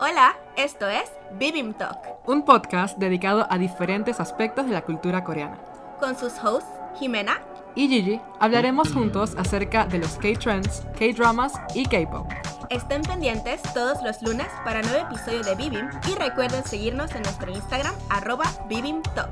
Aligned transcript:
Hola, 0.00 0.34
esto 0.56 0.88
es 0.88 1.04
Bibim 1.38 1.74
Talk, 1.74 1.98
un 2.26 2.42
podcast 2.44 2.96
dedicado 2.98 3.46
a 3.50 3.58
diferentes 3.58 4.20
aspectos 4.20 4.66
de 4.66 4.72
la 4.72 4.82
cultura 4.82 5.24
coreana. 5.24 5.58
con 5.98 6.16
sus 6.16 6.32
hosts 6.42 6.66
Jimena. 6.98 7.38
Y 7.74 7.86
Gigi, 7.88 8.20
hablaremos 8.40 8.92
juntos 8.92 9.34
acerca 9.38 9.84
de 9.86 9.98
los 9.98 10.12
K-trends, 10.16 10.82
K-dramas 10.98 11.52
y 11.74 11.84
K-pop. 11.84 12.26
Estén 12.70 13.02
pendientes 13.02 13.60
todos 13.74 14.02
los 14.02 14.22
lunes 14.22 14.46
para 14.64 14.80
nuevo 14.82 15.06
episodio 15.06 15.42
de 15.42 15.54
Bibim 15.54 15.88
y 16.10 16.14
recuerden 16.14 16.64
seguirnos 16.64 17.14
en 17.14 17.22
nuestro 17.22 17.50
Instagram 17.50 17.94
arroba 18.08 18.44
Bibim 18.68 19.02
Talk. 19.14 19.28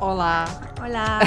Hola. 0.00 0.44
Hola. 0.82 1.20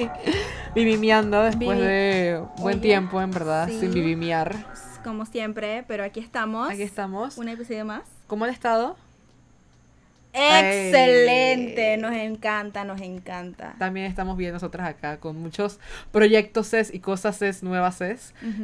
Vivimiando 0.74 1.42
después 1.42 1.78
Vivi- 1.78 1.82
de 1.82 2.44
buen 2.56 2.76
Oye, 2.76 2.82
tiempo, 2.82 3.20
en 3.20 3.30
verdad, 3.30 3.68
sí. 3.68 3.80
sin 3.80 3.92
vivimiar. 3.92 4.54
Como 5.04 5.26
siempre, 5.26 5.84
pero 5.88 6.04
aquí 6.04 6.20
estamos. 6.20 6.70
Aquí 6.70 6.82
estamos. 6.82 7.38
Un 7.38 7.48
episodio 7.48 7.84
más. 7.84 8.02
¿Cómo 8.26 8.44
han 8.44 8.50
estado? 8.50 8.96
Excelente, 10.32 11.92
Ay. 11.94 12.00
nos 12.00 12.12
encanta, 12.12 12.84
nos 12.84 13.00
encanta. 13.00 13.74
También 13.78 14.06
estamos 14.06 14.36
bien 14.36 14.52
nosotras 14.52 14.86
acá 14.88 15.18
con 15.18 15.36
muchos 15.36 15.80
proyectos 16.12 16.70
y 16.92 17.00
cosas 17.00 17.38
CES, 17.38 17.62
nuevas 17.62 17.98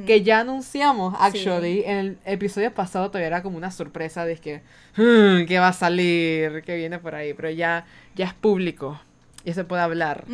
que 0.06 0.22
ya 0.22 0.40
anunciamos, 0.40 1.14
actually. 1.18 1.82
En 1.86 1.96
el 1.96 2.18
episodio 2.26 2.72
pasado 2.72 3.08
todavía 3.08 3.28
era 3.28 3.42
como 3.42 3.56
una 3.56 3.70
sorpresa 3.70 4.24
de 4.24 4.36
que, 4.36 4.62
"Hmm, 4.96 5.46
que 5.46 5.58
va 5.58 5.68
a 5.68 5.72
salir, 5.72 6.62
que 6.62 6.76
viene 6.76 6.98
por 6.98 7.14
ahí, 7.14 7.32
pero 7.34 7.50
ya, 7.50 7.86
ya 8.14 8.26
es 8.26 8.34
público, 8.34 9.00
ya 9.44 9.54
se 9.54 9.64
puede 9.64 9.82
hablar. 9.82 10.24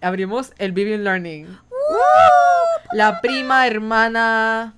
Abrimos 0.00 0.52
el 0.58 0.72
Vivian 0.72 1.04
Learning. 1.04 1.56
La 2.92 3.20
prima, 3.22 3.66
hermana, 3.66 4.74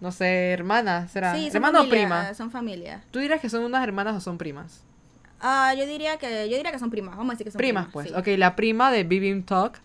no 0.00 0.12
sé, 0.12 0.50
hermana, 0.50 1.08
¿será? 1.08 1.34
Sí, 1.34 1.46
son 1.46 1.56
¿Hermana 1.56 1.80
o 1.80 1.82
familia, 1.82 2.06
prima? 2.06 2.34
Son 2.34 2.50
familia. 2.50 3.02
¿Tú 3.10 3.18
dirás 3.18 3.40
que 3.40 3.48
son 3.48 3.64
unas 3.64 3.82
hermanas 3.82 4.16
o 4.16 4.20
son 4.20 4.38
primas? 4.38 4.82
Ah, 5.40 5.74
yo 5.76 5.86
diría 5.86 6.16
que 6.16 6.48
yo 6.48 6.56
diría 6.56 6.72
que 6.72 6.78
son 6.78 6.90
primas. 6.90 7.16
Vamos 7.16 7.32
a 7.32 7.34
decir 7.34 7.46
que 7.46 7.50
son 7.50 7.58
primas, 7.58 7.84
primas. 7.86 7.92
pues. 7.92 8.08
sí. 8.08 8.14
Ok, 8.32 8.38
la 8.38 8.56
prima 8.56 8.90
de 8.90 9.04
Bibim 9.04 9.42
Talk 9.42 9.78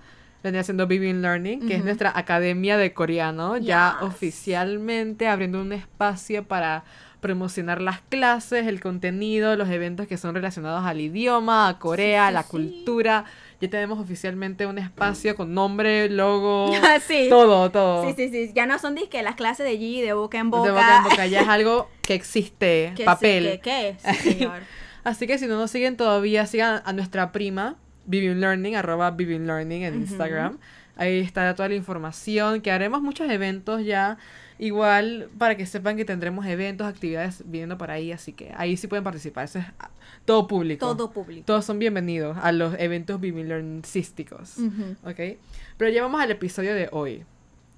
vendría 0.44 0.64
siendo 0.64 0.88
Bibim 0.88 1.22
Learning, 1.22 1.68
que 1.68 1.76
es 1.76 1.84
nuestra 1.84 2.18
academia 2.18 2.78
de 2.78 2.94
coreano, 2.94 3.58
ya 3.58 3.98
oficialmente 4.02 5.28
abriendo 5.28 5.62
un 5.62 5.74
espacio 5.74 6.46
para 6.46 6.84
promocionar 7.22 7.82
las 7.82 8.02
clases, 8.02 8.68
el 8.68 8.80
contenido, 8.80 9.56
los 9.56 9.70
eventos 9.70 10.08
que 10.08 10.18
son 10.18 10.34
relacionados 10.36 10.86
al 10.86 11.02
idioma, 11.02 11.68
a 11.68 11.80
Corea, 11.80 12.28
a 12.28 12.30
sí, 12.30 12.34
la 12.34 12.44
sí. 12.44 12.50
cultura. 12.50 13.26
Ya 13.62 13.70
tenemos 13.70 14.00
oficialmente 14.00 14.66
un 14.66 14.78
espacio 14.78 15.36
con 15.36 15.54
nombre, 15.54 16.10
logo, 16.10 16.72
sí. 17.08 17.28
todo, 17.30 17.70
todo. 17.72 18.08
Sí, 18.08 18.14
sí, 18.16 18.30
sí. 18.30 18.52
Ya 18.56 18.66
no 18.66 18.80
son 18.80 18.96
disque 18.96 19.22
las 19.22 19.36
clases 19.36 19.66
de 19.66 19.78
G 19.78 20.02
de 20.02 20.14
boca 20.14 20.38
en 20.40 20.50
boca. 20.50 20.64
De 20.64 20.72
boca 20.72 20.98
en 20.98 21.04
boca, 21.04 21.28
ya 21.28 21.42
es 21.42 21.48
algo 21.50 21.90
que 22.02 22.14
existe, 22.14 22.94
Que 22.96 23.04
sí, 23.04 23.06
papel. 23.06 23.60
que, 23.62 23.98
sí, 24.00 24.16
señor. 24.34 24.62
Así 25.04 25.28
que 25.28 25.38
si 25.38 25.48
no 25.48 25.58
nos 25.58 25.72
siguen 25.72 25.98
todavía, 25.98 26.46
sigan 26.46 26.82
a 26.86 26.94
nuestra 26.94 27.32
prima, 27.32 27.76
Vivian 28.06 28.40
Learning, 28.40 28.76
arroba 28.76 29.12
Vivian 29.12 29.46
Learning 29.46 29.84
en. 29.84 29.96
Instagram. 29.96 30.58
Ahí 30.96 31.20
está 31.20 31.56
toda 31.56 31.70
la 31.70 31.76
información, 31.76 32.60
que 32.62 32.72
haremos 32.72 33.02
muchos 33.02 33.30
eventos 33.30 33.86
ya. 33.86 34.18
Igual, 34.60 35.30
para 35.38 35.56
que 35.56 35.66
sepan 35.66 35.96
que 35.96 36.04
tendremos 36.04 36.46
eventos, 36.46 36.86
actividades 36.86 37.44
viniendo 37.46 37.78
por 37.78 37.92
ahí, 37.92 38.12
así 38.12 38.34
que 38.34 38.54
ahí 38.58 38.76
sí 38.76 38.88
pueden 38.88 39.06
participar. 39.06 39.46
Eso 39.46 39.60
es 39.60 39.66
ah, 39.80 39.90
todo 40.26 40.48
público. 40.48 40.86
Todo 40.86 41.12
público. 41.12 41.46
Todos 41.46 41.64
son 41.64 41.80
bienvenidos 41.80 42.38
a 42.42 42.52
los 42.52 42.78
eventos 42.78 43.22
Vivian 43.22 43.48
Learningsísticos. 43.48 44.58
Ujú. 44.58 44.98
¿Ok? 45.10 45.40
Pero 45.78 45.92
ya 45.92 46.02
vamos 46.02 46.22
al 46.22 46.32
episodio 46.32 46.76
de 46.76 46.90
hoy. 46.92 47.24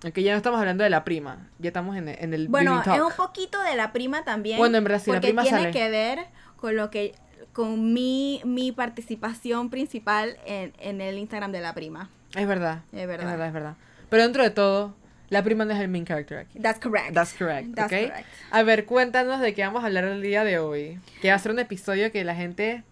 Ok, 0.04 0.18
ya 0.18 0.32
no 0.32 0.38
estamos 0.38 0.60
hablando 0.60 0.84
de 0.84 0.90
la 0.90 1.04
prima, 1.04 1.48
ya 1.60 1.68
estamos 1.68 1.96
en 1.96 2.08
el, 2.08 2.18
en 2.20 2.34
el 2.34 2.48
Bueno, 2.48 2.82
es 2.82 3.02
un 3.02 3.14
poquito 3.16 3.62
de 3.62 3.76
la 3.76 3.94
prima 3.94 4.24
también. 4.24 4.58
Bueno, 4.58 4.80
en 4.80 4.84
verdad, 4.84 5.00
sí, 5.00 5.12
la 5.12 5.18
porque 5.18 5.28
prima 5.28 5.44
tiene 5.44 5.60
sale. 5.60 5.72
que 5.72 5.90
ver 5.92 6.20
con 6.56 6.76
lo 6.76 6.90
que 6.90 7.14
con 7.54 7.94
mi, 7.94 8.42
mi 8.44 8.72
participación 8.72 9.70
principal 9.70 10.38
en, 10.48 10.74
en 10.80 11.02
el 11.02 11.20
Instagram 11.20 11.52
de 11.52 11.62
la 11.62 11.76
prima. 11.76 12.10
Es 12.34 12.48
verdad. 12.48 12.82
Es 12.92 13.08
verdad. 13.08 13.28
Es 13.28 13.32
verdad, 13.32 13.48
es 13.48 13.54
verdad. 13.54 13.76
Pero 14.10 14.24
dentro 14.24 14.42
de 14.42 14.50
todo, 14.50 14.96
la 15.32 15.44
prima 15.44 15.64
no 15.64 15.74
es 15.74 15.80
el 15.80 15.88
main 15.88 16.06
character 16.06 16.40
aquí. 16.40 16.60
That's 16.60 16.80
correct. 16.80 17.14
That's 17.14 17.34
correct, 17.34 17.74
That's 17.74 17.92
¿ok? 17.92 18.10
correct. 18.10 18.28
A 18.52 18.64
ver, 18.64 18.86
cuéntanos 18.86 19.40
de 19.40 19.54
qué 19.54 19.64
vamos 19.64 19.82
a 19.82 19.88
hablar 19.88 20.04
el 20.04 20.22
día 20.22 20.44
de 20.44 20.60
hoy. 20.60 21.00
Que 21.22 21.30
va 21.30 21.36
a 21.36 21.40
ser 21.40 21.54
un 21.54 21.60
episodio 21.60 22.12
que 22.12 22.24
la 22.24 22.36
gente... 22.36 22.84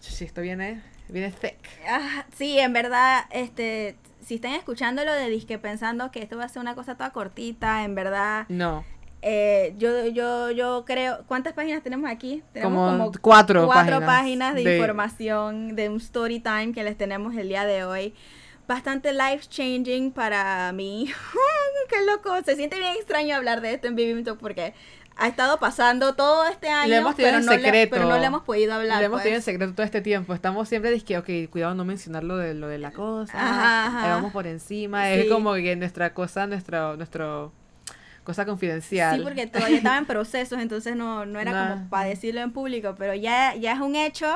Si 0.00 0.24
esto 0.24 0.40
viene, 0.40 0.80
viene 1.08 1.32
thick. 1.32 1.56
Ah, 1.88 2.24
sí, 2.36 2.58
en 2.60 2.72
verdad, 2.72 3.24
este, 3.30 3.96
si 4.24 4.36
están 4.36 4.52
escuchándolo 4.52 5.12
de 5.12 5.28
disque 5.28 5.58
pensando 5.58 6.12
que 6.12 6.22
esto 6.22 6.36
va 6.36 6.44
a 6.44 6.48
ser 6.48 6.62
una 6.62 6.76
cosa 6.76 6.94
toda 6.94 7.10
cortita, 7.10 7.82
en 7.82 7.96
verdad, 7.96 8.46
No, 8.48 8.84
eh, 9.26 9.74
yo, 9.78 10.06
yo, 10.08 10.50
yo 10.50 10.84
creo, 10.84 11.24
¿cuántas 11.26 11.54
páginas 11.54 11.82
tenemos 11.82 12.10
aquí? 12.10 12.42
Tenemos 12.52 12.92
como, 12.92 13.12
cuatro, 13.22 13.64
cuatro 13.64 14.00
páginas. 14.00 14.52
páginas, 14.52 14.54
de, 14.54 14.76
información 14.76 15.74
de 15.74 15.88
un 15.88 15.96
story 15.96 16.40
time 16.40 16.72
que 16.72 16.84
les 16.84 16.96
tenemos 16.98 17.34
el 17.34 17.48
día 17.48 17.64
de 17.64 17.84
hoy. 17.84 18.14
Bastante 18.66 19.12
life 19.12 19.46
changing 19.48 20.10
para 20.12 20.72
mí. 20.72 21.06
Qué 21.88 21.96
loco, 22.06 22.34
se 22.44 22.56
siente 22.56 22.78
bien 22.78 22.92
extraño 22.96 23.36
hablar 23.36 23.60
de 23.60 23.74
esto 23.74 23.88
en 23.88 23.94
Vivim 23.94 24.24
Talk 24.24 24.38
porque 24.38 24.72
ha 25.16 25.28
estado 25.28 25.58
pasando 25.58 26.14
todo 26.14 26.46
este 26.46 26.68
año, 26.68 26.94
hemos 26.94 27.14
tenido 27.14 27.32
pero, 27.32 27.38
en 27.40 27.46
no 27.46 27.52
le, 27.52 27.58
secreto. 27.62 27.90
pero 27.94 28.08
no 28.08 28.18
le 28.18 28.26
hemos 28.26 28.42
podido 28.42 28.74
hablar. 28.74 28.98
Lo 29.00 29.06
hemos 29.06 29.22
tenido 29.22 29.36
en 29.36 29.42
pues. 29.42 29.44
secreto 29.44 29.74
todo 29.74 29.84
este 29.84 30.00
tiempo. 30.00 30.34
Estamos 30.34 30.68
siempre 30.68 30.90
diciendo, 30.90 31.20
ok, 31.22 31.50
cuidado 31.50 31.74
no 31.74 31.84
mencionar 31.84 32.24
lo 32.24 32.36
de, 32.36 32.54
lo 32.54 32.66
de 32.68 32.78
la 32.78 32.90
cosa. 32.92 33.38
Ajá, 33.38 33.86
ajá. 33.86 34.08
Vamos 34.08 34.32
por 34.32 34.46
encima. 34.46 35.04
Sí. 35.06 35.20
Es 35.20 35.30
como 35.30 35.54
que 35.54 35.76
nuestra 35.76 36.14
cosa, 36.14 36.46
nuestro, 36.46 36.96
nuestro 36.96 37.52
cosa 38.24 38.46
confidencial. 38.46 39.18
Sí, 39.18 39.22
porque 39.22 39.46
todavía 39.46 39.76
estaba 39.76 39.98
en 39.98 40.06
procesos, 40.06 40.58
entonces 40.58 40.96
no, 40.96 41.26
no 41.26 41.38
era 41.38 41.52
Nah. 41.52 41.74
como 41.74 41.90
para 41.90 42.08
decirlo 42.08 42.40
en 42.40 42.50
público, 42.52 42.94
pero 42.98 43.14
ya, 43.14 43.54
ya 43.54 43.72
es 43.74 43.80
un 43.80 43.94
hecho, 43.94 44.26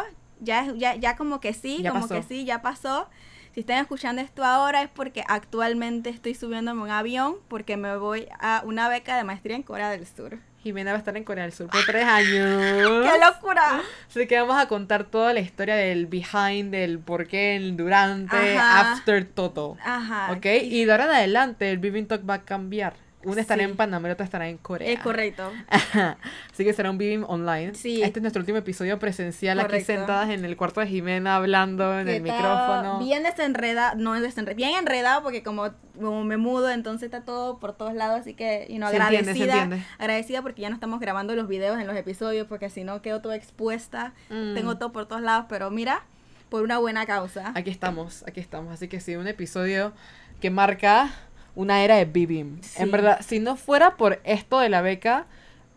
ya, 0.40 0.70
ya, 0.76 0.94
ya 0.94 1.16
como 1.16 1.40
que 1.40 1.54
sí, 1.54 1.78
Ya 1.82 1.90
como 1.90 2.02
pasó. 2.02 2.14
que 2.14 2.22
sí, 2.22 2.44
ya 2.44 2.60
pasó. 2.62 3.08
Si 3.58 3.62
están 3.62 3.78
escuchando 3.78 4.22
esto 4.22 4.44
ahora 4.44 4.82
es 4.82 4.88
porque 4.88 5.24
actualmente 5.26 6.10
estoy 6.10 6.36
subiéndome 6.36 6.80
un 6.80 6.90
avión 6.90 7.38
porque 7.48 7.76
me 7.76 7.96
voy 7.96 8.28
a 8.38 8.62
una 8.64 8.88
beca 8.88 9.16
de 9.16 9.24
maestría 9.24 9.56
en 9.56 9.64
Corea 9.64 9.90
del 9.90 10.06
Sur. 10.06 10.38
Jimena 10.62 10.92
va 10.92 10.98
a 10.98 11.00
estar 11.00 11.16
en 11.16 11.24
Corea 11.24 11.42
del 11.42 11.52
Sur 11.52 11.66
por 11.66 11.84
tres 11.84 12.04
años. 12.04 13.04
¡Qué 13.04 13.18
locura! 13.18 13.82
Así 14.08 14.28
que 14.28 14.38
vamos 14.38 14.56
a 14.62 14.68
contar 14.68 15.06
toda 15.06 15.34
la 15.34 15.40
historia 15.40 15.74
del 15.74 16.06
behind, 16.06 16.70
del 16.70 17.00
por 17.00 17.26
qué, 17.26 17.56
el 17.56 17.76
durante, 17.76 18.56
Ajá. 18.56 18.92
after 18.92 19.24
todo. 19.24 19.76
Ajá. 19.84 20.30
¿Ok? 20.30 20.46
Y 20.62 20.84
de 20.84 20.92
ahora 20.92 21.06
en 21.06 21.10
adelante 21.10 21.68
el 21.68 21.78
Viving 21.78 22.06
Talk 22.06 22.30
va 22.30 22.34
a 22.34 22.42
cambiar. 22.42 22.94
Una 23.24 23.40
estará 23.40 23.64
Sí. 23.64 23.70
en 23.70 23.76
Panamá 23.76 24.08
y 24.08 24.12
otra 24.12 24.24
estará 24.24 24.48
en 24.48 24.58
Corea. 24.58 24.88
Es 24.92 25.00
correcto. 25.00 25.50
Así 26.52 26.64
que 26.64 26.72
será 26.72 26.90
un 26.90 26.98
Vivim 26.98 27.24
online. 27.26 27.74
Sí. 27.74 28.02
Este 28.02 28.20
es 28.20 28.22
nuestro 28.22 28.40
último 28.40 28.58
episodio 28.58 28.98
presencial 28.98 29.58
aquí 29.58 29.66
Correcto. 29.66 29.92
sentadas 29.92 30.30
en 30.30 30.44
el 30.44 30.56
cuarto 30.56 30.80
de 30.80 30.86
Jimena 30.86 31.36
hablando 31.36 31.98
en 31.98 32.06
Que 32.06 32.16
el 32.16 32.22
micrófono. 32.22 33.00
Bien 33.00 33.22
desenredado, 33.24 33.96
no 33.96 34.14
es 34.14 34.22
desenredado, 34.22 34.56
bien 34.56 34.70
enredado 34.78 35.22
porque 35.22 35.42
como, 35.42 35.70
como 35.96 36.22
me 36.24 36.36
mudo, 36.36 36.70
entonces 36.70 37.06
está 37.06 37.22
todo 37.24 37.58
por 37.58 37.72
todos 37.76 37.92
lados, 37.94 38.20
así 38.20 38.34
que, 38.34 38.66
you 38.70 38.76
know, 38.76 38.88
Se 38.88 38.96
entiende, 38.96 39.34
se 39.34 39.42
agradecida, 39.42 39.62
entiende. 39.64 39.86
agradecida 39.98 40.42
porque 40.42 40.62
ya 40.62 40.68
no 40.68 40.74
estamos 40.76 41.00
grabando 41.00 41.34
los 41.34 41.48
videos 41.48 41.78
en 41.80 41.86
los 41.86 41.96
episodios 41.96 42.46
porque 42.46 42.70
si 42.70 42.84
no 42.84 43.02
quedo 43.02 43.20
toda 43.20 43.34
expuesta, 43.36 44.12
Mm. 44.30 44.54
tengo 44.54 44.78
todo 44.78 44.92
por 44.92 45.06
todos 45.06 45.22
lados, 45.22 45.46
pero 45.48 45.70
mira, 45.70 46.02
por 46.50 46.62
una 46.62 46.78
buena 46.78 47.04
causa. 47.04 47.52
Aquí 47.54 47.70
estamos, 47.70 48.24
aquí 48.26 48.40
estamos. 48.40 48.72
Así 48.72 48.88
que 48.88 49.00
sí, 49.00 49.16
un 49.16 49.26
episodio 49.26 49.92
que 50.40 50.50
marca 50.50 51.10
una 51.58 51.82
era 51.82 51.96
de 51.96 52.04
Vivim. 52.04 52.60
Sí. 52.62 52.80
En 52.82 52.90
verdad, 52.92 53.20
si 53.26 53.40
no 53.40 53.56
fuera 53.56 53.96
por 53.96 54.20
esto 54.22 54.60
de 54.60 54.68
la 54.68 54.80
beca, 54.80 55.26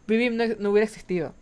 Vivim 0.05 0.37
no, 0.37 0.43
no 0.59 0.69
hubiera 0.69 0.85
existido. 0.85 1.33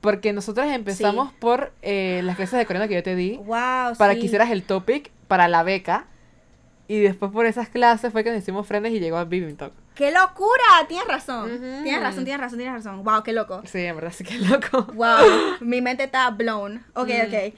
Porque 0.00 0.32
nosotros 0.32 0.66
empezamos 0.68 1.32
por 1.32 1.72
eh, 1.82 2.20
las 2.22 2.36
clases 2.36 2.58
de 2.60 2.66
coreano 2.66 2.86
que 2.88 2.94
yo 2.94 3.02
te 3.02 3.16
di, 3.16 3.38
Wow, 3.38 3.96
para 3.98 4.12
sí. 4.14 4.20
que 4.20 4.26
hicieras 4.26 4.50
el 4.50 4.62
topic 4.62 5.10
para 5.26 5.48
la 5.48 5.64
beca. 5.64 6.06
Y 6.86 7.00
después 7.00 7.32
por 7.32 7.46
esas 7.46 7.68
clases 7.68 8.12
fue 8.12 8.22
que 8.22 8.30
nos 8.30 8.38
hicimos 8.38 8.64
friends 8.68 8.90
y 8.90 9.00
llegó 9.00 9.16
a 9.16 9.24
Vivim 9.24 9.56
Talk. 9.56 9.72
¡Qué 9.96 10.12
locura! 10.12 10.62
Tienes 10.86 11.08
razón. 11.08 11.50
Ujú. 11.50 11.82
Tienes 11.82 12.00
razón, 12.00 12.22
tienes 12.24 12.40
razón, 12.40 12.58
tienes 12.58 12.74
razón. 12.76 13.02
Wow, 13.02 13.24
qué 13.24 13.32
loco. 13.32 13.62
Sí, 13.64 13.80
en 13.80 13.96
verdad, 13.96 14.12
sí 14.14 14.22
que 14.22 14.38
loco. 14.38 14.82
Wow, 14.94 15.16
mi 15.60 15.80
mente 15.80 16.04
está 16.04 16.30
blown. 16.30 16.84
Ok, 16.94 17.08
Mm. 17.08 17.26
ok. 17.26 17.54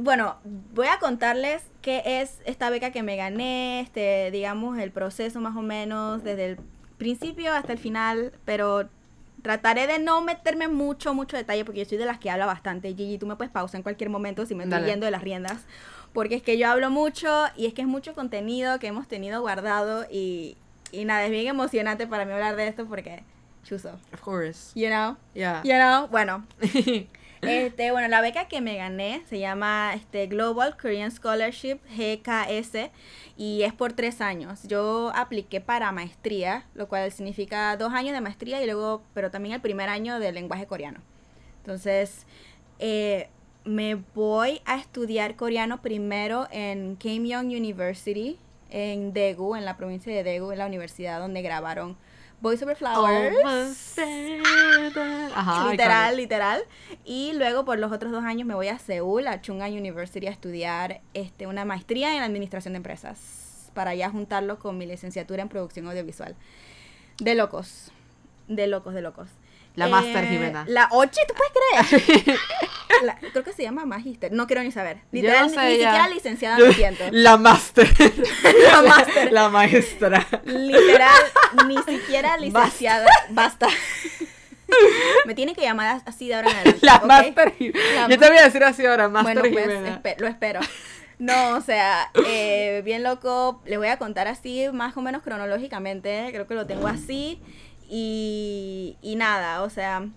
Bueno, 0.00 0.36
voy 0.72 0.86
a 0.86 0.98
contarles 0.98 1.62
qué 1.82 2.02
es 2.04 2.40
esta 2.46 2.70
beca 2.70 2.90
que 2.92 3.02
me 3.02 3.16
gané, 3.16 3.80
este, 3.80 4.30
digamos, 4.30 4.78
el 4.78 4.90
proceso 4.90 5.40
más 5.40 5.54
o 5.56 5.62
menos, 5.62 6.24
desde 6.24 6.46
el 6.46 6.58
principio 6.96 7.52
hasta 7.52 7.72
el 7.72 7.78
final, 7.78 8.32
pero 8.46 8.88
trataré 9.42 9.86
de 9.86 9.98
no 9.98 10.22
meterme 10.22 10.68
mucho, 10.68 11.12
mucho 11.14 11.36
detalle, 11.36 11.64
porque 11.64 11.80
yo 11.80 11.88
soy 11.88 11.98
de 11.98 12.06
las 12.06 12.18
que 12.18 12.30
habla 12.30 12.46
bastante. 12.46 12.88
Gigi, 12.94 13.18
tú 13.18 13.26
me 13.26 13.36
puedes 13.36 13.52
pausar 13.52 13.78
en 13.80 13.82
cualquier 13.82 14.08
momento 14.08 14.46
si 14.46 14.54
me 14.54 14.64
estoy 14.64 14.78
Dale. 14.78 14.90
yendo 14.92 15.04
de 15.04 15.10
las 15.10 15.22
riendas, 15.22 15.64
porque 16.14 16.36
es 16.36 16.42
que 16.42 16.56
yo 16.56 16.68
hablo 16.70 16.88
mucho 16.90 17.44
y 17.56 17.66
es 17.66 17.74
que 17.74 17.82
es 17.82 17.88
mucho 17.88 18.14
contenido 18.14 18.78
que 18.78 18.86
hemos 18.86 19.08
tenido 19.08 19.40
guardado 19.42 20.06
y, 20.10 20.56
y 20.90 21.04
nada, 21.04 21.24
es 21.24 21.30
bien 21.30 21.48
emocionante 21.48 22.06
para 22.06 22.24
mí 22.24 22.32
hablar 22.32 22.56
de 22.56 22.68
esto 22.68 22.86
porque, 22.86 23.24
chuzo, 23.64 23.98
Of 24.14 24.20
course. 24.22 24.70
you 24.74 24.88
know, 24.88 25.16
Yeah. 25.34 25.60
you 25.64 25.72
know, 25.74 26.06
bueno. 26.08 26.46
Este, 27.42 27.90
bueno, 27.90 28.06
la 28.06 28.20
beca 28.20 28.46
que 28.46 28.60
me 28.60 28.76
gané 28.76 29.24
se 29.28 29.40
llama 29.40 29.94
este, 29.96 30.28
Global 30.28 30.76
Korean 30.76 31.10
Scholarship, 31.10 31.80
GKS, 31.90 32.92
y 33.36 33.62
es 33.62 33.72
por 33.72 33.94
tres 33.94 34.20
años. 34.20 34.62
Yo 34.68 35.10
apliqué 35.12 35.60
para 35.60 35.90
maestría, 35.90 36.66
lo 36.74 36.86
cual 36.86 37.10
significa 37.10 37.76
dos 37.76 37.92
años 37.94 38.12
de 38.12 38.20
maestría 38.20 38.62
y 38.62 38.66
luego, 38.66 39.02
pero 39.12 39.32
también 39.32 39.56
el 39.56 39.60
primer 39.60 39.88
año 39.88 40.20
de 40.20 40.30
lenguaje 40.30 40.68
coreano. 40.68 41.00
Entonces, 41.58 42.26
eh, 42.78 43.28
me 43.64 43.96
voy 44.14 44.60
a 44.64 44.76
estudiar 44.76 45.34
coreano 45.34 45.82
primero 45.82 46.46
en 46.52 46.96
Young 46.98 47.46
University, 47.46 48.38
en 48.70 49.12
Daegu, 49.12 49.56
en 49.56 49.64
la 49.64 49.76
provincia 49.76 50.14
de 50.14 50.22
Daegu, 50.22 50.52
en 50.52 50.58
la 50.58 50.66
universidad 50.66 51.18
donde 51.18 51.42
grabaron 51.42 51.96
Boys 52.42 52.60
Over 52.60 52.74
Flowers. 52.74 53.96
Ajá, 55.32 55.70
literal, 55.70 56.16
literal. 56.16 56.62
Y 57.04 57.34
luego 57.34 57.64
por 57.64 57.78
los 57.78 57.92
otros 57.92 58.10
dos 58.10 58.24
años 58.24 58.48
me 58.48 58.54
voy 58.54 58.66
a 58.66 58.80
Seúl, 58.80 59.28
a 59.28 59.40
Chungan 59.40 59.72
University, 59.72 60.26
a 60.26 60.32
estudiar 60.32 61.02
este, 61.14 61.46
una 61.46 61.64
maestría 61.64 62.16
en 62.16 62.24
administración 62.24 62.72
de 62.72 62.78
empresas. 62.78 63.70
Para 63.74 63.94
ya 63.94 64.10
juntarlo 64.10 64.58
con 64.58 64.76
mi 64.76 64.86
licenciatura 64.86 65.40
en 65.40 65.48
producción 65.48 65.86
audiovisual. 65.86 66.34
De 67.18 67.36
locos. 67.36 67.92
De 68.48 68.66
locos, 68.66 68.92
de 68.92 69.02
locos. 69.02 69.28
La 69.74 69.88
Master 69.88 70.24
eh, 70.24 70.28
Jimena. 70.28 70.64
La 70.68 70.88
Ochi, 70.90 71.20
¿tú 71.26 71.34
puedes 71.34 71.94
creer? 71.96 72.38
creo 73.32 73.44
que 73.44 73.52
se 73.52 73.62
llama 73.62 73.86
Magister. 73.86 74.30
No 74.32 74.46
quiero 74.46 74.62
ni 74.62 74.70
saber. 74.70 74.98
Literal, 75.10 75.46
ni, 75.46 75.50
siquiera 75.50 76.08
licenciada 76.08 76.58
me 76.58 76.72
siento. 76.74 77.04
La 77.10 77.36
Master. 77.36 77.88
la 78.70 78.82
Master. 78.82 79.32
La 79.32 79.48
maestra. 79.48 80.26
Literal, 80.44 81.22
ni 81.66 81.78
siquiera 81.82 82.36
licenciada. 82.36 83.06
Basta. 83.30 83.68
me 85.26 85.34
tiene 85.34 85.54
que 85.54 85.62
llamar 85.62 86.02
así 86.04 86.28
de 86.28 86.34
ahora 86.34 86.50
en 86.50 86.56
adelante. 86.56 86.86
La 86.86 87.00
Master 87.00 87.54
Yo 87.58 88.18
te 88.18 88.28
voy 88.28 88.38
a 88.38 88.44
decir 88.44 88.64
así 88.64 88.84
ahora, 88.84 89.08
Master 89.08 89.50
bueno, 89.50 90.00
pues, 90.02 90.20
lo 90.20 90.26
espero. 90.26 90.60
No, 91.18 91.56
o 91.56 91.60
sea, 91.60 92.10
eh, 92.26 92.82
bien 92.84 93.02
loco. 93.02 93.62
Les 93.64 93.78
voy 93.78 93.88
a 93.88 93.96
contar 93.96 94.28
así, 94.28 94.66
más 94.72 94.96
o 94.96 95.02
menos 95.02 95.22
cronológicamente. 95.22 96.28
Creo 96.32 96.46
que 96.46 96.54
lo 96.54 96.66
tengo 96.66 96.88
así. 96.88 97.40
Y, 97.94 98.96
y 99.02 99.16
nada, 99.16 99.62
o 99.62 99.68
sea, 99.68 100.08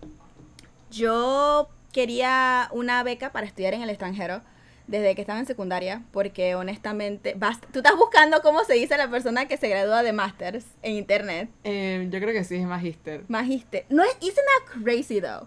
yo 0.91 1.67
quería 1.91 2.69
una 2.71 3.03
beca 3.03 3.33
para 3.33 3.45
estudiar 3.45 3.73
en 3.73 3.81
el 3.81 3.89
extranjero 3.89 4.39
desde 4.87 5.13
que 5.13 5.19
estaba 5.19 5.39
en 5.39 5.45
secundaria, 5.45 6.01
porque 6.11 6.55
honestamente, 6.55 7.35
tú 7.73 7.79
estás 7.79 7.97
buscando 7.97 8.41
cómo 8.41 8.63
se 8.63 8.75
dice 8.75 8.97
la 8.97 9.09
persona 9.09 9.49
que 9.49 9.57
se 9.57 9.67
gradúa 9.67 10.03
de 10.03 10.13
masters 10.13 10.65
en 10.83 10.93
internet. 10.93 11.49
Eh, 11.65 12.07
yo 12.09 12.21
creo 12.21 12.31
que 12.31 12.45
sí, 12.45 12.55
es 12.55 12.65
magister. 12.65 13.25
Magister. 13.27 13.85
No 13.89 14.03
es, 14.03 14.15
isn't 14.21 14.35
that 14.35 14.81
crazy 14.81 15.19
though? 15.19 15.45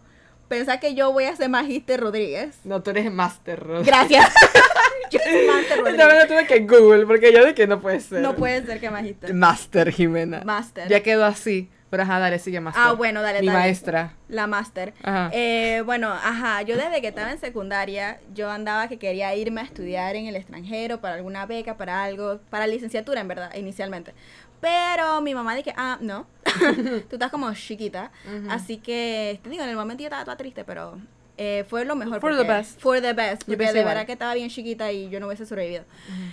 Pensá 0.48 0.80
que 0.80 0.94
yo 0.94 1.12
voy 1.12 1.24
a 1.24 1.34
ser 1.34 1.48
Magister 1.48 1.98
Rodríguez. 1.98 2.58
No, 2.64 2.82
tú 2.82 2.90
eres 2.90 3.10
Master 3.10 3.58
Rodríguez. 3.58 3.86
Gracias. 3.86 4.34
yo 5.10 5.18
soy 5.18 5.46
Master 5.46 5.78
Rodríguez. 5.78 6.06
También 6.06 6.28
tuve 6.28 6.46
que 6.46 6.60
Google, 6.66 7.06
porque 7.06 7.32
yo 7.32 7.42
de 7.46 7.54
que 7.54 7.66
no 7.66 7.80
puede 7.80 8.00
ser. 8.00 8.20
No 8.20 8.36
puede 8.36 8.66
ser 8.66 8.80
que 8.80 8.90
Magister. 8.90 9.32
Master 9.32 9.90
Jimena. 9.92 10.42
Master. 10.44 10.88
Ya 10.88 11.02
quedó 11.02 11.24
así. 11.24 11.70
Pero 11.90 12.02
ajá, 12.02 12.18
dale, 12.18 12.38
sigue 12.38 12.60
más. 12.60 12.74
Ah, 12.76 12.92
bueno, 12.92 13.22
dale, 13.22 13.40
Mi 13.40 13.48
maestra. 13.48 14.14
La 14.28 14.46
máster. 14.46 14.92
Eh, 15.32 15.82
bueno, 15.86 16.12
ajá, 16.12 16.62
yo 16.62 16.76
desde 16.76 17.00
que 17.00 17.08
estaba 17.08 17.30
en 17.30 17.38
secundaria, 17.38 18.20
yo 18.34 18.50
andaba 18.50 18.88
que 18.88 18.98
quería 18.98 19.34
irme 19.34 19.62
a 19.62 19.64
estudiar 19.64 20.16
en 20.16 20.26
el 20.26 20.36
extranjero 20.36 21.00
para 21.00 21.14
alguna 21.14 21.46
beca, 21.46 21.76
para 21.76 22.04
algo, 22.04 22.40
para 22.50 22.66
licenciatura, 22.66 23.20
en 23.20 23.28
verdad, 23.28 23.54
inicialmente. 23.54 24.12
Pero 24.60 25.20
mi 25.20 25.34
mamá 25.34 25.54
dije, 25.54 25.72
ah, 25.76 25.98
no, 26.00 26.26
tú 27.08 27.16
estás 27.16 27.30
como 27.30 27.52
chiquita. 27.54 28.10
Así 28.50 28.78
que, 28.78 29.40
te 29.42 29.48
digo, 29.48 29.62
en 29.62 29.70
el 29.70 29.76
momento 29.76 30.02
yo 30.02 30.08
estaba 30.08 30.24
toda 30.24 30.36
triste, 30.36 30.64
pero 30.64 30.98
eh, 31.40 31.64
fue 31.68 31.84
lo 31.84 31.94
mejor. 31.94 32.20
For 32.20 32.36
the 32.36 32.42
best. 32.42 32.80
For 32.80 33.00
the 33.00 33.12
best. 33.12 33.44
Porque 33.44 33.72
de 33.72 33.84
verdad 33.84 34.06
que 34.06 34.12
estaba 34.12 34.34
bien 34.34 34.50
chiquita 34.50 34.90
y 34.90 35.08
yo 35.08 35.20
no 35.20 35.28
hubiese 35.28 35.46
sobrevivido. 35.46 35.84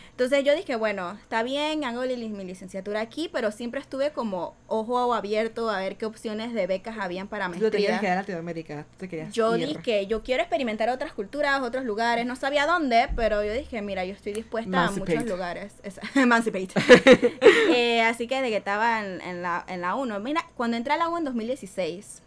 Entonces 0.10 0.44
yo 0.44 0.56
dije, 0.56 0.76
bueno, 0.76 1.12
está 1.22 1.44
bien, 1.44 1.84
hago 1.84 2.02
mi 2.02 2.44
licenciatura 2.44 3.02
aquí, 3.02 3.30
pero 3.32 3.52
siempre 3.52 3.80
estuve 3.80 4.12
como 4.12 4.56
ojo 4.68 5.14
abierto 5.14 5.70
a 5.70 5.80
ver 5.80 5.98
qué 5.98 6.08
opciones 6.08 6.54
de 6.54 6.66
becas 6.66 6.98
habían 6.98 7.28
para 7.28 7.48
maestría. 7.48 7.70
Tú 7.70 7.78
te 7.78 7.84
querías 7.84 8.02
quedar 8.02 8.14
en 8.14 8.20
Latinoamérica. 8.20 8.86
Te 8.98 9.08
querías 9.08 9.32
yo 9.32 9.54
dije, 9.54 10.08
yo 10.08 10.24
quiero 10.24 10.42
experimentar 10.42 10.90
otras 10.90 11.14
culturas, 11.14 11.62
otros 11.62 11.86
lugares. 11.86 12.26
No 12.26 12.36
sabía 12.36 12.66
dónde, 12.66 13.08
pero 13.16 13.44
yo 13.44 13.54
dije, 13.54 13.84
mira, 13.84 14.06
yo 14.06 14.14
estoy 14.14 14.34
dispuesta 14.34 14.86
a 14.86 14.92
muchos 14.92 15.24
lugares. 15.26 15.74
Emancipate. 16.16 16.74
eh, 17.76 18.02
así 18.02 18.28
que 18.28 18.42
de 18.42 18.50
que 18.50 18.58
estaba 18.58 19.06
en, 19.06 19.22
en, 19.22 19.44
la, 19.44 19.64
en 19.68 19.82
la 19.82 19.94
1. 19.94 20.20
Mira, 20.20 20.48
cuando 20.56 20.78
entré 20.78 20.94
a 20.94 20.98
la 20.98 21.10
U 21.10 21.18
en 21.18 21.26
2016 21.26 22.24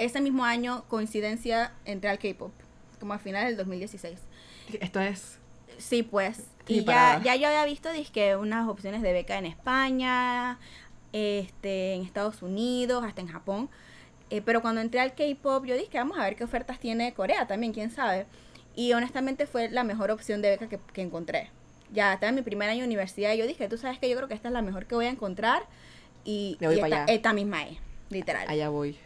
ese 0.00 0.20
mismo 0.20 0.44
año, 0.44 0.84
coincidencia, 0.88 1.72
entré 1.84 2.10
al 2.10 2.18
K-pop, 2.18 2.52
como 2.98 3.12
a 3.12 3.18
finales 3.18 3.48
del 3.48 3.56
2016. 3.58 4.18
Esto 4.80 5.00
es. 5.00 5.38
Sí, 5.78 6.02
pues. 6.02 6.42
Y 6.66 6.84
ya, 6.84 7.20
ya 7.22 7.36
yo 7.36 7.48
había 7.48 7.64
visto 7.64 7.90
dizque, 7.92 8.36
unas 8.36 8.68
opciones 8.68 9.02
de 9.02 9.12
beca 9.12 9.38
en 9.38 9.46
España, 9.46 10.58
este, 11.12 11.94
en 11.94 12.02
Estados 12.02 12.42
Unidos, 12.42 13.04
hasta 13.04 13.20
en 13.20 13.28
Japón. 13.28 13.68
Eh, 14.30 14.42
pero 14.42 14.62
cuando 14.62 14.80
entré 14.80 15.00
al 15.00 15.14
K-pop, 15.14 15.64
yo 15.64 15.74
dije, 15.76 15.98
vamos 15.98 16.18
a 16.18 16.24
ver 16.24 16.36
qué 16.36 16.44
ofertas 16.44 16.78
tiene 16.78 17.12
Corea 17.12 17.46
también, 17.46 17.72
quién 17.72 17.90
sabe. 17.90 18.26
Y 18.76 18.92
honestamente 18.92 19.46
fue 19.46 19.68
la 19.68 19.82
mejor 19.82 20.10
opción 20.10 20.42
de 20.42 20.50
beca 20.50 20.68
que, 20.68 20.78
que 20.92 21.02
encontré. 21.02 21.50
Ya 21.92 22.14
estaba 22.14 22.28
en 22.28 22.36
mi 22.36 22.42
primer 22.42 22.70
año 22.70 22.80
de 22.80 22.86
universidad 22.86 23.32
y 23.32 23.38
yo 23.38 23.46
dije, 23.46 23.68
tú 23.68 23.76
sabes 23.76 23.98
que 23.98 24.08
yo 24.08 24.16
creo 24.16 24.28
que 24.28 24.34
esta 24.34 24.48
es 24.48 24.54
la 24.54 24.62
mejor 24.62 24.86
que 24.86 24.94
voy 24.94 25.06
a 25.06 25.10
encontrar. 25.10 25.64
Y, 26.24 26.56
esta, 26.60 27.04
esta, 27.06 27.32
misma 27.32 27.64
es, 27.64 27.78
literal. 28.10 28.46
Allá 28.48 28.68
voy. 28.68 28.96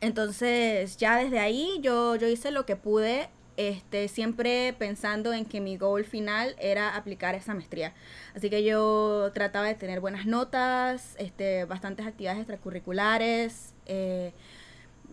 Entonces, 0.00 0.96
ya 0.96 1.16
desde 1.16 1.40
ahí 1.40 1.78
yo, 1.82 2.16
yo 2.16 2.28
hice 2.28 2.50
lo 2.50 2.66
que 2.66 2.76
pude, 2.76 3.28
este, 3.56 4.06
siempre 4.06 4.72
pensando 4.78 5.32
en 5.32 5.44
que 5.44 5.60
mi 5.60 5.76
goal 5.76 6.04
final 6.04 6.54
era 6.60 6.96
aplicar 6.96 7.34
esa 7.34 7.54
maestría. 7.54 7.92
Así 8.34 8.50
que 8.50 8.62
yo 8.62 9.32
trataba 9.34 9.66
de 9.66 9.74
tener 9.74 10.00
buenas 10.00 10.26
notas, 10.26 11.16
este, 11.18 11.64
bastantes 11.64 12.06
actividades 12.06 12.38
extracurriculares, 12.38 13.74
eh, 13.86 14.32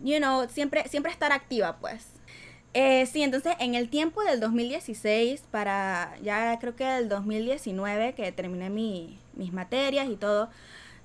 you 0.04 0.18
know, 0.18 0.48
siempre, 0.48 0.88
siempre 0.88 1.10
estar 1.10 1.32
activa, 1.32 1.78
pues. 1.78 2.06
Eh, 2.74 3.06
sí, 3.06 3.22
entonces 3.22 3.54
en 3.58 3.74
el 3.74 3.88
tiempo 3.88 4.22
del 4.22 4.38
2016 4.38 5.44
para 5.50 6.14
ya 6.22 6.58
creo 6.60 6.76
que 6.76 6.98
el 6.98 7.08
2019 7.08 8.14
que 8.14 8.30
terminé 8.32 8.68
mi, 8.68 9.18
mis 9.32 9.52
materias 9.52 10.08
y 10.10 10.16
todo, 10.16 10.50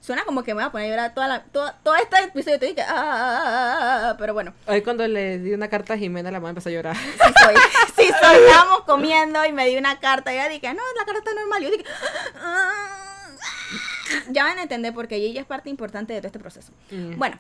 Suena 0.02 0.24
como 0.26 0.44
que 0.44 0.56
me 0.56 0.62
voy 0.62 0.68
a 0.68 0.72
poner 0.72 0.88
a 0.88 0.90
llorar 0.90 1.14
toda 1.14 1.28
la, 1.28 1.44
toda, 1.44 1.78
todo 1.84 1.96
este 1.96 2.18
episodio. 2.24 2.58
Te 2.58 2.66
dije, 2.66 2.82
ah, 2.82 2.88
ah, 2.90 4.10
ah, 4.10 4.16
pero 4.18 4.34
bueno. 4.34 4.52
Hoy 4.66 4.82
cuando 4.82 5.08
le 5.08 5.38
di 5.38 5.54
una 5.54 5.68
carta 5.68 5.94
a 5.94 5.98
Jimena, 5.98 6.32
la 6.32 6.40
mamá 6.40 6.50
empezó 6.50 6.70
a 6.70 6.72
llorar. 6.72 6.96
Sí 6.96 7.34
soy, 7.44 7.56
sí 7.96 8.12
soy. 8.20 8.38
Estábamos 8.48 8.82
comiendo 8.82 9.46
y 9.46 9.52
me 9.52 9.68
di 9.68 9.78
una 9.78 10.00
carta 10.00 10.34
y 10.34 10.38
ella 10.38 10.50
dije, 10.50 10.74
no, 10.74 10.82
la 10.98 11.06
carta 11.06 11.20
está 11.20 11.34
normal. 11.36 11.62
Y 11.62 11.66
yo 11.66 11.72
dije, 11.72 11.86
ya 14.30 14.44
van 14.44 14.58
a 14.58 14.64
entender 14.64 14.92
porque 14.92 15.18
ella 15.18 15.40
es 15.40 15.46
parte 15.46 15.70
importante 15.70 16.14
de 16.14 16.20
todo 16.20 16.28
este 16.28 16.40
proceso. 16.40 16.72
Bueno, 16.90 17.38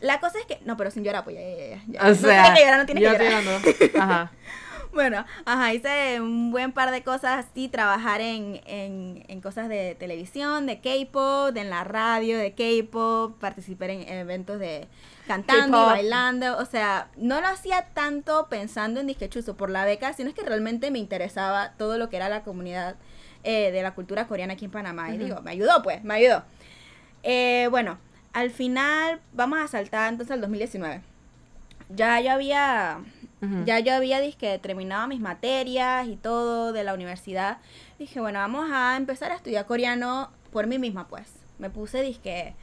la 0.00 0.18
cosa 0.18 0.38
es 0.38 0.46
que, 0.46 0.60
no, 0.64 0.78
pero 0.78 0.90
sin 0.90 1.04
llorar, 1.04 1.24
pues 1.24 1.36
ya, 1.36 1.42
ya, 1.42 1.82
ya. 1.86 2.10
O 2.10 2.14
sea, 2.14 2.48
no 2.48 2.86
tiene 2.86 3.02
que 3.02 3.06
llorar, 3.06 3.44
no 3.44 3.60
tiene 3.60 3.74
que 3.74 3.88
llorar. 3.88 4.02
Ajá. 4.02 4.32
Bueno, 4.92 5.24
ajá, 5.44 5.74
hice 5.74 6.20
un 6.20 6.50
buen 6.50 6.72
par 6.72 6.90
de 6.90 7.02
cosas 7.02 7.46
así, 7.46 7.68
trabajar 7.68 8.20
en, 8.20 8.60
en, 8.66 9.24
en 9.28 9.40
cosas 9.40 9.68
de 9.68 9.94
televisión, 9.94 10.66
de 10.66 10.80
K-pop, 10.80 11.56
en 11.56 11.70
la 11.70 11.84
radio 11.84 12.38
de 12.38 12.52
K-pop, 12.52 13.38
participar 13.38 13.90
en 13.90 14.08
eventos 14.08 14.58
de 14.58 14.88
cantando, 15.26 15.86
bailando, 15.86 16.56
o 16.56 16.64
sea, 16.64 17.08
no 17.16 17.40
lo 17.40 17.48
hacía 17.48 17.88
tanto 17.92 18.48
pensando 18.48 19.00
en 19.00 19.06
disquechuzo 19.06 19.56
por 19.56 19.70
la 19.70 19.84
beca, 19.84 20.12
sino 20.14 20.30
es 20.30 20.34
que 20.34 20.42
realmente 20.42 20.90
me 20.90 20.98
interesaba 20.98 21.72
todo 21.76 21.98
lo 21.98 22.08
que 22.08 22.16
era 22.16 22.28
la 22.28 22.42
comunidad 22.42 22.96
eh, 23.44 23.70
de 23.70 23.82
la 23.82 23.94
cultura 23.94 24.26
coreana 24.26 24.54
aquí 24.54 24.64
en 24.64 24.70
Panamá. 24.70 25.14
Y 25.14 25.18
digo, 25.18 25.40
me 25.42 25.50
ayudó 25.50 25.82
pues, 25.82 26.02
me 26.02 26.14
ayudó. 26.14 26.44
Eh, 27.22 27.68
bueno, 27.70 27.98
al 28.32 28.50
final 28.50 29.20
vamos 29.32 29.58
a 29.60 29.68
saltar 29.68 30.10
entonces 30.10 30.32
al 30.32 30.40
2019. 30.40 31.02
Ya 31.90 32.20
yo 32.20 32.32
había 32.32 33.00
ya 33.64 33.78
yo 33.78 33.94
había 33.94 34.20
disque 34.20 34.58
terminado 34.58 35.06
mis 35.06 35.20
materias 35.20 36.08
y 36.08 36.16
todo 36.16 36.72
de 36.72 36.84
la 36.84 36.94
universidad. 36.94 37.58
Dije, 37.98 38.20
bueno, 38.20 38.40
vamos 38.40 38.68
a 38.72 38.96
empezar 38.96 39.30
a 39.30 39.36
estudiar 39.36 39.66
coreano 39.66 40.30
por 40.52 40.66
mí 40.66 40.78
misma, 40.78 41.08
pues. 41.08 41.32
Me 41.58 41.70
puse 41.70 42.02
disque 42.02 42.54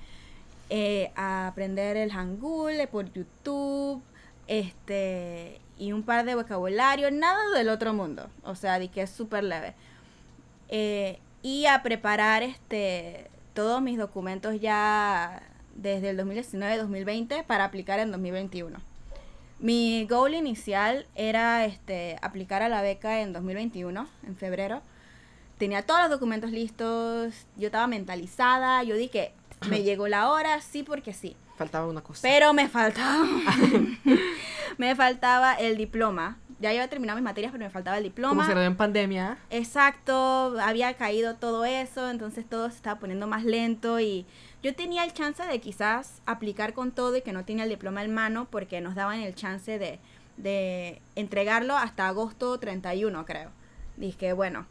eh, 0.70 1.12
a 1.16 1.48
aprender 1.48 1.98
el 1.98 2.12
hangul 2.12 2.74
por 2.92 3.12
YouTube, 3.14 4.02
este, 4.48 5.62
y 5.78 5.92
un 5.92 6.04
par 6.04 6.26
de 6.26 6.36
vocabulario, 6.36 7.12
nada 7.12 7.58
del 7.58 7.70
otro 7.70 7.94
mundo. 7.94 8.30
O 8.44 8.56
sea, 8.56 8.80
dije 8.80 9.02
es 9.02 9.10
súper 9.10 9.44
leve. 9.44 9.76
Eh, 10.70 11.20
y 11.42 11.68
a 11.68 11.84
preparar 11.84 12.44
este 12.44 13.30
todos 13.54 13.82
mis 13.82 13.98
documentos 13.98 14.60
ya 14.60 15.42
desde 15.76 16.10
el 16.10 16.20
2019-2020 16.20 17.46
para 17.46 17.66
aplicar 17.66 18.00
en 18.00 18.12
2021. 18.12 18.80
Mi 19.60 20.06
goal 20.06 20.34
inicial 20.34 21.08
era 21.16 21.66
este, 21.66 22.18
aplicar 22.22 22.62
a 22.62 22.70
la 22.70 22.82
beca 22.82 23.22
en 23.22 23.34
2021, 23.34 24.08
en 24.28 24.36
febrero. 24.36 24.82
Tenía 25.58 25.84
todos 25.84 26.02
los 26.02 26.10
documentos 26.10 26.52
listos, 26.52 27.34
yo 27.56 27.68
estaba 27.68 27.88
mentalizada, 27.88 28.84
yo 28.84 28.96
dije, 28.96 29.32
me 29.70 29.82
llegó 29.84 30.08
la 30.08 30.30
hora, 30.30 30.60
sí 30.62 30.84
porque 30.84 31.14
sí. 31.14 31.36
Faltaba 31.58 31.88
una 31.88 32.02
cosa. 32.02 32.20
Pero 32.22 32.54
me 32.54 32.68
faltaba. 32.68 33.26
me 34.78 34.96
faltaba 34.96 35.54
el 35.54 35.78
diploma. 35.78 36.38
Ya 36.60 36.70
había 36.70 36.88
terminado 36.90 37.18
mis 37.18 37.24
materias, 37.24 37.52
pero 37.52 37.64
me 37.66 37.70
faltaba 37.70 37.98
el 37.98 38.04
Como 38.04 38.10
diploma. 38.10 38.46
se 38.46 38.52
graduó 38.52 38.68
en 38.68 38.78
pandemia. 38.78 39.38
Exacto, 39.50 40.56
había 40.60 40.94
caído 40.96 41.36
todo 41.36 41.66
eso, 41.66 42.10
entonces 42.10 42.48
todo 42.48 42.70
se 42.70 42.78
estaba 42.78 43.00
poniendo 43.00 43.28
más 43.28 43.44
lento 43.44 44.00
y 44.00 44.26
yo 44.66 44.74
tenía 44.74 45.04
el 45.04 45.14
chance 45.14 45.44
de 45.46 45.60
quizás 45.60 46.24
aplicar 46.26 46.74
con 46.74 46.92
todo 46.92 47.16
y 47.16 47.22
que 47.22 47.34
no 47.34 47.46
tenía 47.46 47.66
el 47.66 47.70
diploma 47.70 48.04
en 48.04 48.12
mano 48.12 48.48
porque 48.50 48.82
nos 48.82 48.96
daban 48.96 49.20
el 49.20 49.36
chance 49.36 49.78
de, 49.78 50.00
de 50.38 51.04
entregarlo 51.14 51.78
hasta 51.78 52.08
agosto 52.08 52.58
31, 52.58 53.26
creo. 53.26 53.52
Dije, 53.96 54.34
bueno, 54.34 54.66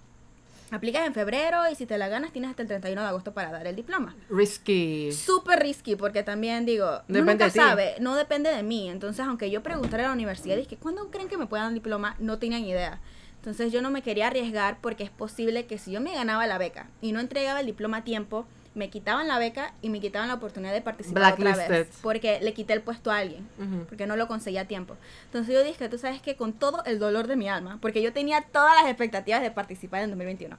aplicas 0.73 1.07
en 1.07 1.15
febrero 1.15 1.71
y 1.71 1.77
si 1.77 1.87
te 1.87 1.97
la 1.97 2.09
ganas 2.09 2.33
tienes 2.33 2.51
hasta 2.51 2.63
el 2.63 2.69
31 2.69 3.03
de 3.03 3.07
agosto 3.07 3.35
para 3.35 3.53
dar 3.53 3.69
el 3.69 3.77
diploma. 3.77 4.17
Risky. 4.31 5.13
Súper 5.13 5.61
risky 5.61 5.95
porque 5.95 6.25
también 6.25 6.67
digo, 6.67 6.87
uno 6.87 7.03
Depende 7.07 7.33
nunca 7.33 7.45
de 7.45 7.51
sabe, 7.53 7.95
no 8.01 8.17
depende 8.17 8.51
de 8.51 8.65
mí. 8.65 8.91
Entonces, 8.91 9.25
aunque 9.25 9.49
yo 9.53 9.63
preguntara 9.63 10.07
a 10.07 10.09
la 10.09 10.13
universidad, 10.13 10.57
dije, 10.57 10.77
¿cuándo 10.77 11.09
creen 11.13 11.29
que 11.29 11.39
me 11.39 11.47
puedan 11.47 11.67
dar 11.67 11.71
el 11.71 11.75
diploma? 11.75 12.17
No 12.19 12.41
tenían 12.41 12.65
idea. 12.65 13.01
Entonces 13.37 13.71
yo 13.71 13.81
no 13.81 13.93
me 13.93 14.03
quería 14.03 14.27
arriesgar 14.27 14.79
porque 14.81 15.05
es 15.05 15.11
posible 15.11 15.67
que 15.67 15.79
si 15.79 15.93
yo 15.93 16.01
me 16.01 16.15
ganaba 16.15 16.49
la 16.49 16.59
beca 16.59 16.89
y 17.01 17.13
no 17.13 17.21
entregaba 17.21 17.61
el 17.61 17.67
diploma 17.67 17.99
a 17.99 18.03
tiempo, 18.05 18.45
me 18.75 18.91
quitaban 18.91 19.29
la 19.29 19.39
beca 19.39 19.73
y 19.83 19.89
me 19.89 20.01
quitaban 20.01 20.29
la 20.29 20.35
oportunidad 20.35 20.73
de 20.73 20.81
participar 20.81 21.33
otra 21.35 21.55
vez. 21.69 21.89
Porque 22.03 22.41
le 22.41 22.53
quité 22.55 22.73
el 22.73 22.83
puesto 22.83 23.11
a 23.13 23.19
alguien 23.19 23.49
Ujú. 23.59 23.85
porque 23.89 24.07
no 24.07 24.17
lo 24.17 24.27
conseguía 24.29 24.63
a 24.63 24.65
tiempo. 24.67 24.97
Entonces 25.27 25.55
yo 25.55 25.63
dije, 25.63 25.89
tú 25.89 25.97
sabes 25.99 26.21
que 26.21 26.35
con 26.37 26.53
todo 26.53 26.83
el 26.85 26.99
dolor 26.99 27.27
de 27.29 27.37
mi 27.37 27.49
alma, 27.49 27.79
porque 27.81 28.03
yo 28.03 28.13
tenía 28.13 28.43
todas 28.43 28.75
las 28.81 28.87
expectativas 28.91 29.43
de 29.43 29.51
participar 29.53 30.03
en 30.03 30.11
2021. 30.11 30.59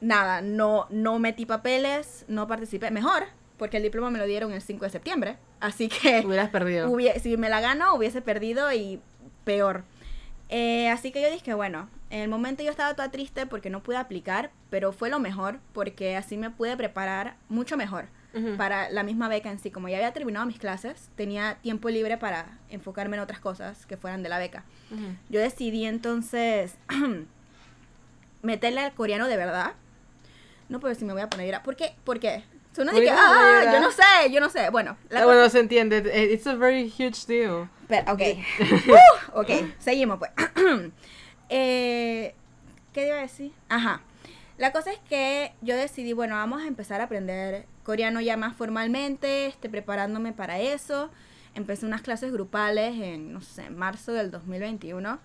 Nada, 0.00 0.40
no, 0.40 0.86
no 0.90 1.18
metí 1.18 1.46
papeles, 1.46 2.24
no 2.26 2.46
participé. 2.48 2.90
Mejor, 2.90 3.24
porque 3.58 3.76
el 3.76 3.82
diploma 3.82 4.10
me 4.10 4.18
lo 4.18 4.24
dieron 4.24 4.52
el 4.52 4.62
5 4.62 4.84
de 4.86 4.90
septiembre. 4.90 5.36
Así 5.60 5.88
que 5.88 6.20
Hubieras 6.26 6.48
perdido. 6.50 6.88
hubie- 6.90 7.18
si 7.20 7.36
me 7.36 7.48
la 7.50 7.60
gano, 7.60 7.94
hubiese 7.94 8.22
perdido 8.22 8.72
y 8.72 9.00
peor. 9.44 9.84
Eh, 10.48 10.88
así 10.88 11.12
que 11.12 11.20
yo 11.22 11.30
dije, 11.30 11.54
bueno, 11.54 11.88
en 12.10 12.20
el 12.20 12.28
momento 12.28 12.62
yo 12.62 12.70
estaba 12.70 12.94
toda 12.94 13.10
triste 13.10 13.46
porque 13.46 13.70
no 13.70 13.82
pude 13.82 13.96
aplicar, 13.96 14.50
pero 14.68 14.92
fue 14.92 15.10
lo 15.10 15.20
mejor 15.20 15.60
porque 15.72 16.16
así 16.16 16.36
me 16.36 16.50
pude 16.50 16.76
preparar 16.76 17.36
mucho 17.48 17.76
mejor 17.76 18.06
para 18.56 18.90
la 18.90 19.02
misma 19.02 19.28
beca 19.28 19.50
en 19.50 19.58
sí. 19.58 19.70
Como 19.70 19.88
ya 19.88 19.96
había 19.96 20.12
terminado 20.12 20.46
mis 20.46 20.58
clases, 20.58 21.08
tenía 21.16 21.56
tiempo 21.62 21.88
libre 21.88 22.16
para 22.16 22.58
enfocarme 22.68 23.16
en 23.16 23.22
otras 23.22 23.40
cosas 23.40 23.86
que 23.86 23.96
fueran 23.96 24.22
de 24.22 24.28
la 24.28 24.38
beca. 24.38 24.64
Yo 25.28 25.40
decidí 25.40 25.84
entonces 25.84 26.74
meterle 28.42 28.80
al 28.80 28.92
coreano 28.92 29.28
de 29.28 29.36
verdad. 29.36 29.72
No, 30.68 30.78
pero 30.78 30.94
si 30.94 31.04
me 31.04 31.12
voy 31.12 31.22
a 31.22 31.30
poner 31.30 31.44
a 31.44 31.46
llorar. 31.46 31.62
¿Por 31.64 31.74
qué? 31.76 31.94
¿Por 32.04 32.20
qué? 32.20 32.44
Suena 32.72 32.92
de 32.92 33.00
Uy, 33.00 33.04
que, 33.04 33.10
no, 33.10 33.16
voy 33.16 33.26
a 33.26 33.60
ah, 33.60 33.72
yo 33.74 33.80
no 33.80 33.90
sé, 33.90 34.30
yo 34.30 34.40
no 34.40 34.48
sé. 34.48 34.70
Bueno, 34.70 34.96
la 35.08 35.22
Ah, 35.22 35.24
bueno, 35.24 35.48
se 35.48 35.58
entiende. 35.58 36.30
It's 36.32 36.46
a 36.46 36.54
very 36.54 36.88
huge 36.88 37.26
deal. 37.26 37.68
pero, 37.88 38.12
ok. 38.12 38.20
Uh, 38.88 39.40
ok, 39.40 39.50
seguimos 39.80 40.18
pues. 40.18 40.30
Eh, 41.50 42.34
¿Qué 42.94 43.06
iba 43.06 43.16
a 43.16 43.20
decir? 43.20 43.52
Ajá. 43.68 44.00
La 44.58 44.72
cosa 44.72 44.92
es 44.92 44.98
que 45.08 45.52
yo 45.62 45.76
decidí, 45.76 46.12
bueno, 46.12 46.34
vamos 46.36 46.62
a 46.62 46.66
empezar 46.66 47.00
a 47.00 47.04
aprender 47.04 47.64
coreano 47.82 48.20
ya 48.20 48.36
más 48.36 48.56
formalmente, 48.56 49.46
este, 49.46 49.68
preparándome 49.68 50.32
para 50.32 50.58
eso. 50.60 51.10
Empecé 51.54 51.86
unas 51.86 52.02
clases 52.02 52.32
grupales 52.32 52.94
en, 53.00 53.32
no 53.32 53.40
sé, 53.40 53.70
marzo 53.70 54.12
del 54.12 54.30
2021. 54.30 55.18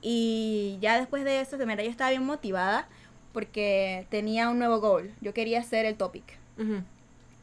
Y 0.00 0.78
ya 0.80 0.98
después 0.98 1.24
de 1.24 1.40
eso, 1.40 1.58
de 1.58 1.64
verdad, 1.66 1.84
yo 1.84 1.90
estaba 1.90 2.10
bien 2.10 2.24
motivada 2.24 2.88
porque 3.32 4.06
tenía 4.10 4.48
un 4.48 4.58
nuevo 4.58 4.80
goal. 4.80 5.12
Yo 5.20 5.34
quería 5.34 5.60
hacer 5.60 5.84
el 5.84 5.96
topic 5.96 6.24
Ujú. 6.58 6.82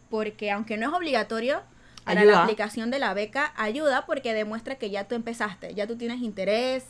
porque 0.09 0.51
aunque 0.51 0.77
no 0.77 0.87
es 0.89 0.93
obligatorio 0.93 1.61
para 2.05 2.21
Ayuda. 2.21 2.35
la 2.35 2.43
aplicación 2.43 2.91
de 2.91 2.99
la 2.99 3.13
beca, 3.13 3.53
ayuda 3.55 4.05
porque 4.05 4.33
demuestra 4.33 4.75
que 4.75 4.89
ya 4.89 5.07
tú 5.07 5.15
empezaste, 5.15 5.73
ya 5.73 5.87
tú 5.87 5.95
tienes 5.95 6.21
interés, 6.21 6.85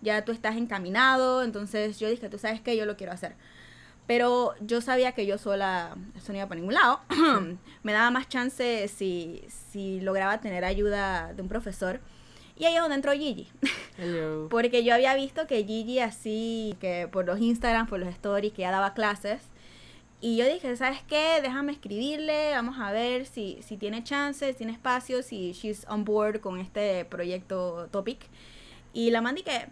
ya 0.00 0.24
tú 0.24 0.32
estás 0.32 0.56
encaminado, 0.56 1.42
entonces 1.42 1.98
yo 1.98 2.08
dije, 2.08 2.28
tú 2.28 2.38
sabes 2.38 2.60
que 2.60 2.76
yo 2.76 2.86
lo 2.86 2.96
quiero 2.96 3.12
hacer. 3.12 3.34
Pero 4.06 4.54
yo 4.60 4.80
sabía 4.80 5.12
que 5.12 5.26
yo 5.26 5.36
sola, 5.36 5.94
eso 6.16 6.32
no 6.32 6.38
iba 6.38 6.48
para 6.48 6.58
ningún 6.60 6.74
lado. 6.74 7.00
Me 7.82 7.92
daba 7.92 8.10
más 8.10 8.26
chance 8.28 8.88
si, 8.88 9.44
si 9.70 10.00
lograba 10.00 10.40
tener 10.40 10.64
ayuda 10.64 11.34
de 11.34 11.42
un 11.42 11.48
profesor. 11.48 12.00
Y 12.56 12.64
ahí 12.64 12.74
es 12.74 12.80
donde 12.80 12.96
entró 12.96 13.12
Gigi. 13.12 13.48
Hello. 13.98 14.48
Porque 14.48 14.82
yo 14.82 14.94
había 14.94 15.14
visto 15.14 15.46
que 15.46 15.62
Gigi 15.62 16.00
así, 16.00 16.74
que 16.80 17.06
por 17.06 17.26
los 17.26 17.38
Instagram, 17.38 17.86
por 17.86 18.00
los 18.00 18.08
stories, 18.08 18.52
que 18.54 18.62
ya 18.62 18.70
daba 18.70 18.94
clases. 18.94 19.42
Y 20.20 20.36
yo 20.36 20.46
dije, 20.46 20.74
¿sabes 20.76 21.00
qué? 21.06 21.40
Déjame 21.42 21.72
escribirle, 21.72 22.50
vamos 22.52 22.76
a 22.80 22.90
ver 22.90 23.26
si, 23.26 23.58
si 23.62 23.76
tiene 23.76 24.02
chance, 24.02 24.50
si 24.50 24.56
tiene 24.56 24.72
espacio, 24.72 25.22
si 25.22 25.52
she's 25.52 25.86
on 25.88 26.04
board 26.04 26.40
con 26.40 26.58
este 26.58 27.04
proyecto 27.04 27.88
Topic. 27.92 28.26
Y 28.92 29.10
la 29.10 29.20
mandé 29.20 29.42
que, 29.44 29.66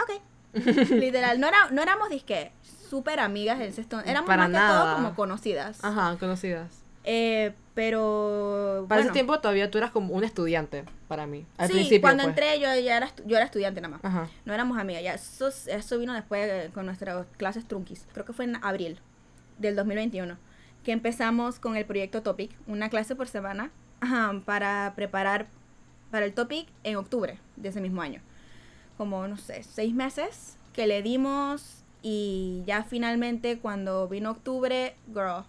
ok. 0.00 0.22
Literal, 0.90 1.40
no, 1.40 1.48
era, 1.48 1.70
no 1.70 1.82
éramos 1.82 2.10
disque 2.10 2.52
súper 2.90 3.20
amigas 3.20 3.60
en 3.60 3.72
sexto, 3.72 4.00
éramos 4.00 4.28
Para 4.28 4.48
más 4.48 4.60
que 4.60 4.68
todo 4.68 4.94
como 4.96 5.14
conocidas. 5.14 5.82
Ajá, 5.82 6.16
conocidas. 6.18 6.82
Eh, 7.04 7.54
pero... 7.74 8.84
Para 8.88 9.00
ese 9.00 9.10
tiempo 9.10 9.40
todavía 9.40 9.70
tú 9.70 9.78
eras 9.78 9.90
como 9.90 10.14
un 10.14 10.24
estudiante 10.24 10.84
para 11.08 11.26
mí. 11.26 11.46
Al 11.56 11.68
sí, 11.68 11.74
principio. 11.74 12.02
cuando 12.02 12.24
pues. 12.24 12.30
entré 12.30 12.60
yo 12.60 12.66
ya 12.80 12.96
era, 12.96 13.10
yo 13.24 13.36
era 13.36 13.46
estudiante 13.46 13.80
nada 13.80 13.96
más. 13.96 14.04
Ajá. 14.04 14.28
No 14.44 14.52
éramos 14.52 14.78
amigas, 14.78 15.02
ya 15.02 15.14
eso, 15.14 15.48
eso 15.48 15.98
vino 15.98 16.12
después 16.12 16.48
eh, 16.48 16.70
con 16.74 16.86
nuestras 16.86 17.26
clases 17.38 17.66
trunquis. 17.66 18.06
Creo 18.12 18.26
que 18.26 18.32
fue 18.32 18.44
en 18.44 18.56
abril 18.62 19.00
del 19.58 19.74
2021 19.74 20.36
que 20.84 20.92
empezamos 20.92 21.58
con 21.58 21.76
el 21.76 21.86
proyecto 21.86 22.22
Topic, 22.22 22.50
una 22.66 22.88
clase 22.88 23.14
por 23.14 23.28
semana 23.28 23.70
ajá, 24.00 24.40
para 24.44 24.92
preparar 24.96 25.46
para 26.10 26.26
el 26.26 26.34
Topic 26.34 26.68
en 26.84 26.96
octubre 26.96 27.38
de 27.56 27.68
ese 27.68 27.80
mismo 27.80 28.02
año. 28.02 28.20
Como, 29.02 29.26
no 29.26 29.36
sé, 29.36 29.64
seis 29.64 29.92
meses 29.92 30.56
que 30.72 30.86
le 30.86 31.02
dimos 31.02 31.82
y 32.02 32.62
ya 32.68 32.84
finalmente 32.84 33.58
cuando 33.58 34.06
vino 34.06 34.30
octubre, 34.30 34.94
girl, 35.08 35.42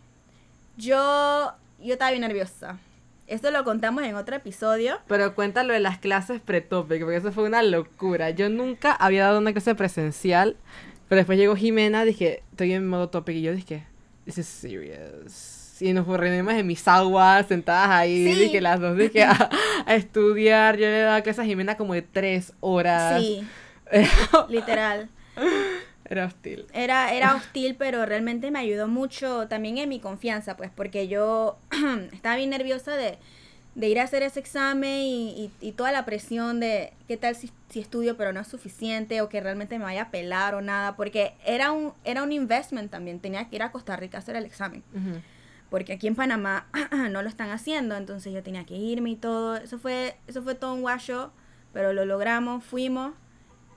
yo, 0.76 1.52
yo 1.80 1.94
estaba 1.94 2.10
bien 2.10 2.22
nerviosa. 2.22 2.80
Esto 3.28 3.52
lo 3.52 3.64
contamos 3.64 4.06
en 4.06 4.16
otro 4.16 4.36
episodio. 4.36 4.98
Pero 5.08 5.36
cuéntalo 5.36 5.72
de 5.72 5.82
las 5.82 6.00
clases 6.00 6.42
pre-topic, 6.42 7.02
porque 7.02 7.18
eso 7.18 7.32
fue 7.32 7.44
una 7.44 7.62
locura. 7.62 8.32
Yo 8.32 8.50
nunca 8.50 8.92
había 8.92 9.26
dado 9.26 9.38
una 9.38 9.52
clase 9.52 9.76
presencial, 9.76 10.58
pero 11.08 11.18
después 11.18 11.38
llegó 11.38 11.56
Jimena, 11.56 12.06
dije, 12.06 12.42
estoy 12.50 12.74
en 12.74 12.88
modo 12.88 13.10
topic, 13.10 13.36
y 13.36 13.44
yo 13.44 13.54
dije, 13.54 13.86
this 14.26 14.40
is 14.40 14.48
serious. 14.48 15.63
Y 15.84 15.94
nos 15.94 16.08
reunimos 16.08 16.54
en 16.54 16.66
mis 16.66 16.88
aguas, 16.88 17.46
sentadas 17.48 17.90
ahí, 17.90 18.26
Sí. 18.26 18.40
dije, 18.40 18.62
las 18.62 18.80
dos, 18.80 18.98
dije, 18.98 19.24
a, 19.24 19.50
a 19.86 19.96
estudiar. 19.96 20.78
Yo 20.78 20.86
le 20.86 21.00
daba 21.02 21.22
clases 21.22 21.40
a 21.40 21.46
Jimena 21.46 21.76
como 21.78 21.94
de 21.94 22.02
tres 22.02 22.54
horas. 22.62 23.22
Sí, 23.22 23.46
literal. 24.50 25.10
Era 26.06 26.26
hostil. 26.26 26.66
Era, 26.74 27.14
era 27.14 27.36
hostil, 27.36 27.76
pero 27.76 28.06
realmente 28.06 28.52
me 28.52 28.60
ayudó 28.60 28.88
mucho 28.88 29.48
también 29.48 29.78
en 29.78 29.90
mi 29.90 30.00
confianza, 30.00 30.56
pues, 30.58 30.70
porque 30.74 31.08
yo 31.08 31.58
estaba 32.14 32.36
bien 32.36 32.50
nerviosa 32.52 32.96
de, 32.96 33.18
de 33.76 33.90
ir 33.90 34.00
a 34.00 34.04
hacer 34.04 34.22
ese 34.22 34.40
examen 34.40 35.00
y, 35.02 35.50
y- 35.62 35.68
y 35.68 35.72
toda 35.72 35.92
la 35.92 36.06
presión 36.06 36.60
de 36.60 36.94
qué 37.08 37.18
tal 37.18 37.36
si, 37.36 37.50
si 37.70 37.80
estudio 37.80 38.16
pero 38.18 38.32
no 38.34 38.42
es 38.42 38.48
suficiente 38.48 39.22
o 39.22 39.30
que 39.30 39.42
realmente 39.42 39.78
me 39.80 39.86
vaya 39.86 40.04
a 40.04 40.12
pelar 40.12 40.56
o 40.56 40.62
nada, 40.62 40.96
porque 40.96 41.34
era 41.46 41.72
un, 41.72 41.94
era 42.04 42.22
un 42.22 42.32
investment 42.32 42.92
también, 42.92 43.20
tenía 43.20 43.50
que 43.50 43.56
ir 43.56 43.64
a 43.64 43.72
Costa 43.72 43.96
Rica 43.96 44.18
a 44.18 44.22
hacer 44.22 44.36
el 44.36 44.46
examen, 44.46 44.84
Ujú. 44.94 45.20
Porque 45.74 45.94
aquí 45.94 46.06
en 46.06 46.14
Panamá 46.14 46.68
no 47.10 47.24
lo 47.24 47.28
están 47.28 47.50
haciendo, 47.50 47.96
entonces 47.96 48.32
yo 48.32 48.44
tenía 48.44 48.64
que 48.64 48.76
irme 48.76 49.10
y 49.10 49.16
todo, 49.16 49.56
eso 49.56 49.80
fue, 49.80 50.16
eso 50.28 50.44
fue 50.44 50.54
todo 50.54 50.76
un 50.76 50.82
guacho, 50.82 51.32
pero 51.74 51.94
lo 51.94 52.06
logramos, 52.06 52.64
fuimos 52.64 53.14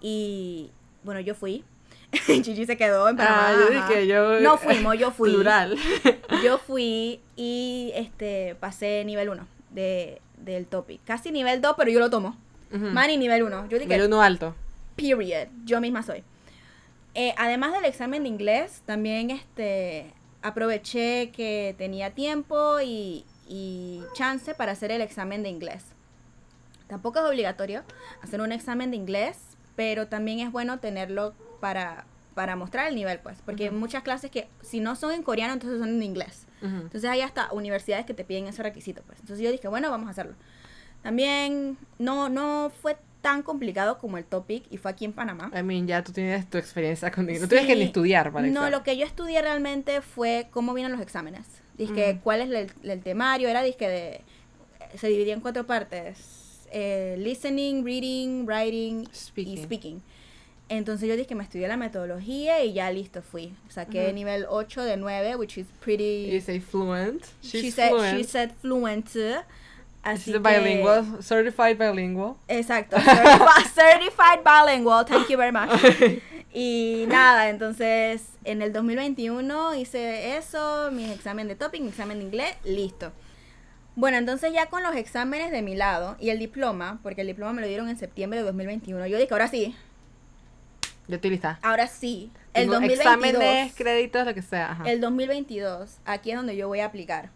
y 0.02 0.72
bueno, 1.04 1.20
yo 1.20 1.34
fui. 1.34 1.64
Gigi 2.26 2.66
se 2.66 2.76
quedó 2.76 3.08
en 3.08 3.16
Panamá. 3.16 3.48
Ah, 3.48 3.52
yo 3.58 3.70
dije, 3.70 4.06
yo... 4.06 4.40
No 4.40 4.58
fuimos, 4.58 4.98
yo 4.98 5.10
fui. 5.10 5.30
Plural. 5.30 5.78
Yo 6.44 6.58
fui 6.58 7.22
y 7.34 7.92
este 7.94 8.56
pasé 8.60 9.02
nivel 9.06 9.30
1 9.30 9.48
de, 9.70 10.20
del 10.36 10.66
topic. 10.66 11.00
Casi 11.06 11.30
nivel 11.32 11.62
2, 11.62 11.76
pero 11.78 11.90
yo 11.90 11.98
lo 11.98 12.10
tomo. 12.10 12.36
Ujú. 12.74 12.84
Manny 12.88 13.16
nivel 13.16 13.42
1. 13.42 13.68
Yo 13.70 13.78
dije, 13.78 13.88
Nivel 13.88 14.08
uno 14.08 14.20
alto. 14.20 14.54
period. 14.96 15.48
Yo 15.64 15.80
misma 15.80 16.02
soy. 16.02 16.22
Eh, 17.14 17.32
además 17.38 17.72
del 17.72 17.86
examen 17.86 18.24
de 18.24 18.28
inglés, 18.28 18.82
también 18.84 19.30
este 19.30 20.12
aproveché 20.46 21.30
que 21.32 21.74
tenía 21.76 22.10
tiempo 22.12 22.80
y, 22.80 23.24
y 23.48 24.02
chance 24.14 24.54
para 24.54 24.72
hacer 24.72 24.90
el 24.90 25.00
examen 25.00 25.42
de 25.42 25.48
inglés. 25.48 25.84
Tampoco 26.86 27.18
es 27.18 27.24
obligatorio 27.24 27.82
hacer 28.22 28.40
un 28.40 28.52
examen 28.52 28.90
de 28.90 28.96
inglés, 28.96 29.38
pero 29.74 30.06
también 30.06 30.40
es 30.40 30.52
bueno 30.52 30.78
tenerlo 30.78 31.34
para, 31.60 32.06
para 32.34 32.54
mostrar 32.54 32.88
el 32.88 32.94
nivel, 32.94 33.18
pues. 33.18 33.38
Porque 33.44 33.64
hay 33.64 33.70
muchas 33.70 34.02
clases 34.02 34.30
que 34.30 34.48
si 34.62 34.80
no 34.80 34.94
son 34.94 35.12
en 35.12 35.22
coreano, 35.22 35.54
entonces 35.54 35.80
son 35.80 35.88
en 35.88 36.02
inglés. 36.02 36.46
Entonces 36.62 37.04
hay 37.04 37.20
hasta 37.20 37.52
universidades 37.52 38.06
que 38.06 38.14
te 38.14 38.24
piden 38.24 38.46
ese 38.46 38.62
requisito, 38.62 39.02
pues. 39.02 39.20
Entonces 39.20 39.44
yo 39.44 39.52
dije, 39.52 39.68
bueno, 39.68 39.90
vamos 39.90 40.08
a 40.08 40.10
hacerlo. 40.10 40.34
También 41.02 41.78
no, 41.98 42.28
no 42.28 42.72
fue 42.82 42.96
tan 43.26 43.42
complicado 43.42 43.98
como 43.98 44.18
el 44.18 44.24
topic 44.24 44.62
y 44.70 44.76
fue 44.76 44.92
aquí 44.92 45.04
en 45.04 45.12
Panamá. 45.12 45.50
I 45.52 45.62
mean, 45.64 45.88
ya 45.88 46.04
tú 46.04 46.12
tienes 46.12 46.48
tu 46.48 46.58
experiencia 46.58 47.10
conmigo. 47.10 47.40
No 47.40 47.48
tienes 47.48 47.66
que 47.66 47.72
Sí. 47.72 47.78
ni 47.80 47.84
estudiar 47.86 48.30
para 48.30 48.42
No, 48.46 48.50
examen. 48.52 48.70
lo 48.70 48.82
que 48.84 48.96
yo 48.96 49.04
estudié 49.04 49.42
realmente 49.42 50.00
fue 50.00 50.46
cómo 50.52 50.74
vienen 50.74 50.92
los 50.92 51.00
exámenes. 51.00 51.44
Dije, 51.76 52.14
Mm. 52.14 52.18
cuál 52.20 52.40
es 52.42 52.50
el, 52.50 52.90
el 52.90 53.02
temario, 53.02 53.48
era 53.48 53.62
dizque 53.64 53.88
de 53.88 54.20
se 54.96 55.08
dividía 55.08 55.34
en 55.34 55.40
cuatro 55.40 55.66
partes. 55.66 56.44
eh, 56.72 57.16
listening, 57.18 57.84
reading, 57.84 58.44
writing 58.46 59.02
y 59.02 59.14
Speaking. 59.14 59.62
speaking. 59.64 60.02
Entonces 60.68 61.08
yo 61.08 61.14
dije 61.14 61.26
que 61.28 61.34
me 61.36 61.44
estudié 61.44 61.68
la 61.68 61.76
metodología 61.76 62.62
y 62.64 62.72
ya 62.74 62.90
listo 62.90 63.22
fui. 63.22 63.54
Saqué 63.68 64.12
nivel 64.12 64.46
8 64.48 64.82
de 64.82 64.96
9, 64.96 65.36
which 65.36 65.58
is 65.58 65.66
pretty... 65.84 66.28
You 66.32 66.40
say 66.40 66.58
fluent. 66.60 67.22
She's 67.40 67.62
she, 67.62 67.70
said, 67.70 67.90
fluent. 67.90 68.18
she 68.18 68.24
said 68.24 68.50
fluent. 68.60 69.08
Así 70.06 70.32
que- 70.32 70.38
bilingual, 70.38 71.04
certified 71.22 71.76
bilingual. 71.78 72.34
Exacto. 72.48 72.96
Certified, 72.96 73.66
certified 73.74 74.40
bilingual. 74.44 75.04
Thank 75.04 75.28
you 75.28 75.36
very 75.36 75.52
much. 75.52 75.70
Y 76.58 77.04
nada, 77.08 77.50
entonces 77.50 78.22
en 78.44 78.62
el 78.62 78.72
2021 78.72 79.74
hice 79.74 80.38
eso, 80.38 80.90
mi 80.90 81.10
examen 81.12 81.48
de 81.48 81.54
topic, 81.54 81.82
mi 81.82 81.88
examen 81.88 82.18
de 82.18 82.24
inglés, 82.24 82.56
listo. 82.64 83.12
Bueno, 83.94 84.16
entonces 84.16 84.54
ya 84.54 84.64
con 84.66 84.82
los 84.82 84.96
exámenes 84.96 85.50
de 85.50 85.60
mi 85.60 85.74
lado 85.76 86.16
y 86.18 86.30
el 86.30 86.38
diploma, 86.38 86.98
porque 87.02 87.20
el 87.22 87.26
diploma 87.26 87.52
me 87.52 87.60
lo 87.60 87.68
dieron 87.68 87.90
en 87.90 87.98
septiembre 87.98 88.38
de 88.38 88.46
2021, 88.46 89.06
yo 89.06 89.18
dije, 89.18 89.28
ahora 89.34 89.48
sí, 89.48 89.74
Yo 91.08 91.16
estoy 91.16 91.30
lista. 91.30 91.58
ahora 91.62 91.88
sí, 91.88 92.30
el 92.54 92.62
Tengo 92.62 92.74
2022. 92.74 93.00
Exámenes, 93.06 93.74
créditos, 93.74 94.24
lo 94.24 94.32
que 94.32 94.42
sea. 94.42 94.70
Ajá. 94.72 94.84
El 94.90 95.00
2022, 95.02 95.98
aquí 96.06 96.30
es 96.30 96.36
donde 96.38 96.56
yo 96.56 96.68
voy 96.68 96.80
a 96.80 96.86
aplicar. 96.86 97.30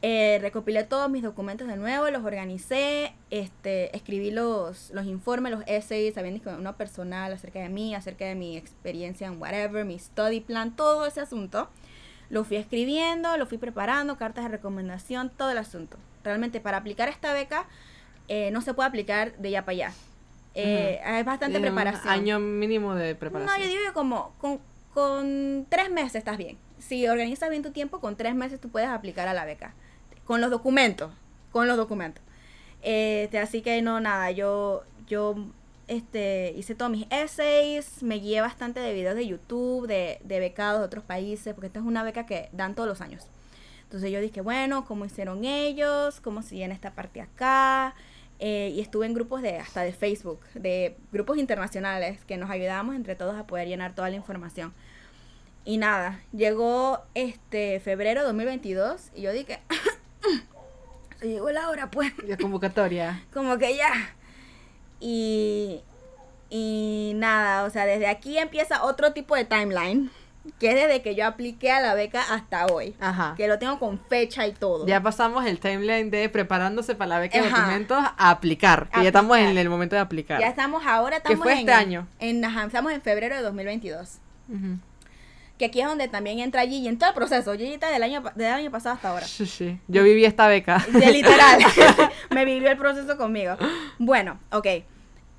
Eh, 0.00 0.38
recopilé 0.40 0.84
todos 0.84 1.10
mis 1.10 1.24
documentos 1.24 1.66
de 1.66 1.76
nuevo, 1.76 2.08
los 2.10 2.24
organicé, 2.24 3.14
este, 3.30 3.96
escribí 3.96 4.30
los, 4.30 4.90
los 4.92 5.06
informes, 5.06 5.50
los 5.50 5.64
essays, 5.66 6.14
también 6.14 6.40
uno 6.46 6.76
personal 6.76 7.32
acerca 7.32 7.58
de 7.58 7.68
mí, 7.68 7.96
acerca 7.96 8.24
de 8.24 8.36
mi 8.36 8.56
experiencia 8.56 9.26
en 9.26 9.40
whatever, 9.40 9.84
mi 9.84 9.98
study 9.98 10.40
plan, 10.40 10.76
todo 10.76 11.04
ese 11.04 11.20
asunto. 11.20 11.68
Lo 12.30 12.44
fui 12.44 12.58
escribiendo, 12.58 13.36
lo 13.38 13.46
fui 13.46 13.58
preparando, 13.58 14.16
cartas 14.18 14.44
de 14.44 14.50
recomendación, 14.50 15.30
todo 15.30 15.50
el 15.50 15.58
asunto. 15.58 15.96
Realmente 16.22 16.60
para 16.60 16.76
aplicar 16.76 17.08
esta 17.08 17.32
beca 17.32 17.66
eh, 18.28 18.50
no 18.52 18.60
se 18.60 18.74
puede 18.74 18.88
aplicar 18.88 19.36
de 19.38 19.50
ya 19.50 19.62
para 19.64 19.72
allá. 19.72 19.92
Eh, 20.54 21.00
Es 21.02 21.24
bastante 21.24 21.58
preparación. 21.58 22.08
año 22.12 22.38
mínimo 22.38 22.94
de 22.94 23.14
preparación. 23.14 23.58
No, 23.58 23.64
yo 23.64 23.68
digo 23.68 23.84
que 23.86 23.92
como 23.94 24.32
con, 24.38 24.60
con 24.94 25.66
tres 25.68 25.90
meses 25.90 26.16
estás 26.16 26.36
bien. 26.36 26.56
Si 26.78 27.08
organizas 27.08 27.50
bien 27.50 27.62
tu 27.62 27.72
tiempo, 27.72 28.00
con 28.00 28.16
tres 28.16 28.34
meses 28.34 28.60
tú 28.60 28.68
puedes 28.68 28.88
aplicar 28.88 29.26
a 29.26 29.34
la 29.34 29.44
beca. 29.44 29.74
Con 30.28 30.42
los 30.42 30.50
documentos. 30.50 31.10
Con 31.52 31.68
los 31.68 31.78
documentos. 31.78 32.22
Este, 32.82 33.38
así 33.38 33.62
que 33.62 33.80
no, 33.80 33.98
nada, 33.98 34.30
yo, 34.30 34.82
yo 35.06 35.36
este, 35.86 36.52
hice 36.54 36.74
todos 36.74 36.90
mis 36.90 37.06
essays, 37.08 38.02
me 38.02 38.16
guié 38.16 38.42
bastante 38.42 38.78
de 38.78 38.92
videos 38.92 39.16
de 39.16 39.26
YouTube, 39.26 39.86
de, 39.86 40.20
de 40.22 40.38
becados 40.38 40.80
de 40.80 40.84
otros 40.84 41.02
países, 41.02 41.54
porque 41.54 41.68
esta 41.68 41.80
es 41.80 41.86
una 41.86 42.02
beca 42.02 42.26
que 42.26 42.50
dan 42.52 42.74
todos 42.74 42.86
los 42.86 43.00
años. 43.00 43.26
Entonces 43.84 44.12
yo 44.12 44.20
dije, 44.20 44.42
bueno, 44.42 44.84
¿cómo 44.84 45.06
hicieron 45.06 45.46
ellos? 45.46 46.20
¿Cómo 46.20 46.42
siguen 46.42 46.72
esta 46.72 46.90
parte 46.90 47.22
acá? 47.22 47.94
Eh, 48.38 48.70
y 48.76 48.80
estuve 48.80 49.06
en 49.06 49.14
grupos 49.14 49.40
de 49.40 49.56
hasta 49.56 49.80
de 49.80 49.94
Facebook, 49.94 50.40
de 50.52 50.98
grupos 51.10 51.38
internacionales 51.38 52.22
que 52.26 52.36
nos 52.36 52.50
ayudábamos 52.50 52.96
entre 52.96 53.14
todos 53.14 53.34
a 53.34 53.46
poder 53.46 53.66
llenar 53.66 53.94
toda 53.94 54.10
la 54.10 54.16
información. 54.16 54.74
Y 55.64 55.78
nada, 55.78 56.20
llegó 56.32 57.00
este 57.14 57.80
febrero 57.80 58.20
de 58.20 58.26
2022 58.26 59.10
y 59.14 59.22
yo 59.22 59.32
dije, 59.32 59.60
se 61.20 61.28
llegó 61.28 61.50
la 61.50 61.68
hora 61.70 61.90
pues, 61.90 62.12
La 62.26 62.36
convocatoria. 62.36 63.22
como 63.32 63.58
que 63.58 63.76
ya. 63.76 63.92
Y, 65.00 65.80
y 66.50 67.12
nada, 67.16 67.64
o 67.64 67.70
sea, 67.70 67.86
desde 67.86 68.06
aquí 68.06 68.38
empieza 68.38 68.84
otro 68.84 69.12
tipo 69.12 69.34
de 69.36 69.44
timeline, 69.44 70.10
que 70.58 70.70
es 70.70 70.74
desde 70.74 71.02
que 71.02 71.14
yo 71.14 71.26
apliqué 71.26 71.70
a 71.70 71.80
la 71.80 71.94
beca 71.94 72.22
hasta 72.32 72.66
hoy, 72.66 72.94
Ajá. 73.00 73.34
que 73.36 73.46
lo 73.48 73.58
tengo 73.58 73.78
con 73.78 74.00
fecha 74.08 74.46
y 74.46 74.52
todo. 74.52 74.86
Ya 74.86 75.00
pasamos 75.02 75.44
el 75.46 75.60
timeline 75.60 76.10
de 76.10 76.28
preparándose 76.28 76.94
para 76.94 77.08
la 77.10 77.18
beca 77.20 77.40
de 77.40 77.48
documentos 77.48 77.98
a 77.98 78.30
aplicar. 78.30 78.88
Que 78.90 79.02
ya 79.02 79.08
estamos 79.08 79.36
Aplicar. 79.36 79.52
en 79.52 79.58
el 79.58 79.68
momento 79.70 79.94
de 79.96 80.00
aplicar. 80.02 80.40
Ya 80.40 80.48
estamos 80.48 80.84
ahora, 80.86 81.20
Que 81.20 81.32
estamos 81.32 81.44
fue 81.44 81.52
en, 81.52 81.58
este 81.60 81.72
año. 81.72 82.08
En, 82.18 82.44
ajá, 82.44 82.64
estamos 82.64 82.92
en 82.92 83.02
febrero 83.02 83.36
de 83.36 83.42
2022. 83.42 84.18
Ujú. 84.48 84.78
Que 85.58 85.66
aquí 85.66 85.80
es 85.80 85.86
donde 85.86 86.08
también 86.08 86.38
entra 86.38 86.62
Gigi 86.62 86.86
en 86.88 86.98
todo 86.98 87.10
el 87.10 87.14
proceso. 87.14 87.52
Gigi 87.54 87.74
está 87.74 87.90
del 87.90 88.02
año, 88.02 88.22
del 88.34 88.52
año 88.52 88.70
pasado 88.70 88.94
hasta 88.94 89.10
ahora. 89.10 89.26
Sí, 89.26 89.46
sí. 89.46 89.78
Yo 89.88 90.04
viví 90.04 90.24
esta 90.24 90.46
beca. 90.46 90.84
De 90.90 91.10
literal. 91.12 91.60
Me 92.30 92.44
vivió 92.44 92.70
el 92.70 92.78
proceso 92.78 93.16
conmigo. 93.16 93.56
Bueno, 93.98 94.38
ok. 94.52 94.66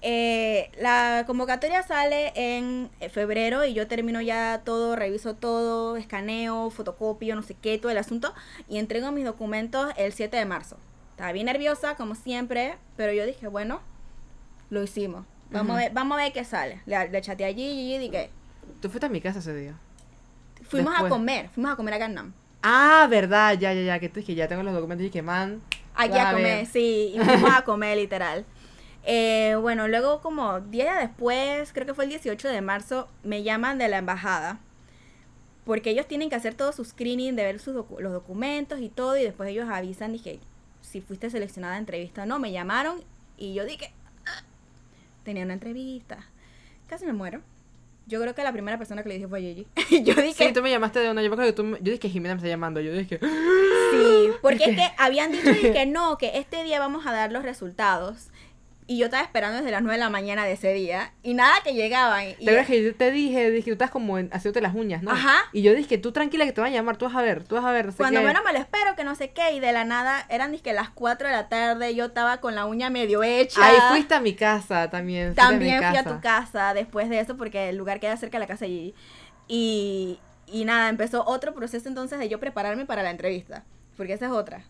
Eh, 0.02 0.72
la 0.80 1.24
convocatoria 1.28 1.84
sale 1.84 2.32
en 2.36 2.90
febrero 3.12 3.66
y 3.66 3.74
yo 3.74 3.88
termino 3.88 4.22
ya 4.22 4.62
todo, 4.64 4.96
reviso 4.96 5.36
todo, 5.36 5.98
escaneo, 5.98 6.70
fotocopio, 6.70 7.36
no 7.36 7.42
sé 7.42 7.56
qué, 7.56 7.78
todo 7.78 7.92
el 7.92 7.98
asunto. 7.98 8.34
Y 8.68 8.78
entrego 8.78 9.12
mis 9.12 9.26
documentos 9.26 9.92
el 9.98 10.14
7 10.14 10.36
de 10.36 10.46
marzo. 10.46 10.78
Estaba 11.12 11.32
bien 11.32 11.48
nerviosa, 11.48 11.96
como 11.96 12.16
siempre, 12.16 12.78
pero 12.96 13.12
yo 13.14 13.26
dije, 13.26 13.48
bueno, 13.48 13.82
lo 14.70 14.84
hicimos. 14.84 15.26
Vamos, 15.52 15.76
a, 15.78 15.80
ver, 15.80 15.92
vamos 15.94 16.18
a 16.18 16.24
ver 16.24 16.34
qué 16.34 16.44
sale. 16.44 16.82
Le, 16.86 17.10
le 17.10 17.22
chateé 17.22 17.48
a 17.48 17.50
Gigi 17.50 17.96
y 17.96 17.98
dije, 17.98 18.30
Tú 18.82 18.90
fuiste 18.90 19.08
a 19.08 19.10
mi 19.10 19.22
casa 19.22 19.40
ese 19.40 19.54
día. 19.56 19.76
Fuimos 20.70 20.94
Después. 20.94 21.12
a 21.12 21.16
comer, 21.16 21.50
fuimos 21.50 21.72
a 21.74 21.76
comer 21.76 21.94
a 21.96 21.98
Gangnam. 21.98 22.34
Ah, 22.64 23.08
verdad, 23.10 23.54
ya, 23.60 23.74
ya, 23.74 23.82
ya. 23.82 24.00
Que 24.00 24.10
tú 24.10 24.24
que 24.24 24.36
ya 24.36 24.48
tengo 24.48 24.64
los 24.64 24.74
documentos 24.74 25.06
y 25.08 25.10
que 25.10 25.22
man. 25.22 25.62
Aquí 25.96 26.18
a 26.18 26.32
comer, 26.32 26.44
ver. 26.60 26.66
sí, 26.66 27.14
y 27.16 27.20
fuimos 27.20 27.52
a 27.54 27.64
comer 27.64 27.98
literal. 27.98 28.46
Eh, 29.04 29.56
bueno, 29.60 29.88
luego 29.88 30.22
como 30.22 30.60
10 30.60 30.72
días 30.86 31.00
después, 31.00 31.72
creo 31.74 31.86
que 31.86 31.94
fue 31.94 32.04
el 32.06 32.10
18 32.10 32.48
de 32.48 32.62
marzo, 32.62 33.08
me 33.24 33.44
llaman 33.44 33.78
de 33.78 33.88
la 33.88 33.98
embajada. 33.98 34.60
Porque 35.66 35.92
ellos 35.92 36.08
tienen 36.08 36.30
que 36.30 36.36
hacer 36.36 36.54
todo 36.56 36.72
su 36.72 36.84
screening, 36.84 37.36
de 37.36 37.44
ver 37.44 37.60
sus 37.60 37.76
docu- 37.76 38.00
los 38.00 38.12
documentos 38.12 38.80
y 38.82 38.90
todo, 38.90 39.18
y 39.18 39.24
después 39.24 39.50
ellos 39.50 39.70
avisan, 39.70 40.12
dije, 40.14 40.40
si 40.82 41.00
fuiste 41.02 41.30
seleccionada 41.30 41.76
a 41.76 41.78
entrevista 41.78 42.24
o 42.24 42.26
no. 42.26 42.40
Me 42.40 42.52
llamaron 42.52 43.02
y 43.38 43.54
yo 43.54 43.66
dije, 43.66 43.94
"Ah, 44.26 44.44
tenía 45.24 45.44
una 45.44 45.54
entrevista. 45.54 46.26
Casi 46.88 47.06
me 47.06 47.14
muero. 47.14 47.42
Yo 48.10 48.20
creo 48.20 48.36
que 48.36 48.44
la 48.44 48.52
primera 48.52 48.78
persona 48.78 49.02
que 49.04 49.10
le 49.10 49.16
dije 49.16 49.28
fue 49.28 49.40
a 49.40 49.42
Gigi. 49.42 49.68
yo 50.04 50.14
dije, 50.16 50.48
Sí, 50.48 50.54
tú 50.54 50.62
me 50.62 50.70
llamaste 50.70 51.00
de 51.00 51.10
una. 51.10 51.22
Yo 51.24 51.30
me 51.30 51.36
acuerdo 51.36 51.52
que 51.52 51.56
tú. 51.56 51.64
me- 51.64 51.78
Yo 51.78 51.84
dije 51.86 52.00
que 52.00 52.10
Jimena 52.10 52.36
me 52.36 52.40
está 52.40 52.50
llamando. 52.50 52.82
Yo 52.82 52.92
dije. 52.92 53.20
Sí, 53.92 54.30
porque 54.44 54.66
es 54.66 54.76
que 54.76 54.84
habían 55.00 55.32
dicho 55.32 55.50
que 55.52 55.86
no, 55.88 56.18
que 56.20 56.38
este 56.38 56.64
día 56.64 56.78
vamos 56.80 57.08
a 57.08 57.12
dar 57.12 57.32
los 57.32 57.42
resultados. 57.42 58.28
Y 58.90 58.98
yo 58.98 59.06
estaba 59.06 59.22
esperando 59.22 59.58
desde 59.58 59.70
las 59.70 59.84
9 59.84 59.98
de 59.98 60.04
la 60.04 60.10
mañana 60.10 60.46
de 60.46 60.54
ese 60.54 60.74
día. 60.74 61.14
Y 61.22 61.36
nada 61.36 61.54
que 61.64 61.76
llegaban. 61.76 62.28
Y, 62.28 62.34
¿Te 62.34 62.42
acuerdas 62.46 62.66
que 62.66 62.84
yo 62.84 62.96
te 62.96 63.12
dije? 63.12 63.52
Dije, 63.52 63.70
tú 63.70 63.74
estás 63.74 63.92
como 63.92 64.18
en, 64.18 64.32
haciéndote 64.34 64.62
las 64.62 64.74
uñas, 64.74 65.04
¿no? 65.04 65.12
Ajá. 65.12 65.44
Y 65.54 65.62
yo 65.62 65.76
dije, 65.76 66.00
tú 66.00 66.12
tranquila 66.12 66.44
que 66.44 66.54
te 66.54 66.60
van 66.60 66.72
a 66.72 66.74
llamar. 66.74 66.98
Tú 66.98 67.06
vas 67.06 67.14
a 67.14 67.22
ver, 67.22 67.44
tú 67.44 67.54
vas 67.54 67.66
a 67.66 67.72
ver. 67.72 67.86
No 67.86 67.92
sé 67.92 67.98
cuando 68.00 68.22
qué. 68.22 68.26
menos 68.26 68.44
me 68.44 68.52
lo 68.52 68.58
espero, 68.58 68.96
que 68.96 69.04
no 69.04 69.14
sé 69.14 69.30
qué. 69.30 69.52
Y 69.52 69.60
de 69.60 69.74
la 69.74 69.86
nada, 69.86 70.26
eran 70.28 70.58
que 70.58 70.74
las 70.74 70.90
4 70.90 71.28
de 71.28 71.34
la 71.36 71.50
tarde. 71.50 71.94
Yo 71.94 72.06
estaba 72.06 72.38
con 72.38 72.56
la 72.56 72.66
uña 72.66 72.90
medio 72.90 73.22
hecha. 73.22 73.64
Ahí 73.64 73.78
fuiste 73.92 74.16
a 74.16 74.22
mi 74.22 74.34
casa 74.34 74.90
también. 74.90 75.36
También 75.36 75.82
mi 75.82 75.86
fui 75.86 75.98
a 75.98 76.04
tu 76.04 76.20
casa 76.20 76.74
después 76.74 77.10
de 77.10 77.20
eso, 77.20 77.38
porque 77.38 77.70
el 77.70 77.78
lugar 77.78 78.00
queda 78.00 78.18
cerca 78.18 78.40
de 78.40 78.46
la 78.46 78.48
casa 78.48 78.66
Gigi. 78.66 78.96
Y, 79.48 80.20
y 80.48 80.66
nada, 80.66 80.90
empezó 80.90 81.24
otro 81.28 81.54
proceso 81.54 81.88
entonces 81.88 82.18
de 82.18 82.28
yo 82.28 82.40
prepararme 82.40 82.88
para 82.88 83.04
la 83.04 83.12
entrevista. 83.12 83.66
Porque 83.96 84.14
esa 84.14 84.26
es 84.26 84.32
otra. 84.32 84.64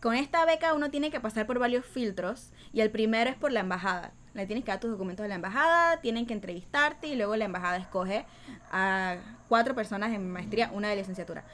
Con 0.00 0.14
esta 0.14 0.44
beca 0.44 0.74
uno 0.74 0.90
tiene 0.90 1.10
que 1.10 1.20
pasar 1.20 1.46
por 1.46 1.58
varios 1.58 1.84
filtros. 1.84 2.50
Y 2.72 2.80
el 2.80 2.90
primero 2.90 3.30
es 3.30 3.36
por 3.36 3.52
la 3.52 3.60
embajada. 3.60 4.12
Le 4.34 4.46
tienes 4.46 4.64
que 4.64 4.70
dar 4.70 4.80
tus 4.80 4.90
documentos 4.90 5.24
a 5.24 5.28
la 5.28 5.34
embajada, 5.34 6.00
tienen 6.00 6.26
que 6.26 6.32
entrevistarte 6.32 7.08
y 7.08 7.16
luego 7.16 7.34
la 7.34 7.46
embajada 7.46 7.76
escoge 7.78 8.24
a 8.70 9.16
cuatro 9.48 9.74
personas 9.74 10.12
en 10.12 10.30
maestría, 10.30 10.70
una 10.72 10.88
de 10.88 10.96
licenciatura. 10.96 11.44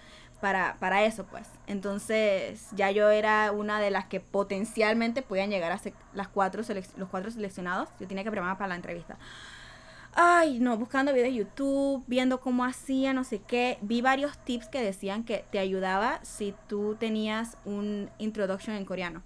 Para, 0.41 0.77
para 0.79 1.05
eso, 1.05 1.25
pues. 1.25 1.49
Entonces, 1.67 2.69
ya 2.73 2.91
yo 2.91 3.09
era 3.09 3.53
una 3.53 3.81
de 3.81 3.91
las 3.91 4.05
que 4.07 4.21
potencialmente 4.21 5.23
podían 5.23 5.49
llegar 5.49 5.73
a 5.73 5.79
ser 5.79 5.95
las 6.13 6.29
cuatro 6.29 6.63
los 6.97 7.09
cuatro 7.09 7.31
seleccionados. 7.31 7.89
Yo 7.99 8.07
tenía 8.07 8.25
que 8.25 8.31
prepararme 8.31 8.59
para 8.59 8.69
la 8.69 8.77
entrevista. 8.77 9.17
Ay, 10.17 10.61
no, 10.61 10.77
buscando 10.79 11.13
videos 11.13 11.31
de 11.31 11.39
YouTube, 11.39 12.05
viendo 12.07 12.41
cómo 12.41 12.65
hacía, 12.65 13.13
no 13.13 13.25
sé 13.25 13.41
qué. 13.41 13.79
Vi 13.83 14.01
varios 14.01 14.39
tips 14.39 14.69
que 14.69 14.81
decían 14.81 15.25
que 15.25 15.45
te 15.51 15.59
ayudaba 15.59 16.21
si 16.23 16.55
tú 16.69 16.95
tenías 17.01 17.57
un 17.65 18.09
introduction 18.19 18.77
en 18.77 18.85
coreano. 18.85 19.23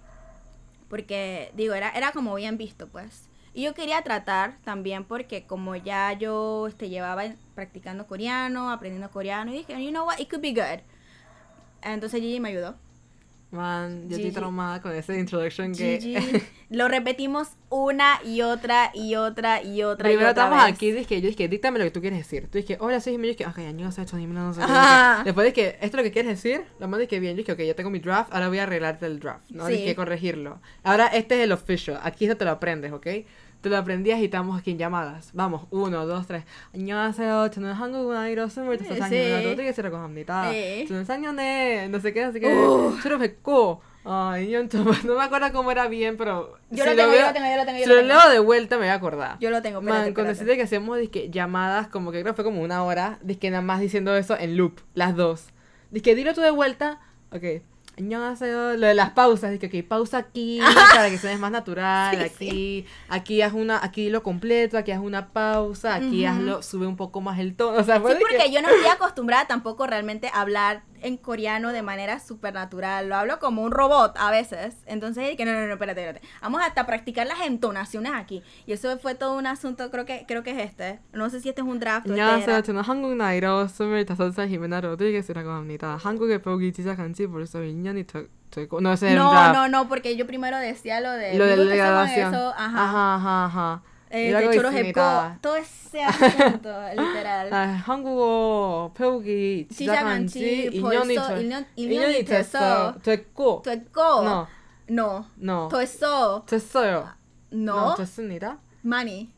Porque, 0.89 1.51
digo, 1.55 1.75
era, 1.75 1.91
era 1.91 2.11
como 2.11 2.33
bien 2.33 2.57
visto, 2.57 2.87
pues. 2.87 3.29
Y 3.53 3.63
yo 3.63 3.75
quería 3.75 4.01
tratar 4.01 4.57
también 4.63 5.03
porque 5.05 5.45
como 5.45 5.75
ya 5.75 6.13
yo 6.13 6.67
este, 6.67 6.89
llevaba 6.89 7.23
practicando 7.53 8.07
coreano, 8.07 8.71
aprendiendo 8.71 9.11
coreano, 9.11 9.51
y 9.51 9.57
dije, 9.57 9.83
you 9.83 9.91
know 9.91 10.07
what, 10.07 10.19
it 10.19 10.27
could 10.27 10.41
be 10.41 10.53
good. 10.53 10.81
Entonces 11.83 12.19
Gigi 12.19 12.39
me 12.39 12.49
ayudó. 12.49 12.75
Man, 13.51 14.01
yo 14.03 14.15
estoy 14.17 14.25
Gigi. 14.25 14.31
traumada 14.35 14.79
con 14.79 14.93
ese 14.93 15.17
introduction 15.19 15.73
que. 15.73 16.43
Lo 16.69 16.87
repetimos 16.87 17.47
una 17.69 18.19
y 18.23 18.41
otra 18.43 18.91
y 18.93 19.15
otra 19.15 19.63
y 19.63 19.81
otra 19.81 20.07
y 20.07 20.13
Primero 20.13 20.29
otra 20.31 20.43
estamos 20.43 20.65
vez. 20.65 20.73
aquí, 20.75 20.91
dije, 20.91 21.19
yo 21.19 21.29
dije, 21.29 21.47
díctame 21.47 21.79
lo 21.79 21.85
que 21.85 21.89
tú 21.91 21.99
quieres 21.99 22.19
decir. 22.19 22.47
Tú 22.51 22.59
dije, 22.59 22.77
hola, 22.79 22.99
soy 23.01 23.13
Jimena. 23.13 23.33
Yo 23.33 23.37
dije, 23.39 23.49
ok, 23.49 23.57
ya 23.57 23.73
no 23.83 23.91
sé, 23.91 24.01
no 24.01 24.53
sé. 24.53 24.59
qué". 24.59 24.65
Ajá. 24.65 25.23
Después 25.23 25.53
dije, 25.53 25.69
esto 25.81 25.85
es 25.85 25.93
lo 25.95 26.03
que 26.03 26.11
quieres 26.11 26.29
decir. 26.41 26.63
Lo 26.79 26.87
más 26.87 26.99
dije, 26.99 27.19
bien. 27.19 27.33
Yo 27.35 27.37
dije, 27.43 27.51
ok, 27.53 27.59
ya 27.61 27.73
tengo 27.73 27.89
mi 27.89 27.97
draft, 27.99 28.31
ahora 28.31 28.49
voy 28.49 28.59
a 28.59 28.63
arreglarte 28.63 29.07
el 29.07 29.19
draft, 29.19 29.49
¿no? 29.49 29.65
Sí. 29.65 29.73
Dije, 29.73 29.95
corregirlo. 29.95 30.61
Ahora 30.83 31.07
este 31.07 31.39
es 31.39 31.41
el 31.45 31.51
official. 31.51 31.99
Aquí 32.03 32.25
esto 32.25 32.37
te 32.37 32.45
lo 32.45 32.51
aprendes, 32.51 32.91
¿ok? 32.91 33.07
Te 33.60 33.70
lo 33.70 33.78
aprendías 33.78 34.18
y 34.20 34.24
estamos 34.26 34.58
aquí 34.60 34.72
en 34.72 34.78
llamadas. 34.78 35.30
Vamos, 35.32 35.66
uno, 35.70 36.04
dos, 36.06 36.26
tres. 36.26 36.44
안녕하세요. 36.74 37.48
저는 37.50 37.72
한국 37.72 38.12
나이로 38.12 38.48
25살입니다. 38.48 39.08
Sí. 39.08 39.52
어떻게 39.52 39.72
쓰라고 39.72 39.96
합니다. 39.96 40.50
네. 40.52 40.84
저는 40.86 41.04
4년에 41.06 41.88
no 41.88 41.98
sé 41.98 42.12
qué, 42.12 42.24
así 42.24 42.40
que 42.40 42.46
Uh. 42.52 42.98
졸업했고 43.02 43.80
Ay, 44.06 44.50
yo 44.50 44.60
entonces, 44.60 45.02
no 45.06 45.14
me 45.16 45.24
acuerdo 45.24 45.50
cómo 45.50 45.70
era 45.70 45.88
bien, 45.88 46.18
pero. 46.18 46.58
Yo 46.70 46.84
si 46.84 46.90
lo 46.90 46.94
tengo, 46.94 47.10
yo 47.10 47.16
veo- 47.16 47.26
lo 47.28 47.32
tengo, 47.32 47.46
yo 47.48 47.56
lo 47.56 47.64
tengo, 47.64 47.78
yo 47.78 47.84
Si 47.84 47.88
lo 47.88 47.94
lo 47.96 48.00
tengo. 48.02 48.20
leo 48.20 48.30
de 48.32 48.38
vuelta 48.38 48.76
me 48.76 48.80
voy 48.82 48.88
a 48.90 48.94
acordar. 48.94 49.38
Yo 49.38 49.48
lo 49.48 49.62
tengo, 49.62 49.80
Man, 49.80 49.88
espérate, 49.94 50.12
cuando 50.14 50.32
espérate. 50.32 50.44
deciste 50.44 50.56
que 50.58 50.62
hacemos 50.62 50.98
dizque, 50.98 51.30
llamadas, 51.30 51.88
como 51.88 52.12
que 52.12 52.20
creo 52.20 52.34
que 52.34 52.36
fue 52.36 52.44
como 52.44 52.60
una 52.60 52.84
hora, 52.84 53.18
dizque 53.22 53.48
nada 53.48 53.62
más 53.62 53.80
diciendo 53.80 54.14
eso 54.14 54.36
en 54.38 54.58
loop, 54.58 54.80
las 54.92 55.16
dos. 55.16 55.46
Dizque 55.90 56.14
dilo 56.14 56.34
tú 56.34 56.42
de 56.42 56.50
vuelta, 56.50 57.00
ok. 57.32 57.62
Annyeonghaseyo, 57.99 58.77
lo 58.77 58.87
de 58.87 58.93
las 58.93 59.11
pausas, 59.11 59.51
dije, 59.51 59.67
ok, 59.81 59.87
pausa 59.87 60.17
aquí 60.19 60.59
para 60.95 61.09
que 61.09 61.17
suene 61.17 61.37
más 61.37 61.51
natural, 61.51 62.15
Sí, 62.17 62.23
aquí, 62.23 62.85
aquí 63.09 63.41
haz 63.41 63.53
una, 63.53 63.83
aquí 63.83 64.09
lo 64.09 64.23
completo, 64.23 64.77
aquí 64.77 64.91
haz 64.91 64.99
una 65.01 65.29
pausa, 65.29 65.95
aquí 65.95 66.25
hazlo, 66.25 66.61
sube 66.63 66.87
un 66.87 66.95
poco 66.95 67.21
más 67.21 67.39
el 67.39 67.55
tono, 67.55 67.77
o 67.79 67.83
sea, 67.83 67.99
fue 67.99 68.13
Sí, 68.13 68.17
que- 68.19 68.35
porque 68.37 68.51
yo 68.51 68.61
no 68.61 68.69
estoy 68.69 68.87
acostumbrada 68.87 69.45
tampoco 69.47 69.85
realmente 69.87 70.29
a 70.33 70.41
hablar 70.41 70.83
en 71.02 71.16
coreano 71.18 71.72
de 71.72 71.82
manera 71.82 72.18
súper 72.18 72.54
natural. 72.54 73.08
Lo 73.08 73.16
hablo 73.16 73.38
como 73.38 73.62
un 73.62 73.70
robot 73.72 74.16
a 74.18 74.30
veces. 74.30 74.76
Entonces, 74.86 75.36
que 75.36 75.44
no, 75.44 75.52
no, 75.52 75.66
no, 75.66 75.72
espérate, 75.74 76.00
espérate. 76.00 76.26
Vamos 76.40 76.62
hasta 76.62 76.86
practicar 76.86 77.26
las 77.26 77.40
entonaciones 77.42 78.12
aquí. 78.14 78.42
Y 78.66 78.72
eso 78.72 78.98
fue 78.98 79.14
todo 79.14 79.36
un 79.36 79.46
asunto, 79.46 79.90
creo 79.90 80.04
que 80.06 80.24
creo 80.26 80.42
que 80.42 80.52
es 80.52 80.58
este. 80.70 81.00
No 81.12 81.28
sé 81.30 81.40
si 81.40 81.48
este 81.50 81.60
es 81.60 81.66
un 81.66 81.78
draft 81.80 82.06
o 82.08 82.10
este 82.14 82.20
안녕하세요. 82.22 82.54
era. 82.56 82.62
저는 82.62 82.82
한국 82.82 83.16
나이로 83.16 83.66
25살 83.66 84.48
히메나 84.48 84.80
로드리게스라고 84.80 85.50
합니다. 85.50 85.98
한국에 86.02 86.40
배우기 86.40 86.72
시작한 86.74 87.12
지 87.12 87.26
벌써 87.26 87.58
2년이 87.60 88.06
되, 88.06 88.26
되고 88.50 88.80
no 88.80 88.92
ese 88.92 89.10
era 89.12 89.20
un 89.20 89.26
No, 89.26 89.30
draft. 89.32 89.54
no, 89.54 89.68
no, 89.68 89.88
porque 89.88 90.16
yo 90.16 90.26
primero 90.26 90.56
decía 90.58 91.00
lo 91.00 91.10
de... 91.12 91.34
lo 91.36 91.44
de 91.46 91.56
digo 91.56 91.64
la 91.64 91.74
que 91.74 91.80
eso 91.80 91.84
con 91.84 91.92
graduación. 91.94 92.34
eso, 92.34 92.54
ajá. 92.56 92.84
ajá, 92.84 93.14
ajá, 93.16 93.44
ajá. 93.46 93.82
Eh, 94.10 94.28
이라고 94.30 94.50
de 94.50 94.56
choro 94.56 94.68
있습니다. 94.70 95.38
todo 95.42 95.56
ese 95.56 96.02
acento, 96.04 96.68
literal. 96.92 97.50
아, 97.52 97.82
한국어 97.84 98.92
배우기 98.94 99.66
시작한 99.72 100.26
시작한 100.26 100.26
지 100.28 100.38
지 100.38 100.70
2년이 100.80 101.14
벌써 101.16 101.28
되, 101.34 101.42
1년, 101.42 101.64
1년이 101.76 101.98
1년이 101.98 102.26
됐어. 102.26 102.58
됐어. 102.58 102.94
됐고. 103.02 103.62
됐고. 103.64 104.00
No, 104.22 104.46
No. 104.88 105.24
no. 105.40 105.68
됐어. 105.68 106.44
됐어요. 106.46 107.08
No. 107.52 107.94
됐습니다. 107.96 108.58
Money. 108.84 109.30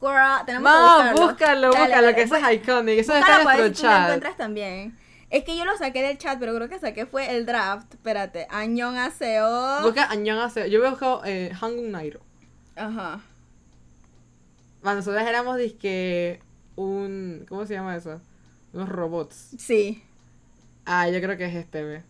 Girl, 0.00 0.44
tenemos 0.46 0.62
Ma, 0.62 1.12
que 1.12 1.20
buscarlo. 1.20 1.68
búscalo, 1.68 1.70
Dale, 1.72 1.84
búscalo, 1.84 2.02
dale, 2.06 2.14
que 2.14 2.22
eso 2.22 2.36
es 2.36 2.42
iconic. 2.54 2.98
Eso 3.00 3.12
está 3.14 3.26
Búscalo 3.26 3.38
en 3.40 3.44
para 3.44 3.56
ver 3.56 3.66
nuestro 3.66 3.74
si 3.76 3.82
tú 3.82 3.86
lo 3.86 3.92
chat. 3.92 4.02
encuentras 4.04 4.36
también. 4.36 4.98
Es 5.30 5.44
que 5.44 5.56
yo 5.56 5.64
lo 5.64 5.76
saqué 5.76 6.02
del 6.02 6.16
chat, 6.18 6.38
pero 6.38 6.54
creo 6.54 6.68
que 6.68 6.78
saqué 6.78 7.04
fue 7.06 7.34
el 7.36 7.44
draft. 7.44 7.92
Espérate. 7.94 8.46
Añón 8.50 8.96
aseo. 8.96 9.82
Busca 9.82 10.08
안녕하세요. 10.08 10.66
Yo 10.68 10.80
veo 10.80 11.22
eh, 11.24 11.50
한국 11.52 11.86
나이로. 11.90 12.20
Ajá. 12.76 13.20
Ah, 14.83 14.95
nosotros 14.95 15.21
éramos 15.27 15.57
disque 15.57 16.39
un 16.75 17.45
¿cómo 17.49 17.65
se 17.65 17.73
llama 17.73 17.95
eso? 17.95 18.21
Unos 18.73 18.87
robots. 18.89 19.55
Sí. 19.57 20.01
Ah, 20.85 21.09
yo 21.09 21.19
creo 21.21 21.37
que 21.37 21.45
es 21.45 21.55
este, 21.55 21.83
ve. 21.83 22.03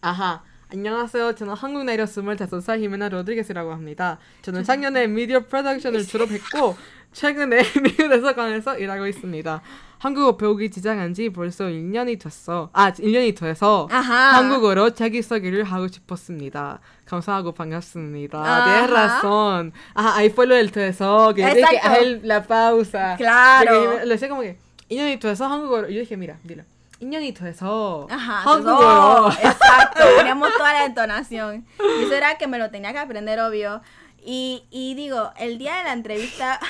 Ajá. 0.00 0.42
안녕하세요. 0.70 1.34
저는 1.34 1.54
한국 1.54 1.84
나이로 1.84 2.04
25살 2.04 2.80
히메나 2.80 3.08
로드리게스라고 3.08 3.72
합니다. 3.72 4.18
저는 4.42 4.64
작년에 4.64 5.06
미디어 5.06 5.46
프로덕션을 5.46 6.04
졸업했고 6.06 6.76
최근에 7.12 7.62
미국에서 7.82 8.34
관해서 8.34 8.78
일하고 8.78 9.06
있습니다. 9.06 9.62
한국어 9.98 10.36
배우기 10.36 10.70
시작한 10.72 11.12
지 11.12 11.28
벌써 11.30 11.64
1년이 11.64 12.20
됐어. 12.20 12.70
아, 12.72 12.92
1년이 12.92 13.36
돼서 13.36 13.88
Ajá. 13.90 14.32
한국어로 14.36 14.90
자기소개를 14.94 15.64
하고 15.64 15.88
싶었습니다. 15.88 16.78
감사하고 17.04 17.52
반갑습니다. 17.52 18.38
Ajá. 18.38 18.64
Tienes 18.64 18.90
razón. 18.90 19.72
Ajá, 19.94 20.16
ahí 20.16 20.30
fue 20.30 20.46
lo 20.46 20.54
del 20.54 20.70
돼서, 20.70 21.34
que 21.34 21.42
yo 21.42 21.48
dije, 21.48 21.60
Exacto. 21.60 21.88
haz 21.88 21.98
el- 21.98 22.20
la 22.22 22.42
pausa. 22.46 23.16
Claro. 23.16 23.74
Porque 23.74 24.04
le 24.06 24.14
decía 24.14 24.28
como 24.28 24.42
que, 24.42 24.56
1년이 24.88 25.18
돼서 25.20 25.46
한국어로. 25.48 25.88
Yo 25.90 25.98
dije, 26.00 26.16
mira, 26.16 26.38
dilo. 26.44 26.62
1년이 27.02 27.34
돼서 27.34 28.06
Ajá. 28.08 28.42
한국어로. 28.44 29.26
oh, 29.26 29.30
exacto. 29.32 30.04
Teníamos 30.18 30.52
toda 30.56 30.72
la 30.74 30.84
entonación. 30.86 31.66
Y 31.80 32.04
eso 32.04 32.14
era 32.14 32.38
que 32.38 32.46
me 32.46 32.58
lo 32.58 32.70
tenía 32.70 32.92
que 32.92 32.98
aprender, 33.00 33.40
obvio. 33.40 33.80
Y, 34.24 34.62
y 34.70 34.94
digo, 34.94 35.32
el 35.38 35.58
día 35.58 35.76
de 35.78 35.84
la 35.84 35.92
entrevista. 35.92 36.60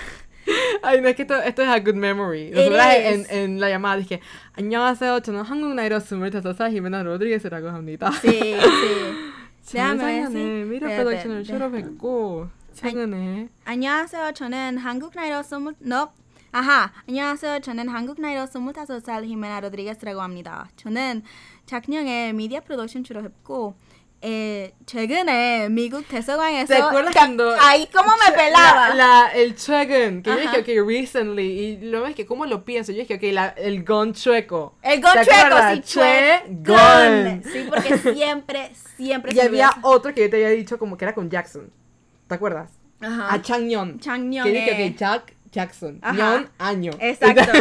Ay, 0.83 1.01
no, 1.01 1.09
es 1.09 1.17
que 1.17 1.23
esto, 1.23 1.35
esto 1.43 1.63
es 1.63 1.69
a 1.69 1.81
good 1.81 1.95
memory. 1.97 2.51
Nosotras 2.51 2.97
en, 2.97 3.27
en 3.31 3.61
la 3.61 3.69
llamada 3.69 3.97
dije, 3.97 4.21
안녕하세요. 4.57 5.21
저는 5.21 5.43
한국 5.43 5.75
나이로 5.75 5.99
25살 5.99 6.73
히메나 6.73 7.03
로드리게스라고 7.03 7.69
합니다. 7.69 8.11
작년에 9.65 10.27
si- 10.27 10.65
미디어 10.65 10.89
espérate, 10.89 10.97
프로덕션을 11.05 11.45
졸업했고 11.45 12.49
최근에 12.73 13.49
안녕하세요. 13.65 14.33
저는 14.33 14.79
한국 14.79 15.13
나이로 15.15 15.43
스물 15.43 15.75
no. 15.85 16.09
아하. 16.53 16.91
안녕하세요. 17.07 17.61
저는 17.61 17.89
한국 17.89 18.21
나이로 18.21 18.47
25살 18.47 19.25
히메나 19.27 19.61
로드리게스라고 19.61 20.23
합니다. 20.23 20.69
저는 20.77 21.23
작년에 21.67 22.33
미디어 22.33 22.61
프로덕션 22.61 23.05
졸업했고 23.05 23.75
에, 24.26 24.72
최근에 24.86 25.67
미국 25.69 26.08
대사관에서 26.08 26.67
¿Te 26.74 26.82
acuerdas 26.82 27.13
Ca- 27.13 27.19
cuando 27.26 27.54
ahí 27.60 27.88
cómo 27.93 28.10
me 28.26 28.34
pelaba? 28.34 28.89
La, 28.89 28.96
la- 28.96 29.28
el 29.36 29.54
최근, 29.56 30.24
que 30.24 30.30
yo 30.30 30.38
Ajá. 30.39 30.58
dije, 30.58 30.82
ok, 30.82 30.88
recently, 30.88 31.43
y 31.60 31.78
lo 31.82 32.04
ves 32.04 32.15
que 32.15 32.26
cómo 32.26 32.46
lo 32.46 32.63
pienso, 32.63 32.93
yo 32.93 33.00
dije, 33.00 33.15
ok, 33.15 33.24
la, 33.34 33.48
el 33.58 33.84
gon 33.84 34.13
chueco. 34.13 34.76
el 34.82 35.02
gon 35.02 35.12
¿Te 35.13 35.26
chueco, 35.26 35.39
acuerdas? 35.46 35.74
sí, 35.86 36.00
chue- 36.00 36.04
Che- 36.04 36.43
gon. 36.48 37.24
gon. 37.26 37.43
Sí, 37.52 37.65
porque 37.69 37.98
siempre, 38.13 38.72
siempre 38.96 39.34
Y 39.34 39.36
se 39.36 39.41
había 39.41 39.69
olvida- 39.72 39.80
otro 39.84 40.13
que 40.13 40.22
yo 40.22 40.30
te 40.30 40.38
había 40.38 40.50
dicho 40.58 40.80
como 40.80 40.96
que 40.96 41.04
era 41.04 41.13
con 41.13 41.30
Jackson. 41.30 41.69
¿Te 42.28 42.36
acuerdas? 42.36 42.72
Ajá. 43.02 43.28
A 43.34 43.41
Changyeon. 43.41 44.00
Changyeon, 44.00 44.46
Que 44.48 44.52
dije, 44.54 44.86
eh. 44.86 44.89
ok, 44.91 44.96
Jack 44.98 45.34
Jackson. 45.52 46.00
Ajá. 46.02 46.15
Yeon, 46.15 46.50
año. 46.60 46.91
Exacto. 47.02 47.52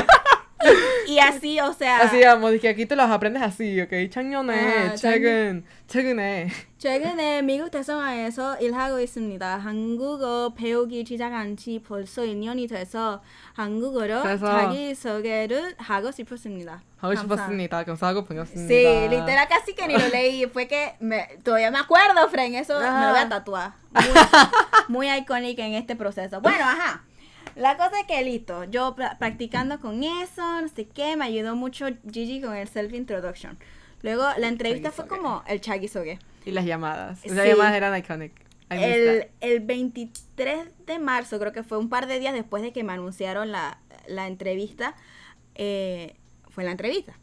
y, 1.08 1.14
y 1.14 1.18
así, 1.18 1.58
o 1.60 1.72
sea, 1.72 2.02
Así 2.02 2.20
vamos, 2.22 2.52
dije, 2.52 2.68
aquí 2.68 2.86
te 2.86 2.94
los 2.94 3.10
aprendes 3.10 3.42
así, 3.42 3.80
ok. 3.80 4.08
Changyeon에 4.10 4.88
아, 4.90 4.94
최근, 4.94 5.64
최근에. 5.88 6.48
최근에 6.78 7.42
미국 7.42 7.70
대사관에서 7.70 8.58
일하고 8.58 9.00
있습니다. 9.00 9.58
한국어 9.58 10.52
배우기 10.54 11.04
시작한 11.06 11.56
지 11.56 11.80
벌써 11.86 12.22
1년이 12.22 12.68
돼서 12.68 13.22
한국어로 13.54 14.22
그래서- 14.22 14.46
자기 14.46 14.94
소개를 14.94 15.74
하고 15.78 16.10
싶었습니다. 16.10 16.82
하고 16.98 17.14
감사- 17.14 17.22
싶었습니다. 17.22 17.84
감사하고 17.84 18.24
반갑습니다. 18.24 18.68
Sí, 18.72 19.08
literal 19.08 19.48
casi 19.48 19.74
que 19.74 19.86
ni 19.86 19.94
lo 19.94 20.08
leí. 20.08 20.44
Fue 20.46 20.68
que 20.68 20.94
me, 21.00 21.26
todavía 21.42 21.70
me 21.72 21.78
acuerdo, 21.78 22.28
Fren. 22.28 22.54
Eso 22.54 22.74
me 22.78 22.84
lo 22.86 22.90
voy 22.92 23.18
a 23.18 23.22
Ajá. 23.22 23.28
tatuar. 23.28 23.72
Muy, 24.88 25.06
muy 25.08 25.10
icónica 25.18 25.64
en 25.66 25.74
este 25.74 25.96
proceso. 25.96 26.40
Bueno, 26.40 26.64
ajá. 26.64 27.02
La 27.57 27.75
cosa 27.77 27.99
es 28.01 28.05
que 28.07 28.23
listo. 28.23 28.63
Yo 28.65 28.95
pra- 28.95 29.17
practicando 29.17 29.79
con 29.79 30.03
eso, 30.03 30.61
no 30.61 30.67
sé 30.67 30.87
qué, 30.87 31.15
me 31.17 31.25
ayudó 31.25 31.55
mucho 31.55 31.87
Gigi 32.11 32.39
con 32.41 32.55
el 32.55 32.67
self 32.67 32.93
introduction. 32.93 33.57
Luego 34.03 34.25
la 34.37 34.47
entrevista 34.47 34.91
fue 34.91 35.07
como 35.07 35.43
el 35.47 35.59
chagisoge. 35.59 36.19
Y 36.45 36.51
las 36.51 36.65
llamadas. 36.65 37.25
Las 37.25 37.43
Sí. 37.43 37.49
llamadas 37.49 37.73
eran 37.73 37.97
iconic. 37.97 38.31
El, 38.69 39.29
el 39.41 39.59
23 39.61 40.85
de 40.85 40.99
marzo, 40.99 41.39
creo 41.39 41.51
que 41.53 41.63
fue 41.63 41.77
un 41.77 41.89
par 41.89 42.05
de 42.05 42.19
días 42.19 42.33
después 42.33 42.61
de 42.61 42.73
que 42.73 42.83
me 42.83 42.93
anunciaron 42.93 43.51
la, 43.51 43.79
la 44.07 44.27
entrevista, 44.27 44.95
eh, 45.55 46.15
fue 46.49 46.63
la 46.63 46.71
entrevista. 46.71 47.17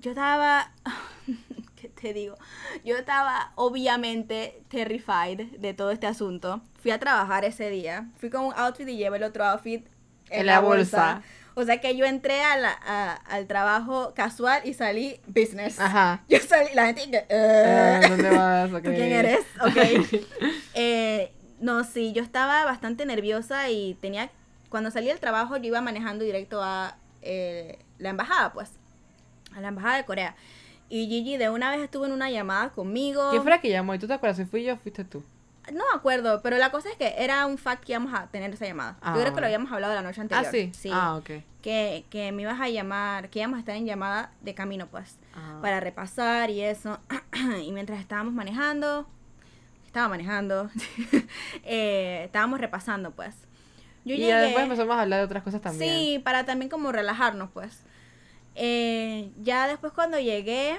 Yo 0.00 0.10
estaba, 0.12 0.72
¿qué 1.80 1.88
te 1.88 2.12
digo? 2.12 2.36
Yo 2.84 2.96
estaba 2.96 3.52
obviamente 3.56 4.62
terrified 4.68 5.58
de 5.58 5.74
todo 5.74 5.90
este 5.90 6.06
asunto. 6.06 6.60
Fui 6.82 6.90
a 6.90 6.98
trabajar 6.98 7.44
ese 7.44 7.70
día, 7.70 8.08
fui 8.18 8.30
con 8.30 8.44
un 8.44 8.52
outfit 8.56 8.88
y 8.88 8.96
llevé 8.96 9.16
el 9.18 9.24
otro 9.24 9.44
outfit 9.44 9.86
en, 10.30 10.40
En 10.40 10.46
la, 10.46 10.54
la 10.54 10.60
bolsa. 10.60 11.14
bolsa. 11.14 11.22
O 11.54 11.64
sea 11.64 11.80
que 11.80 11.96
yo 11.96 12.06
entré 12.06 12.42
a 12.44 12.56
la- 12.56 12.78
a- 12.86 13.14
al 13.14 13.46
trabajo 13.46 14.14
casual 14.14 14.62
y 14.64 14.72
salí 14.72 15.20
business. 15.26 15.78
Ajá. 15.80 16.22
Yo 16.28 16.38
salí, 16.38 16.70
la 16.74 16.86
gente... 16.86 17.18
Eh, 17.28 18.00
"Eh". 18.02 18.08
¿Dónde 18.08 18.30
vas? 18.30 18.70
Ok. 18.72 18.82
¿Tú 18.84 18.90
quién 18.90 19.12
eres? 19.12 19.40
Ok. 19.60 20.20
Eh, 20.74 21.32
no, 21.60 21.84
sí, 21.84 22.12
yo 22.12 22.22
estaba 22.22 22.64
bastante 22.64 23.04
nerviosa 23.04 23.68
y 23.70 23.94
tenía, 24.00 24.30
cuando 24.70 24.90
salí 24.90 25.08
del 25.08 25.18
trabajo 25.20 25.56
yo 25.56 25.64
iba 25.64 25.80
manejando 25.80 26.24
directo 26.24 26.62
a 26.62 26.96
eh, 27.22 27.78
la 27.98 28.10
embajada, 28.10 28.52
pues, 28.52 28.70
a 29.54 29.60
la 29.60 29.68
embajada 29.68 29.96
de 29.96 30.04
Corea. 30.04 30.36
Y 30.90 31.06
Gigi 31.06 31.36
de 31.36 31.48
una 31.48 31.70
vez 31.70 31.80
estuvo 31.80 32.04
en 32.04 32.12
una 32.12 32.30
llamada 32.30 32.70
conmigo. 32.70 33.30
¿Quién 33.30 33.42
fue 33.42 33.50
la 33.52 33.60
que 33.60 33.70
llamó? 33.70 33.94
¿Y 33.94 33.98
tú 33.98 34.08
te 34.08 34.12
acuerdas? 34.14 34.36
Si 34.36 34.44
fui 34.44 34.64
yo, 34.64 34.76
fuiste 34.76 35.04
tú. 35.04 35.22
No 35.72 35.84
me 35.92 35.96
acuerdo, 35.96 36.40
pero 36.42 36.58
la 36.58 36.72
cosa 36.72 36.88
es 36.88 36.96
que 36.96 37.14
era 37.18 37.46
un 37.46 37.58
fact 37.58 37.84
que 37.84 37.92
íbamos 37.92 38.12
a 38.12 38.26
tener 38.26 38.52
esa 38.52 38.66
llamada. 38.66 38.96
Ah, 39.00 39.14
yo 39.14 39.20
creo 39.20 39.34
que 39.34 39.40
lo 39.40 39.46
habíamos 39.46 39.70
hablado 39.70 39.94
la 39.94 40.02
noche 40.02 40.20
anterior. 40.20 40.46
Ah, 40.46 40.50
sí. 40.50 40.72
Sí. 40.74 40.90
Ah, 40.92 41.14
ok. 41.14 41.30
Que, 41.62 42.04
que 42.10 42.32
me 42.32 42.42
ibas 42.42 42.60
a 42.60 42.68
llamar, 42.68 43.28
que 43.28 43.38
íbamos 43.38 43.58
a 43.58 43.60
estar 43.60 43.76
en 43.76 43.86
llamada 43.86 44.32
de 44.40 44.54
camino, 44.54 44.88
pues. 44.88 45.16
Ah. 45.34 45.58
para 45.62 45.78
repasar 45.78 46.50
y 46.50 46.60
eso. 46.60 46.98
y 47.64 47.70
mientras 47.70 48.00
estábamos 48.00 48.34
manejando, 48.34 49.06
estaba 49.86 50.08
manejando, 50.08 50.70
eh, 51.62 52.22
estábamos 52.24 52.60
repasando, 52.60 53.12
pues. 53.12 53.36
Yo 54.04 54.14
y 54.14 54.18
llegué, 54.18 54.28
ya 54.28 54.40
después 54.40 54.64
empezamos 54.64 54.96
a 54.96 55.02
hablar 55.02 55.20
de 55.20 55.26
otras 55.26 55.44
cosas 55.44 55.60
también. 55.60 55.88
sí, 55.88 56.18
para 56.18 56.44
también 56.44 56.68
como 56.68 56.90
relajarnos, 56.90 57.50
pues. 57.52 57.84
Eh, 58.62 59.32
ya 59.40 59.66
después 59.66 59.90
cuando 59.94 60.18
llegué, 60.18 60.78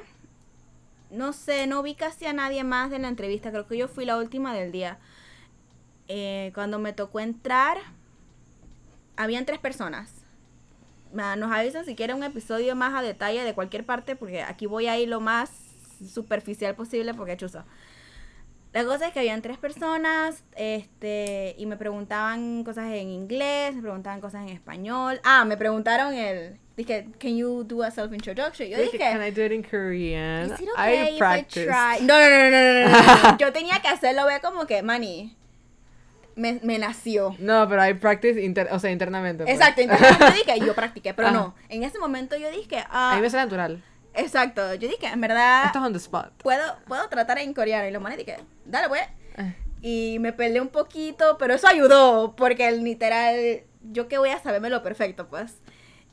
no 1.10 1.34
sé, 1.34 1.65
no 1.65 1.82
vi 1.82 1.96
casi 1.96 2.28
a 2.28 2.34
nadie 2.34 2.63
más 2.63 2.91
de 2.91 3.00
la 3.00 3.08
entrevista, 3.08 3.50
creo 3.50 3.65
que 3.65 3.76
yo 3.76 3.88
fui 3.88 4.06
la 4.06 4.17
última 4.17 4.54
del 4.54 4.72
día. 4.72 5.00
Eh, 6.08 6.52
cuando 6.54 6.78
me 6.78 6.94
tocó 6.94 7.20
entrar, 7.22 7.80
habían 9.17 9.48
tres 9.48 9.58
personas. 9.58 10.13
Nos 11.12 11.52
avisan 11.52 11.84
si 11.84 11.96
quieren 11.96 12.17
un 12.17 12.24
episodio 12.24 12.76
más 12.76 12.94
a 12.94 13.02
detalle 13.02 13.44
de 13.44 13.56
cualquier 13.56 13.84
parte, 13.84 14.15
porque 14.15 14.44
aquí 14.44 14.67
voy 14.67 14.86
a 14.86 15.00
ir 15.00 15.10
lo 15.10 15.20
más 15.20 15.50
superficial 16.08 16.76
posible, 16.76 17.15
porque 17.15 17.36
chuzo. 17.36 17.63
La 18.74 18.86
cosa 18.86 19.08
es 19.08 19.13
que 19.13 19.20
habían 19.22 19.41
tres 19.41 19.58
personas, 19.58 20.44
este, 20.56 21.56
y 21.58 21.65
me 21.65 21.78
preguntaban 21.78 22.63
cosas 22.63 22.91
en 22.94 23.10
inglés, 23.10 23.74
me 23.74 23.82
preguntaban 23.82 24.22
cosas 24.22 24.44
en 24.44 24.50
español. 24.50 25.20
Ah, 25.24 25.46
me 25.46 25.58
preguntaron 25.58 26.13
el, 26.13 26.60
dije, 26.77 27.07
can 27.19 27.36
you 27.36 27.63
do 27.63 27.84
a 27.84 27.91
self 27.91 28.12
introduction? 28.13 28.67
Yo 28.69 28.77
dije, 28.77 28.97
Can 28.97 29.21
I 29.21 29.31
do 29.31 29.43
it 29.43 29.51
in 29.51 29.63
Korean? 29.63 30.51
Is 30.51 30.60
it 30.60 30.69
okay 30.69 31.01
I 31.01 31.10
if 31.13 31.17
practice. 31.17 31.67
I 31.69 31.97
try? 31.97 32.05
No, 32.05 32.19
no, 32.19 32.29
no, 32.29 32.49
no, 32.49 32.89
no. 33.31 33.38
Yo 33.39 33.51
tenía 33.53 33.79
que 33.81 33.88
hacerlo, 33.88 34.23
como 34.41 34.65
que, 34.65 34.81
mani, 34.81 35.36
me, 36.36 36.60
me 36.63 36.79
nació. 36.79 37.36
No, 37.39 37.67
pero 37.67 37.86
I 37.88 37.93
practice, 37.93 38.41
inter 38.41 38.69
o 38.71 38.79
sea, 38.79 38.89
internamente. 38.91 39.43
pues. 39.43 39.53
Exacto, 39.55 39.81
yo 39.81 39.89
dije, 40.45 40.60
yo 40.65 40.73
practiqué, 40.73 41.13
pero 41.13 41.27
Ajá. 41.27 41.38
no. 41.38 41.55
En 41.69 41.84
ese 41.84 41.99
momento 41.99 42.36
yo 42.38 42.49
dije, 42.51 42.77
A 42.89 43.12
ah, 43.12 43.15
mí 43.15 43.21
me 43.21 43.29
sale 43.29 43.43
natural. 43.43 43.84
exacto, 44.13 44.73
yo 44.75 44.88
dije, 44.88 45.07
en 45.07 45.21
verdad, 45.21 45.65
Esto 45.65 45.79
es 45.79 45.86
on 45.86 45.91
the 45.93 45.99
spot. 45.99 46.31
puedo, 46.41 46.77
puedo 46.88 47.07
tratar 47.10 47.38
en 47.39 47.53
coreano. 47.53 47.88
Y 47.88 47.91
los 47.91 48.01
manes 48.01 48.17
dije, 48.17 48.38
dale, 48.65 48.88
pues. 48.88 49.01
Eh. 49.38 49.55
Y 49.84 50.19
me 50.19 50.31
peleé 50.31 50.62
un 50.62 50.69
poquito, 50.69 51.38
pero 51.38 51.53
eso 51.55 51.67
ayudó, 51.67 52.36
porque 52.36 52.67
el 52.69 52.84
literal, 52.84 53.63
yo 53.91 54.07
que 54.07 54.17
voy 54.17 54.29
a 54.29 54.39
sabérmelo 54.39 54.84
perfecto, 54.84 55.27
pues. 55.27 55.57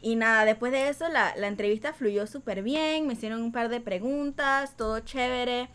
Y 0.01 0.17
nada, 0.17 0.45
después 0.45 0.73
de 0.73 0.89
eso 0.89 1.09
la, 1.09 1.35
la 1.37 1.49
entrevista 1.49 1.93
fluyó 1.93 2.27
súper 2.27 2.63
bien, 2.63 3.07
me 3.07 3.15
hicieron 3.15 3.43
un 3.43 3.53
par 3.53 3.69
de 3.69 3.81
preguntas, 3.81 4.77
todo 4.77 5.01
chévere. 5.01 5.69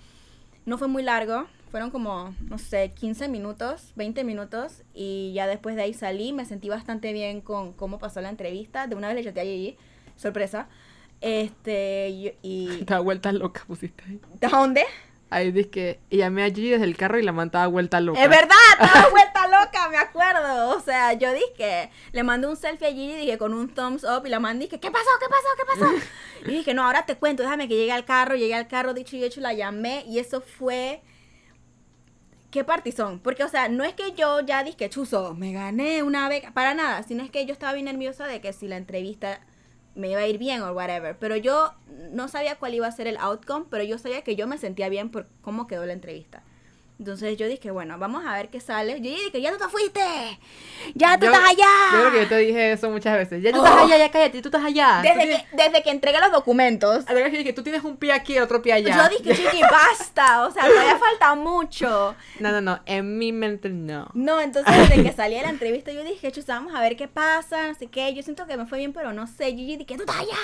No 0.66 0.78
fue 0.78 0.88
muy 0.88 1.04
largo, 1.04 1.48
fueron 1.74 1.90
como, 1.90 2.36
no 2.48 2.60
sé, 2.60 2.92
15 2.92 3.28
minutos, 3.30 3.94
20 3.96 4.24
minutos. 4.24 4.84
Y 4.94 5.34
ya 5.34 5.48
después 5.48 5.76
de 5.76 5.82
ahí 5.82 5.96
salí, 5.96 6.32
me 6.32 6.46
sentí 6.46 6.70
bastante 6.70 7.12
bien 7.14 7.42
con 7.42 7.74
cómo 7.74 7.98
pasó 7.98 8.22
la 8.22 8.30
entrevista. 8.30 8.86
De 8.86 8.96
una 8.96 9.08
vez 9.08 9.16
le 9.18 9.24
chateé 9.24 9.42
a 9.42 9.46
Gigi, 9.46 9.78
sorpresa. 10.16 10.68
Este, 11.20 12.10
y... 12.10 12.34
y 12.44 12.70
Estaba 12.82 13.02
vuelta 13.02 13.32
loca, 13.32 13.64
pusiste 13.66 14.04
ahí. 14.08 14.22
¿De 14.40 14.48
dónde? 14.50 14.84
Ahí 15.34 15.52
dice 15.52 15.70
que 15.70 16.00
y 16.12 16.18
llamé 16.18 16.44
a 16.44 16.48
Gigi 16.48 16.70
desde 16.70 16.86
el 16.86 16.96
carro 16.96 17.18
y 17.18 17.24
la 17.24 17.32
mandaba 17.32 17.66
vuelta 17.66 18.00
loca. 18.00 18.22
Es 18.22 18.30
verdad, 18.30 18.56
estaba 18.80 19.10
vuelta 19.10 19.48
loca, 19.48 19.90
me 19.90 19.98
acuerdo. 19.98 20.78
O 20.78 20.80
sea, 20.80 21.14
yo 21.14 21.34
dije, 21.34 21.90
le 22.12 22.22
mandé 22.22 22.48
un 22.48 22.56
selfie 22.56 22.88
a 22.88 22.92
Gigi, 22.92 23.16
dije, 23.16 23.38
con 23.40 23.54
un 23.56 23.74
thumbs 23.74 24.04
up, 24.04 24.28
y 24.28 24.30
la 24.30 24.40
mandé, 24.40 24.66
dije, 24.66 24.80
¿qué 24.80 24.92
pasó? 24.92 25.10
¿Qué 25.20 25.26
pasó? 25.28 25.48
¿Qué 25.58 25.80
pasó? 25.80 25.92
Y 26.46 26.58
dije, 26.58 26.74
no, 26.74 26.84
ahora 26.84 27.06
te 27.06 27.16
cuento, 27.16 27.42
déjame 27.42 27.70
que 27.70 27.76
llegue 27.76 27.94
al 27.94 28.04
carro, 28.04 28.36
llegué 28.36 28.54
al 28.54 28.68
carro, 28.68 28.94
dicho 28.94 29.16
y 29.16 29.24
hecho, 29.24 29.40
la 29.40 29.54
llamé, 29.54 30.04
y 30.08 30.20
eso 30.20 30.42
fue... 30.42 31.02
¿Qué 32.52 32.66
partizón? 32.66 33.20
Porque, 33.20 33.46
o 33.46 33.50
sea, 33.50 33.70
no 33.70 33.86
es 33.86 33.94
que 33.94 34.12
yo 34.12 34.42
ya 34.42 34.64
dije, 34.64 34.90
chuzo, 34.90 35.34
me 35.36 35.54
gané 35.54 36.04
una 36.04 36.28
beca, 36.30 36.52
para 36.52 36.74
nada, 36.74 37.02
sino 37.04 37.24
es 37.24 37.32
que 37.32 37.46
yo 37.46 37.54
estaba 37.54 37.74
bien 37.74 37.86
nerviosa 37.86 38.28
de 38.28 38.42
que 38.42 38.52
si 38.52 38.68
la 38.68 38.76
entrevista 38.78 39.40
me 39.96 40.10
iba 40.10 40.22
a 40.22 40.28
ir 40.28 40.38
bien 40.38 40.62
o 40.62 40.72
whatever. 40.72 41.18
Pero 41.18 41.36
yo 41.36 41.74
no 42.12 42.28
sabía 42.28 42.56
cuál 42.56 42.74
iba 42.74 42.88
a 42.88 42.92
ser 42.92 43.08
el 43.08 43.18
outcome, 43.18 43.66
pero 43.70 43.84
yo 43.84 43.98
sabía 43.98 44.22
que 44.22 44.36
yo 44.36 44.48
me 44.48 44.58
sentía 44.58 44.90
bien 44.90 45.10
por 45.10 45.28
cómo 45.42 45.68
quedó 45.68 45.86
la 45.86 45.94
entrevista. 45.94 46.44
Entonces 47.04 47.36
yo 47.36 47.50
dije, 47.50 47.70
bueno, 47.70 47.98
vamos 47.98 48.24
a 48.26 48.32
ver 48.32 48.48
qué 48.48 48.62
sale. 48.62 48.94
Yo 48.94 49.10
dije, 49.12 49.42
ya 49.42 49.52
tú 49.52 49.58
te 49.58 49.68
fuiste, 49.68 50.00
ya 50.96 51.20
tú 51.20 51.26
Yo- 51.26 51.34
estás 51.34 51.50
allá. 51.50 51.68
Yo 51.92 52.00
creo 52.00 52.12
que 52.14 52.20
yo 52.22 52.28
te 52.30 52.38
dije 52.38 52.72
eso 52.72 52.90
muchas 52.90 53.18
veces. 53.18 53.44
Ya 53.44 53.52
tú 53.52 53.60
Oh. 53.60 53.66
estás 53.66 53.82
allá, 53.84 53.98
ya 53.98 54.10
cállate, 54.10 54.42
tú 54.42 54.48
estás 54.48 54.64
allá. 54.64 55.02
Tú 55.02 55.10
desde, 55.10 55.20
tienes- 55.22 55.44
que, 55.50 55.56
desde 55.58 55.84
que 55.84 55.90
entregué 55.90 56.20
los 56.22 56.32
documentos, 56.32 57.04
A 57.10 57.14
ver, 57.14 57.30
que 57.30 57.52
tú 57.52 57.62
tienes 57.62 57.84
un 57.84 57.98
pie 57.98 58.14
aquí 58.14 58.36
y 58.36 58.40
otro 58.40 58.62
pie 58.62 58.72
allá. 58.72 58.96
yo 59.10 59.18
dije, 59.18 59.36
chiqui, 59.36 59.62
basta, 59.64 60.44
o 60.48 60.52
sea, 60.52 60.64
todavía 60.66 60.98
falta 60.98 61.36
mucho. 61.36 62.16
No, 62.40 62.52
no, 62.54 62.62
no. 62.62 62.80
En 62.86 63.18
mi 63.18 63.34
mente 63.34 63.68
no. 63.68 64.08
No, 64.14 64.40
entonces 64.40 64.74
desde 64.78 65.04
que 65.04 65.12
salí 65.12 65.36
de 65.36 65.42
la 65.42 65.50
entrevista 65.50 65.92
yo 65.92 66.06
dije, 66.06 66.32
chusa, 66.32 66.54
vamos 66.56 66.74
a 66.74 66.80
ver 66.80 66.96
qué 66.96 67.10
pasa, 67.10 67.68
no 67.68 67.76
sé 67.76 67.88
qué. 67.88 68.14
Yo 68.14 68.24
siento 68.24 68.48
que 68.48 68.56
me 68.56 68.66
fue 68.66 68.78
bien, 68.78 68.94
pero 68.94 69.12
no 69.12 69.28
sé. 69.28 69.48
Gigi 69.48 69.76
dije, 69.76 69.96
tú 69.98 70.04
estás 70.04 70.20
allá. 70.22 70.38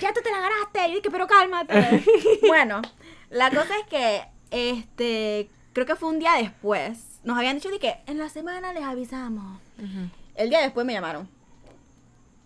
Ya 0.00 0.12
tú 0.12 0.20
te 0.22 0.30
la 0.30 0.38
ganaste. 0.38 0.78
Yo 0.90 0.94
dije, 0.98 1.10
pero 1.10 1.26
cálmate. 1.26 2.04
bueno, 2.46 2.80
la 3.30 3.50
cosa 3.50 3.76
es 3.80 3.86
que, 3.90 4.22
este, 4.52 5.48
creo 5.74 5.84
que 5.86 5.96
fue 5.96 6.08
un 6.08 6.18
día 6.18 6.32
después. 6.38 7.20
Nos 7.24 7.36
habían 7.36 7.56
dicho 7.56 7.68
de 7.68 7.78
que 7.78 7.96
en 8.06 8.16
la 8.18 8.30
semana 8.30 8.72
les 8.72 8.84
avisamos. 8.84 9.60
El 10.34 10.48
día 10.48 10.60
después 10.60 10.86
me 10.86 10.94
llamaron. 10.94 11.28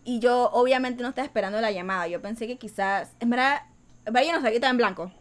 Y 0.04 0.18
yo 0.18 0.50
obviamente 0.52 1.02
no 1.02 1.10
estaba 1.10 1.26
esperando 1.26 1.60
la 1.60 1.70
llamada. 1.70 2.08
Yo 2.08 2.20
pensé 2.20 2.46
que 2.46 2.56
quizás, 2.56 3.12
en 3.20 3.30
verdad, 3.30 3.62
en 4.06 4.12
verdad 4.12 4.26
yo 4.28 4.32
no 4.32 4.38
sabía 4.38 4.50
que 4.50 4.56
estaba 4.56 4.70
en 4.70 4.76
blanco. 4.78 5.12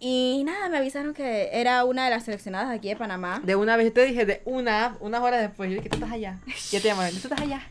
Y 0.00 0.42
nada, 0.44 0.68
me 0.68 0.78
avisaron 0.78 1.14
que 1.14 1.50
era 1.52 1.84
una 1.84 2.04
de 2.04 2.10
las 2.10 2.24
seleccionadas 2.24 2.70
aquí 2.76 2.88
de 2.88 2.96
Panamá. 2.96 3.40
De 3.44 3.54
una 3.54 3.76
vez, 3.76 3.86
yo 3.86 3.92
te 3.92 4.04
dije 4.04 4.26
de 4.26 4.42
una, 4.44 4.96
unas 4.98 5.20
horas 5.22 5.40
después. 5.40 5.70
Yo 5.70 5.76
dije, 5.76 5.88
tú 5.88 5.96
estás 5.96 6.10
allá. 6.10 6.40
Ya 6.72 6.80
te 6.80 6.88
llamaron, 6.88 7.12
tú 7.12 7.28
estás 7.28 7.40
allá. 7.40 7.62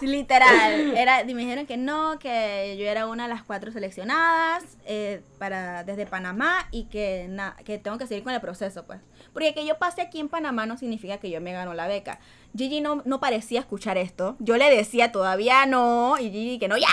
Literal, 0.00 0.96
era, 0.96 1.24
me 1.24 1.34
dijeron 1.34 1.66
que 1.66 1.76
no, 1.76 2.18
que 2.18 2.76
yo 2.78 2.86
era 2.86 3.06
una 3.06 3.24
de 3.24 3.28
las 3.34 3.42
cuatro 3.42 3.72
seleccionadas 3.72 4.64
eh, 4.84 5.22
para 5.38 5.84
desde 5.84 6.06
Panamá 6.06 6.66
y 6.70 6.84
que 6.84 7.26
na- 7.28 7.56
que 7.64 7.78
tengo 7.78 7.98
que 7.98 8.06
seguir 8.06 8.22
con 8.24 8.32
el 8.32 8.40
proceso, 8.40 8.84
pues. 8.86 9.00
Porque 9.32 9.54
que 9.54 9.66
yo 9.66 9.78
pase 9.78 10.00
aquí 10.00 10.20
en 10.20 10.28
Panamá 10.28 10.66
no 10.66 10.76
significa 10.76 11.18
que 11.18 11.30
yo 11.30 11.40
me 11.40 11.52
gano 11.52 11.74
la 11.74 11.86
beca. 11.88 12.20
Gigi 12.56 12.80
no, 12.80 13.02
no 13.04 13.20
parecía 13.20 13.60
escuchar 13.60 13.98
esto. 13.98 14.36
Yo 14.38 14.56
le 14.56 14.70
decía 14.74 15.12
todavía 15.12 15.66
no 15.66 16.16
y 16.18 16.30
Gigi 16.30 16.58
que 16.58 16.68
no, 16.68 16.76
ya. 16.76 16.88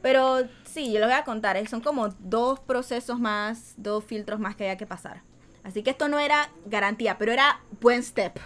Pero 0.00 0.40
sí, 0.64 0.92
yo 0.92 0.98
les 0.98 1.08
voy 1.08 1.16
a 1.16 1.24
contar, 1.24 1.56
eh, 1.56 1.66
son 1.66 1.80
como 1.80 2.08
dos 2.18 2.58
procesos 2.60 3.20
más, 3.20 3.74
dos 3.76 4.04
filtros 4.04 4.40
más 4.40 4.56
que 4.56 4.64
había 4.64 4.76
que 4.76 4.86
pasar. 4.86 5.22
Así 5.64 5.84
que 5.84 5.90
esto 5.90 6.08
no 6.08 6.18
era 6.18 6.50
garantía, 6.66 7.18
pero 7.18 7.30
era 7.32 7.60
buen 7.80 8.02
step. 8.02 8.36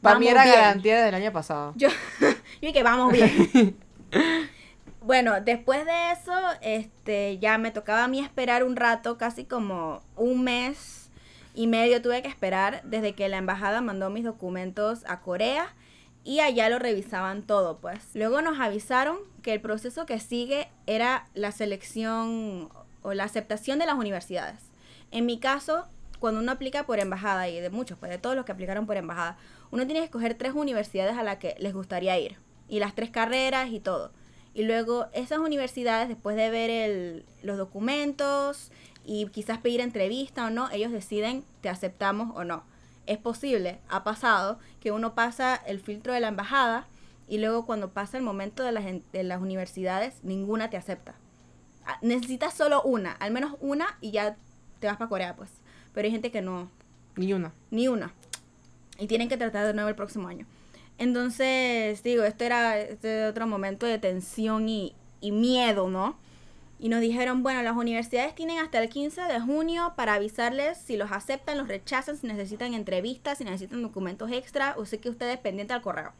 Para 0.00 0.18
mí 0.18 0.28
era 0.28 0.44
bien. 0.44 0.54
garantía 0.54 0.96
desde 0.96 1.08
el 1.08 1.14
año 1.14 1.32
pasado. 1.32 1.72
Yo, 1.76 1.88
yo 2.20 2.36
dije, 2.60 2.82
vamos 2.82 3.12
bien. 3.12 3.76
bueno, 5.00 5.40
después 5.40 5.84
de 5.84 6.12
eso, 6.12 6.32
este, 6.60 7.38
ya 7.38 7.58
me 7.58 7.70
tocaba 7.70 8.04
a 8.04 8.08
mí 8.08 8.20
esperar 8.20 8.64
un 8.64 8.76
rato, 8.76 9.18
casi 9.18 9.44
como 9.44 10.02
un 10.16 10.44
mes 10.44 11.10
y 11.54 11.66
medio 11.66 12.00
tuve 12.00 12.22
que 12.22 12.28
esperar 12.28 12.82
desde 12.84 13.14
que 13.14 13.28
la 13.28 13.38
embajada 13.38 13.80
mandó 13.80 14.10
mis 14.10 14.24
documentos 14.24 15.04
a 15.08 15.20
Corea 15.20 15.74
y 16.22 16.40
allá 16.40 16.68
lo 16.68 16.78
revisaban 16.78 17.42
todo, 17.42 17.78
pues. 17.78 18.10
Luego 18.14 18.42
nos 18.42 18.60
avisaron 18.60 19.16
que 19.42 19.54
el 19.54 19.60
proceso 19.60 20.06
que 20.06 20.20
sigue 20.20 20.68
era 20.86 21.26
la 21.34 21.52
selección 21.52 22.68
o 23.02 23.14
la 23.14 23.24
aceptación 23.24 23.78
de 23.78 23.86
las 23.86 23.96
universidades. 23.96 24.60
En 25.10 25.26
mi 25.26 25.40
caso, 25.40 25.86
cuando 26.18 26.40
uno 26.40 26.52
aplica 26.52 26.84
por 26.84 27.00
embajada, 27.00 27.48
y 27.48 27.58
de 27.60 27.70
muchos, 27.70 27.98
pues 27.98 28.10
de 28.10 28.18
todos 28.18 28.36
los 28.36 28.44
que 28.44 28.52
aplicaron 28.52 28.86
por 28.86 28.96
embajada, 28.96 29.36
uno 29.70 29.84
tiene 29.86 30.00
que 30.00 30.06
escoger 30.06 30.34
tres 30.34 30.52
universidades 30.54 31.16
a 31.16 31.22
las 31.22 31.36
que 31.38 31.54
les 31.58 31.74
gustaría 31.74 32.18
ir. 32.18 32.36
Y 32.68 32.80
las 32.80 32.94
tres 32.94 33.10
carreras 33.10 33.70
y 33.70 33.80
todo. 33.80 34.12
Y 34.54 34.64
luego 34.64 35.06
esas 35.12 35.38
universidades, 35.38 36.08
después 36.08 36.36
de 36.36 36.50
ver 36.50 36.70
el- 36.70 37.24
los 37.42 37.56
documentos 37.58 38.70
y 39.04 39.26
quizás 39.28 39.58
pedir 39.58 39.80
entrevista 39.80 40.46
o 40.46 40.50
no, 40.50 40.70
ellos 40.70 40.92
deciden 40.92 41.44
te 41.60 41.68
aceptamos 41.68 42.34
o 42.36 42.44
no. 42.44 42.64
Es 43.06 43.18
posible, 43.18 43.78
ha 43.88 44.04
pasado, 44.04 44.58
que 44.80 44.92
uno 44.92 45.14
pasa 45.14 45.54
el 45.66 45.80
filtro 45.80 46.12
de 46.12 46.20
la 46.20 46.28
embajada 46.28 46.86
y 47.26 47.38
luego 47.38 47.64
cuando 47.64 47.90
pasa 47.90 48.16
el 48.18 48.22
momento 48.22 48.62
de 48.62 48.72
las, 48.72 48.84
de 48.84 49.22
las 49.22 49.40
universidades, 49.40 50.14
ninguna 50.22 50.68
te 50.70 50.76
acepta. 50.76 51.14
Ah, 51.86 51.98
Necesitas 52.02 52.52
solo 52.54 52.82
una, 52.82 53.12
al 53.12 53.30
menos 53.30 53.54
una 53.60 53.96
y 54.02 54.10
ya 54.10 54.36
te 54.80 54.86
vas 54.86 54.96
para 54.98 55.08
Corea, 55.08 55.36
pues. 55.36 55.50
Pero 55.94 56.04
hay 56.06 56.12
gente 56.12 56.30
que 56.30 56.42
no, 56.42 56.70
Ni 57.16 57.32
una. 57.32 57.52
ni 57.70 57.88
una. 57.88 58.12
Y 58.98 59.06
tienen 59.06 59.28
que 59.28 59.36
tratar 59.36 59.66
de 59.66 59.74
nuevo 59.74 59.88
el 59.88 59.94
próximo 59.94 60.28
año. 60.28 60.44
Entonces, 60.98 62.02
digo, 62.02 62.24
esto 62.24 62.44
era 62.44 62.78
este 62.78 63.26
otro 63.26 63.46
momento 63.46 63.86
de 63.86 63.98
tensión 63.98 64.68
y, 64.68 64.94
y 65.20 65.30
miedo, 65.32 65.88
¿no? 65.88 66.18
Y 66.80 66.88
nos 66.88 67.00
dijeron, 67.00 67.42
bueno, 67.42 67.62
las 67.62 67.76
universidades 67.76 68.34
tienen 68.34 68.58
hasta 68.58 68.80
el 68.80 68.88
15 68.88 69.22
de 69.22 69.40
junio 69.40 69.94
para 69.96 70.14
avisarles 70.14 70.78
si 70.78 70.96
los 70.96 71.10
aceptan, 71.10 71.58
los 71.58 71.66
rechazan, 71.68 72.16
si 72.16 72.26
necesitan 72.26 72.74
entrevistas, 72.74 73.38
si 73.38 73.44
necesitan 73.44 73.82
documentos 73.82 74.30
extra, 74.30 74.74
o 74.76 74.84
sé 74.86 74.98
que 74.98 75.08
ustedes 75.08 75.38
pendiente 75.38 75.72
al 75.72 75.82
correo. 75.82 76.12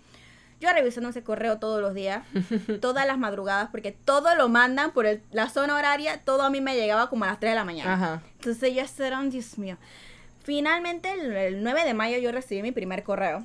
Yo 0.61 0.73
revisando 0.73 1.11
ese 1.11 1.23
correo 1.23 1.59
todos 1.59 1.81
los 1.81 1.95
días, 1.95 2.25
todas 2.81 3.07
las 3.07 3.19
madrugadas, 3.19 3.69
porque 3.71 3.93
todo 3.93 4.35
lo 4.35 4.49
mandan 4.49 4.93
por 4.93 5.07
el- 5.07 5.23
la 5.31 5.49
zona 5.49 5.77
horaria, 5.77 6.23
todo 6.25 6.43
a 6.43 6.51
mí 6.51 6.61
me 6.61 6.75
llegaba 6.75 7.09
como 7.11 7.25
a 7.25 7.29
las 7.29 7.39
3 7.39 7.53
de 7.53 7.57
la 7.57 7.65
mañana. 7.65 7.95
Ajá. 7.95 8.23
Entonces 8.41 8.75
ya 8.75 8.87
serán, 8.89 9.31
Dios 9.31 9.59
mío. 9.59 9.77
Finalmente, 10.49 11.13
el, 11.13 11.37
el 11.37 11.63
9 11.63 11.85
de 11.85 11.93
mayo 11.93 12.17
yo 12.17 12.33
recibí 12.33 12.63
mi 12.63 12.73
primer 12.73 13.03
correo. 13.03 13.45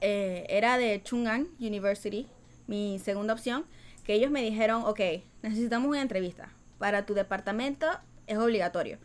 Eh, 0.00 0.46
era 0.48 0.78
de 0.78 1.02
Chungan 1.02 1.48
University, 1.60 2.26
mi 2.66 2.98
segunda 2.98 3.34
opción, 3.34 3.66
que 4.04 4.14
ellos 4.14 4.30
me 4.30 4.40
dijeron, 4.40 4.84
ok, 4.86 5.00
necesitamos 5.42 5.90
una 5.90 6.00
entrevista. 6.00 6.48
Para 6.78 7.04
tu 7.04 7.12
departamento 7.12 7.86
es 8.26 8.38
obligatorio. 8.38 8.96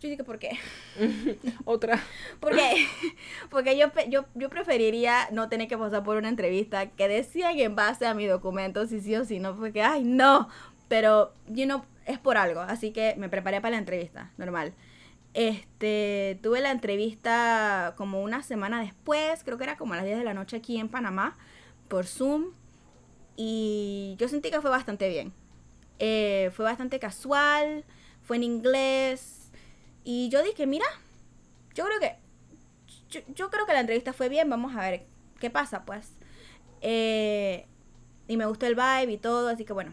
Yo 0.00 0.10
dije, 0.10 0.22
¿por 0.22 0.38
qué? 0.38 0.50
Otra. 1.64 2.00
Porque, 2.38 2.86
porque 3.50 3.76
yo, 3.76 3.88
yo, 4.08 4.24
yo 4.36 4.48
preferiría 4.48 5.26
no 5.32 5.48
tener 5.48 5.66
que 5.66 5.76
pasar 5.76 6.04
por 6.04 6.18
una 6.18 6.28
entrevista 6.28 6.86
que 6.86 7.08
decían 7.08 7.58
en 7.58 7.74
base 7.74 8.06
a 8.06 8.14
mi 8.14 8.26
documento 8.26 8.86
si 8.86 9.00
sí 9.00 9.16
o 9.16 9.24
si 9.24 9.40
no, 9.40 9.56
porque, 9.56 9.82
ay, 9.82 10.04
no. 10.04 10.48
Pero, 10.86 11.34
you 11.48 11.64
know, 11.64 11.82
es 12.06 12.20
por 12.20 12.36
algo. 12.36 12.60
Así 12.60 12.92
que 12.92 13.16
me 13.18 13.28
preparé 13.28 13.60
para 13.60 13.72
la 13.72 13.78
entrevista, 13.78 14.30
normal. 14.38 14.72
Este, 15.34 16.38
tuve 16.42 16.60
la 16.60 16.70
entrevista 16.70 17.94
como 17.96 18.22
una 18.22 18.42
semana 18.42 18.80
después, 18.80 19.42
creo 19.44 19.56
que 19.56 19.64
era 19.64 19.76
como 19.76 19.94
a 19.94 19.96
las 19.96 20.04
10 20.04 20.18
de 20.18 20.24
la 20.24 20.34
noche 20.34 20.56
aquí 20.58 20.78
en 20.78 20.88
Panamá, 20.88 21.36
por 21.88 22.06
Zoom. 22.06 22.52
Y 23.36 24.16
yo 24.18 24.28
sentí 24.28 24.50
que 24.50 24.60
fue 24.60 24.70
bastante 24.70 25.08
bien. 25.08 25.32
Eh, 25.98 26.50
fue 26.54 26.64
bastante 26.64 26.98
casual, 26.98 27.84
fue 28.22 28.36
en 28.36 28.42
inglés. 28.44 29.50
Y 30.04 30.28
yo 30.28 30.42
dije, 30.42 30.66
mira, 30.66 30.86
yo 31.74 31.84
creo 31.84 32.00
que, 32.00 32.16
yo, 33.08 33.20
yo 33.34 33.50
creo 33.50 33.66
que 33.66 33.72
la 33.72 33.80
entrevista 33.80 34.12
fue 34.12 34.28
bien, 34.28 34.50
vamos 34.50 34.76
a 34.76 34.80
ver 34.80 35.06
qué 35.40 35.50
pasa, 35.50 35.84
pues. 35.84 36.12
Eh, 36.82 37.66
y 38.28 38.36
me 38.36 38.46
gustó 38.46 38.66
el 38.66 38.74
vibe 38.74 39.12
y 39.12 39.18
todo, 39.18 39.48
así 39.48 39.64
que 39.64 39.72
bueno. 39.72 39.92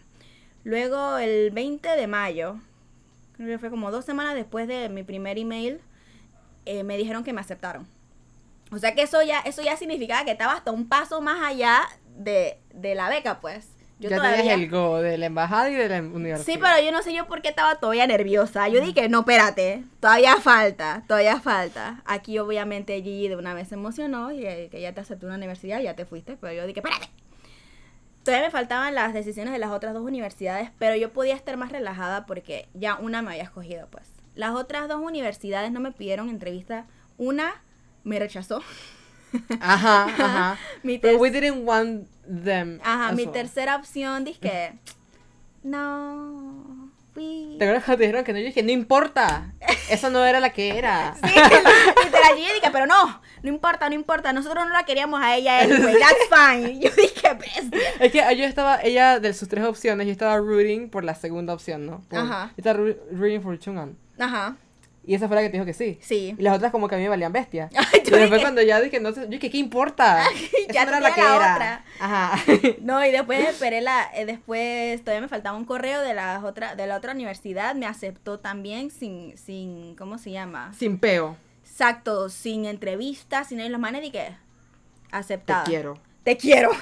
Luego 0.64 1.18
el 1.18 1.52
20 1.52 1.90
de 1.90 2.08
mayo, 2.08 2.60
creo 3.46 3.58
que 3.58 3.60
fue 3.60 3.70
como 3.70 3.92
dos 3.92 4.06
semanas 4.06 4.36
después 4.36 4.68
de 4.68 4.90
mi 4.90 5.04
primer 5.04 5.38
email, 5.38 5.80
eh, 6.66 6.84
me 6.84 6.98
dijeron 6.98 7.24
que 7.24 7.34
me 7.34 7.42
aceptaron. 7.42 7.88
O 8.72 8.78
sea 8.78 8.94
que 8.94 9.02
eso 9.02 9.22
ya, 9.24 9.40
eso 9.40 9.62
ya 9.64 9.76
significaba 9.78 10.26
que 10.26 10.32
estaba 10.32 10.54
hasta 10.54 10.72
un 10.72 10.88
paso 10.88 11.22
más 11.22 11.42
allá 11.44 11.82
de, 12.18 12.60
de 12.74 12.96
la 12.96 13.10
beca, 13.10 13.40
pues. 13.40 13.68
Yo 14.00 14.10
ya 14.10 14.16
todavía- 14.18 14.38
tenías 14.38 14.60
el 14.60 14.70
go 14.70 15.02
de 15.02 15.18
la 15.18 15.26
embajada 15.26 15.70
y 15.70 15.74
de 15.74 15.90
la 15.90 16.00
universidad. 16.02 16.46
Sí, 16.46 16.58
pero 16.62 16.80
yo 16.86 16.92
no 16.94 17.02
sé 17.02 17.14
yo 17.14 17.28
por 17.28 17.42
qué 17.42 17.50
estaba 17.50 17.76
todavía 17.80 18.08
nerviosa. 18.08 18.70
Yo 18.70 18.80
dije, 18.80 19.10
no, 19.10 19.20
espérate, 19.22 19.84
todavía 20.00 20.38
falta, 20.38 21.04
todavía 21.08 21.40
falta. 21.42 22.02
Aquí 22.06 22.40
obviamente 22.40 22.94
Gigi 23.02 23.28
de 23.28 23.36
una 23.36 23.54
vez 23.54 23.68
se 23.68 23.76
emocionó 23.76 24.32
y 24.32 24.46
eh, 24.46 24.70
que 24.72 24.80
ya 24.80 24.94
te 24.94 25.02
aceptó 25.02 25.26
una 25.26 25.36
universidad, 25.36 25.82
ya 25.82 25.96
te 25.96 26.06
fuiste, 26.06 26.38
pero 26.40 26.54
yo 26.54 26.66
dije, 26.66 26.80
espérate. 26.80 27.10
Todavía 28.30 28.48
me 28.50 28.52
faltaban 28.52 28.94
las 28.94 29.12
decisiones 29.12 29.52
de 29.52 29.58
las 29.58 29.72
otras 29.72 29.92
dos 29.92 30.04
universidades, 30.04 30.70
pero 30.78 30.96
yo 30.96 31.12
podía 31.12 31.34
estar 31.34 31.58
más 31.58 31.72
relajada 31.72 32.28
porque 32.28 32.70
ya 32.76 32.94
una 32.94 33.24
me 33.24 33.32
había 33.32 33.42
escogido, 33.42 33.88
pues. 33.90 34.08
Las 34.36 34.52
otras 34.52 34.88
dos 34.88 35.02
universidades 35.02 35.72
no 35.72 35.80
me 35.80 35.92
pidieron 35.92 36.30
entrevista. 36.30 36.86
Una 37.18 37.64
me 38.04 38.20
rechazó. 38.20 38.62
Ajá, 39.60 40.04
ajá. 40.20 40.58
Mi 40.84 41.00
But 41.00 41.20
we 41.20 41.32
didn't 41.32 41.68
want 41.68 42.08
them. 42.28 42.80
Ajá, 42.84 43.14
mi 43.14 43.24
well. 43.24 43.32
tercera 43.32 43.76
opción, 43.76 44.26
dije, 44.26 44.74
no, 45.64 46.92
we... 47.16 47.56
¿Te 47.58 47.66
acuerdas 47.66 47.84
cuando 47.84 47.98
te 47.98 48.04
dijeron 48.04 48.26
que 48.26 48.34
no? 48.34 48.38
Yo 48.38 48.46
dije, 48.46 48.62
no 48.62 48.72
importa. 48.72 49.56
Esa 49.90 50.12
no 50.12 50.24
era 50.24 50.40
la 50.40 50.52
que 50.52 50.78
era. 50.78 51.16
Sí, 51.24 51.34
literal, 52.06 52.38
yo 52.38 52.54
dije, 52.54 52.70
pero 52.72 52.86
no, 52.86 53.22
no 53.42 53.50
importa, 53.50 53.90
no 53.90 53.96
importa, 53.96 54.34
nosotros 54.34 54.68
no 54.68 54.74
la 54.74 54.84
queríamos 54.84 55.20
a 55.22 55.36
ella 55.36 55.62
anyway, 55.62 55.96
that's 56.00 56.30
fine. 56.30 56.80
Yo 56.80 56.92
dije, 56.96 57.19
bestia. 57.36 57.80
Es 58.00 58.12
que 58.12 58.38
yo 58.38 58.46
estaba, 58.46 58.80
ella, 58.82 59.20
de 59.20 59.34
sus 59.34 59.48
tres 59.48 59.64
opciones, 59.66 60.06
yo 60.08 60.12
estaba 60.12 60.38
rooting 60.38 60.90
por 60.90 61.04
la 61.04 61.16
segunda 61.16 61.54
opción, 61.54 61.86
¿no? 61.86 62.02
Por- 62.10 62.20
Ajá. 62.20 62.48
Yo 62.50 62.54
estaba 62.58 62.80
rooting 63.12 63.42
por 63.42 63.58
Chungan. 63.60 63.96
Ajá, 64.18 64.58
Y 65.06 65.16
esa 65.16 65.28
fue 65.28 65.36
la 65.38 65.42
que 65.42 65.48
te 65.50 65.54
dijo 65.54 65.66
que 65.66 65.74
sí. 65.74 65.98
sí. 66.02 66.36
Y 66.38 66.42
las 66.44 66.56
otras 66.58 66.72
como 66.72 66.88
que 66.88 66.96
a 66.96 66.98
mí 66.98 67.04
me 67.06 67.10
valían 67.10 67.32
bestia. 67.32 67.70
Ay, 67.76 67.86
y 67.94 68.00
después 68.02 68.30
dije- 68.30 68.42
cuando 68.42 68.62
ya 68.62 68.80
dije, 68.82 69.00
no 69.00 69.12
sé, 69.14 69.22
yo 69.22 69.28
dije, 69.28 69.50
¿qué 69.50 69.58
importa? 69.58 70.24
Ya 70.72 70.84
no 70.86 70.92
era 70.92 71.00
la 71.00 71.16
que 71.16 71.22
la 71.22 71.36
era. 71.36 71.54
otra. 71.56 71.86
Ajá. 72.00 72.44
No, 72.82 73.04
y 73.04 73.12
después 73.12 73.48
esperé 73.50 73.82
la, 73.82 74.08
eh, 74.14 74.26
después 74.26 75.02
todavía 75.04 75.22
me 75.22 75.28
faltaba 75.28 75.58
un 75.58 75.66
correo 75.66 76.02
de 76.02 76.14
la 76.14 76.40
otra, 76.46 76.76
de 76.76 76.86
la 76.86 76.96
otra 76.98 77.14
universidad, 77.14 77.74
me 77.76 77.88
aceptó 77.88 78.40
también 78.40 78.92
sin, 78.92 79.36
sin, 79.38 79.96
¿cómo 79.96 80.18
se 80.20 80.32
llama? 80.32 80.72
Sin 80.78 81.00
peo. 81.00 81.38
Exacto, 81.64 82.30
sin 82.30 82.66
entrevistas, 82.66 83.48
sin 83.48 83.72
los 83.72 83.80
manes 83.82 84.04
y 84.04 84.12
que 84.12 84.20
Te 84.20 84.36
aceptada. 85.12 85.64
quiero. 85.64 85.98
Te 86.24 86.38
quiero. 86.38 86.72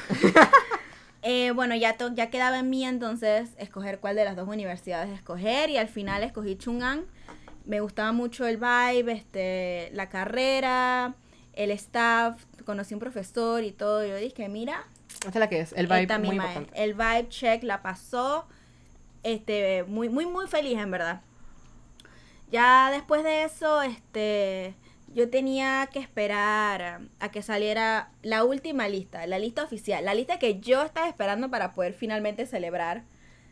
Eh, 1.24 1.52
bueno, 1.52 1.76
ya, 1.76 1.98
to- 1.98 2.14
ya 2.14 2.30
quedaba 2.30 2.60
en 2.60 2.70
mí 2.70 2.86
entonces 2.86 3.50
escoger 3.58 4.00
cuál 4.00 4.16
de 4.16 4.24
las 4.24 4.38
dos 4.38 4.48
universidades 4.48 5.10
escoger 5.10 5.70
y 5.70 5.76
al 5.78 5.90
final 5.90 6.24
escogí 6.24 6.56
Chungan. 6.56 7.06
Me 7.66 7.82
gustaba 7.82 8.14
mucho 8.14 8.48
el 8.48 8.56
vibe, 8.56 9.12
este, 9.12 9.90
la 9.94 10.08
carrera, 10.08 11.16
el 11.52 11.72
staff, 11.72 12.42
conocí 12.66 12.94
un 12.94 13.02
profesor 13.02 13.64
y 13.64 13.72
todo. 13.74 14.06
Yo 14.06 14.16
dije, 14.16 14.48
mira, 14.48 14.86
Esta 15.16 15.28
es 15.30 15.36
la 15.36 15.50
que 15.50 15.60
es. 15.60 15.74
El 15.74 15.88
vibe 15.88 16.02
esta 16.04 16.20
muy 16.20 16.36
importante. 16.38 16.82
El 16.82 16.94
vibe 16.94 17.28
check 17.28 17.64
la 17.64 17.82
pasó. 17.82 18.48
Este, 19.24 19.84
muy, 19.86 20.08
muy, 20.08 20.26
muy 20.28 20.48
feliz 20.48 20.78
en 20.78 20.92
verdad. 20.92 21.22
Ya 22.52 22.90
después 22.92 23.24
de 23.24 23.44
eso, 23.44 23.82
este, 23.82 24.76
yo 25.14 25.30
tenía 25.30 25.88
que 25.92 26.00
esperar 26.00 27.02
a 27.20 27.32
que 27.32 27.42
saliera 27.42 28.12
la 28.22 28.44
última 28.44 28.88
lista, 28.88 29.26
la 29.28 29.40
lista 29.40 29.64
oficial, 29.64 30.06
la 30.06 30.14
lista 30.14 30.40
que 30.40 30.60
yo 30.60 30.84
estaba 30.84 31.08
esperando 31.08 31.50
para 31.50 31.74
poder 31.74 31.94
finalmente 31.94 32.46
celebrar 32.46 33.04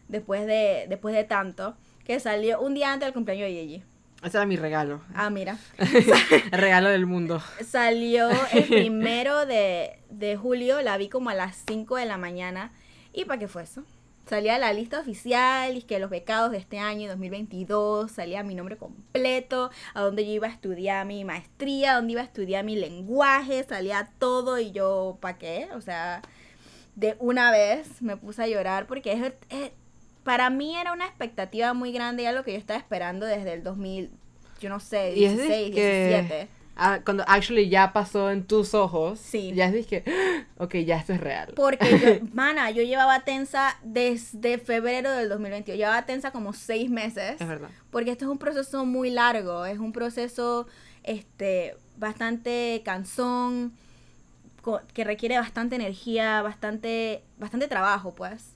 después 0.07 0.45
de, 0.45 0.85
después 0.89 1.15
de 1.15 1.23
tanto, 1.23 1.75
que 2.03 2.19
salió 2.19 2.61
un 2.61 2.73
día 2.73 2.93
antes 2.93 3.07
del 3.07 3.13
cumpleaños 3.13 3.47
de 3.47 3.53
Gigi. 3.53 3.83
Ese 4.23 4.37
era 4.37 4.45
mi 4.45 4.55
regalo. 4.57 5.01
Ah, 5.13 5.29
mira. 5.29 5.57
el 5.77 6.51
regalo 6.51 6.89
del 6.89 7.05
mundo. 7.05 7.41
Salió 7.63 8.29
el 8.51 8.63
primero 8.69 9.45
de, 9.45 9.99
de 10.09 10.35
julio, 10.35 10.81
la 10.81 10.97
vi 10.97 11.09
como 11.09 11.29
a 11.29 11.35
las 11.35 11.63
5 11.67 11.97
de 11.97 12.05
la 12.05 12.17
mañana. 12.17 12.71
¿Y 13.13 13.25
para 13.25 13.39
qué 13.39 13.47
fue 13.47 13.63
eso? 13.63 13.83
Salía 14.27 14.57
la 14.57 14.73
lista 14.73 14.99
oficial 14.99 15.77
y 15.77 15.83
que 15.83 15.99
los 15.99 16.09
becados 16.09 16.49
de 16.51 16.57
este 16.57 16.79
año, 16.79 17.07
2022, 17.09 18.11
salía 18.11 18.41
mi 18.41 18.55
nombre 18.55 18.75
completo, 18.75 19.69
a 19.93 20.01
dónde 20.01 20.25
yo 20.25 20.31
iba 20.31 20.47
a 20.47 20.51
estudiar 20.51 21.05
mi 21.05 21.23
maestría, 21.23 21.91
a 21.91 21.95
dónde 21.97 22.13
iba 22.13 22.21
a 22.21 22.25
estudiar 22.25 22.63
mi 22.63 22.75
lenguaje, 22.75 23.63
salía 23.63 24.09
todo 24.17 24.57
y 24.59 24.71
yo, 24.71 25.17
¿para 25.21 25.37
qué? 25.37 25.67
O 25.75 25.81
sea, 25.81 26.23
de 26.95 27.15
una 27.19 27.51
vez 27.51 28.01
me 28.01 28.17
puse 28.17 28.41
a 28.41 28.47
llorar 28.47 28.87
porque 28.87 29.11
es, 29.13 29.21
es- 29.49 29.71
para 30.23 30.49
mí 30.49 30.75
era 30.75 30.91
una 30.91 31.05
expectativa 31.05 31.73
muy 31.75 31.91
grande, 31.91 32.23
ya 32.23 32.31
lo 32.31 32.43
que 32.43 32.53
yo 32.53 32.57
estaba 32.57 32.79
esperando 32.79 33.27
desde 33.27 33.53
el 33.53 33.61
2000, 33.63 34.09
yo 34.59 34.69
no 34.69 34.79
sé, 34.79 35.13
Y 35.15 35.25
es 35.25 35.37
de 35.37 35.43
16, 35.43 35.75
que- 35.75 36.07
17. 36.07 36.47
Ah, 36.77 36.99
cuando 37.05 37.23
actually 37.27 37.69
ya 37.69 37.93
pasó 37.93 38.29
en 38.31 38.45
tus 38.45 38.73
ojos. 38.73 39.19
Sí. 39.19 39.53
Ya 39.53 39.71
que, 39.71 40.03
ok, 40.57 40.75
ya 40.77 40.97
esto 40.97 41.13
es 41.13 41.21
real. 41.21 41.53
Porque 41.55 41.99
yo, 41.99 42.27
mana, 42.33 42.69
yo 42.71 42.83
llevaba 42.83 43.21
tensa 43.21 43.77
desde 43.83 44.57
febrero 44.57 45.11
del 45.11 45.29
2021. 45.29 45.77
Llevaba 45.77 46.05
tensa 46.05 46.31
como 46.31 46.53
seis 46.53 46.89
meses. 46.89 47.39
Es 47.39 47.47
verdad. 47.47 47.69
Porque 47.91 48.11
esto 48.11 48.25
es 48.25 48.31
un 48.31 48.37
proceso 48.37 48.85
muy 48.85 49.09
largo. 49.09 49.65
Es 49.65 49.79
un 49.79 49.93
proceso 49.93 50.67
este, 51.03 51.75
bastante 51.97 52.81
cansón. 52.83 53.73
Que 54.93 55.03
requiere 55.03 55.37
bastante 55.37 55.75
energía, 55.75 56.41
bastante, 56.41 57.23
bastante 57.37 57.67
trabajo, 57.67 58.15
pues. 58.15 58.55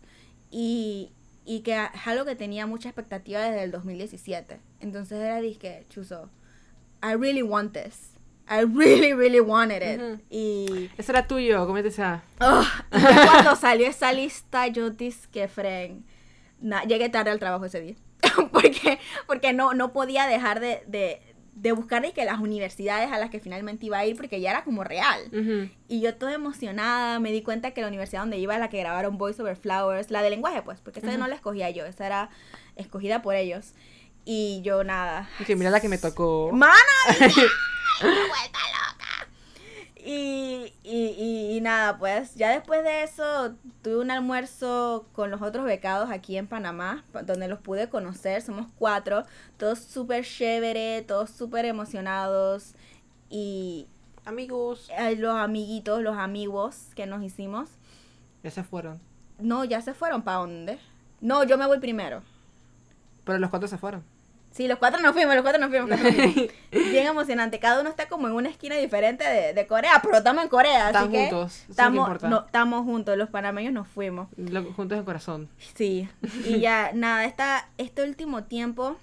Y, 0.50 1.12
y 1.46 1.62
que 1.62 1.74
es 1.74 2.08
algo 2.08 2.26
que 2.26 2.36
tenía 2.36 2.66
mucha 2.66 2.90
expectativa 2.90 3.42
desde 3.42 3.64
el 3.64 3.72
2017. 3.72 4.60
Entonces 4.82 5.20
era 5.20 5.40
disque, 5.40 5.86
chuzo, 5.90 6.30
I 7.02 7.14
really 7.14 7.44
want 7.44 7.74
this. 7.74 8.09
I 8.50 8.62
really, 8.66 9.14
really 9.14 9.40
wanted 9.40 9.82
it. 9.84 10.22
Y 10.32 10.90
Eso 10.98 11.12
era 11.12 11.28
tuyo, 11.28 11.68
cómete 11.68 11.90
esa. 11.90 12.24
Oh, 12.42 12.64
cuando 12.90 13.56
salió 13.56 13.88
esa 13.88 14.12
lista, 14.12 14.68
yo 14.68 14.90
dije, 14.90 15.48
Fren, 15.48 16.04
na- 16.60 16.84
llegué 16.84 17.10
tarde 17.10 17.30
al 17.32 17.40
trabajo 17.40 17.66
ese 17.66 17.80
día. 17.82 17.96
porque 18.52 19.00
porque 19.28 19.54
no, 19.54 19.74
no 19.74 19.94
podía 19.94 20.26
dejar 20.28 20.60
de, 20.60 20.84
de, 20.88 21.22
de 21.54 21.72
buscar 21.74 22.02
de 22.02 22.12
que 22.12 22.26
las 22.26 22.40
universidades 22.40 23.12
a 23.12 23.18
las 23.20 23.30
que 23.30 23.40
finalmente 23.40 23.86
iba 23.86 24.00
a 24.00 24.06
ir, 24.06 24.18
porque 24.18 24.42
ya 24.42 24.50
era 24.50 24.64
como 24.64 24.84
real. 24.84 25.70
Y 25.88 26.02
yo 26.02 26.16
toda 26.16 26.34
emocionada, 26.34 27.20
me 27.20 27.32
di 27.32 27.42
cuenta 27.44 27.72
que 27.72 27.82
la 27.82 27.88
universidad 27.88 28.22
donde 28.22 28.38
iba, 28.40 28.58
la 28.58 28.70
que 28.70 28.80
grabaron 28.80 29.18
Voice 29.18 29.42
Over 29.42 29.56
Flowers, 29.58 30.10
la 30.12 30.22
de 30.24 30.32
lenguaje, 30.32 30.62
pues, 30.64 30.82
porque 30.82 31.00
esa 31.00 31.18
no 31.18 31.28
la 31.28 31.36
escogía 31.36 31.70
yo, 31.70 31.86
esa 31.86 32.06
era 32.08 32.30
escogida 32.76 33.22
por 33.22 33.36
ellos. 33.36 33.74
Y 34.26 34.62
yo 34.64 34.84
nada. 34.84 35.30
Dije, 35.40 35.56
mira 35.56 35.72
la 35.72 35.80
que 35.80 35.88
me 35.90 35.98
tocó. 35.98 36.50
¡Mana! 36.52 36.76
dije, 38.00 38.06
¡ay, 38.06 38.14
qué 38.14 38.28
vuelta 38.28 38.60
loca! 38.72 39.28
Y, 40.02 40.74
y, 40.84 41.08
y, 41.18 41.58
y 41.58 41.62
nada, 41.62 41.98
pues 41.98 42.36
ya 42.36 42.52
después 42.52 42.84
de 42.84 43.04
eso 43.04 43.56
tuve 43.82 43.98
un 43.98 44.12
almuerzo 44.12 45.06
con 45.12 45.30
los 45.30 45.42
otros 45.42 45.66
becados 45.66 46.10
aquí 46.10 46.38
en 46.38 46.48
Panamá, 46.48 47.04
pa- 47.12 47.24
donde 47.24 47.50
los 47.50 47.60
pude 47.60 47.90
conocer, 47.90 48.42
somos 48.42 48.68
cuatro, 48.80 49.26
todos 49.58 49.80
súper 49.80 50.24
chévere, 50.26 51.02
todos 51.02 51.30
súper 51.32 51.66
emocionados 51.66 52.74
y 53.30 53.88
Amigos. 54.24 54.90
eh, 54.98 55.16
los 55.18 55.36
amiguitos, 55.36 56.02
los 56.02 56.18
amigos 56.18 56.88
que 56.96 57.06
nos 57.06 57.22
hicimos, 57.22 57.70
Ya 58.44 58.52
se 58.52 58.64
fueron. 58.64 59.02
no, 59.38 59.66
ya 59.66 59.82
se 59.82 59.94
fueron, 59.94 60.22
¿para 60.22 60.38
dónde? 60.38 60.80
No, 61.20 61.44
yo 61.44 61.58
me 61.58 61.68
voy 61.68 61.80
primero. 61.80 62.24
Pero 63.26 63.38
los 63.40 63.50
cuatro 63.50 63.68
se 63.68 63.78
fueron. 63.78 64.02
Sí, 64.52 64.68
los 64.68 64.80
cuatro 64.80 65.00
nos 65.02 65.14
fuimos, 65.14 65.36
los 65.36 65.44
cuatro 65.44 65.62
nos 65.62 65.70
fuimos. 65.70 65.90
los 65.90 66.00
cuatro 66.00 66.18
nos 66.18 66.34
fuimos. 66.34 66.52
Bien 66.92 67.08
emocionante. 67.08 67.60
Cada 67.60 67.80
uno 67.82 67.90
está 67.90 68.10
como 68.10 68.28
en 68.28 68.34
una 68.34 68.50
esquina 68.50 68.76
diferente 68.76 69.24
de, 69.24 69.54
de 69.54 69.68
Corea, 69.68 70.02
pero 70.04 70.18
estamos 70.18 70.44
en 70.44 70.50
Corea, 70.50 70.88
así 70.90 71.10
que 71.10 71.30
juntos, 71.30 71.66
estamos, 71.70 72.00
importa. 72.08 72.28
no, 72.30 72.46
estamos 72.46 72.84
juntos. 72.84 73.16
Los 73.18 73.30
panameños 73.30 73.72
nos 73.74 73.88
fuimos. 73.88 74.28
Lo- 74.38 74.74
juntos 74.74 74.98
en 74.98 75.06
corazón. 75.06 75.50
Sí. 75.76 76.10
Y 76.46 76.60
ya, 76.60 76.92
nada, 76.94 77.26
esta, 77.26 77.70
este 77.78 78.04
último 78.04 78.44
tiempo 78.46 78.98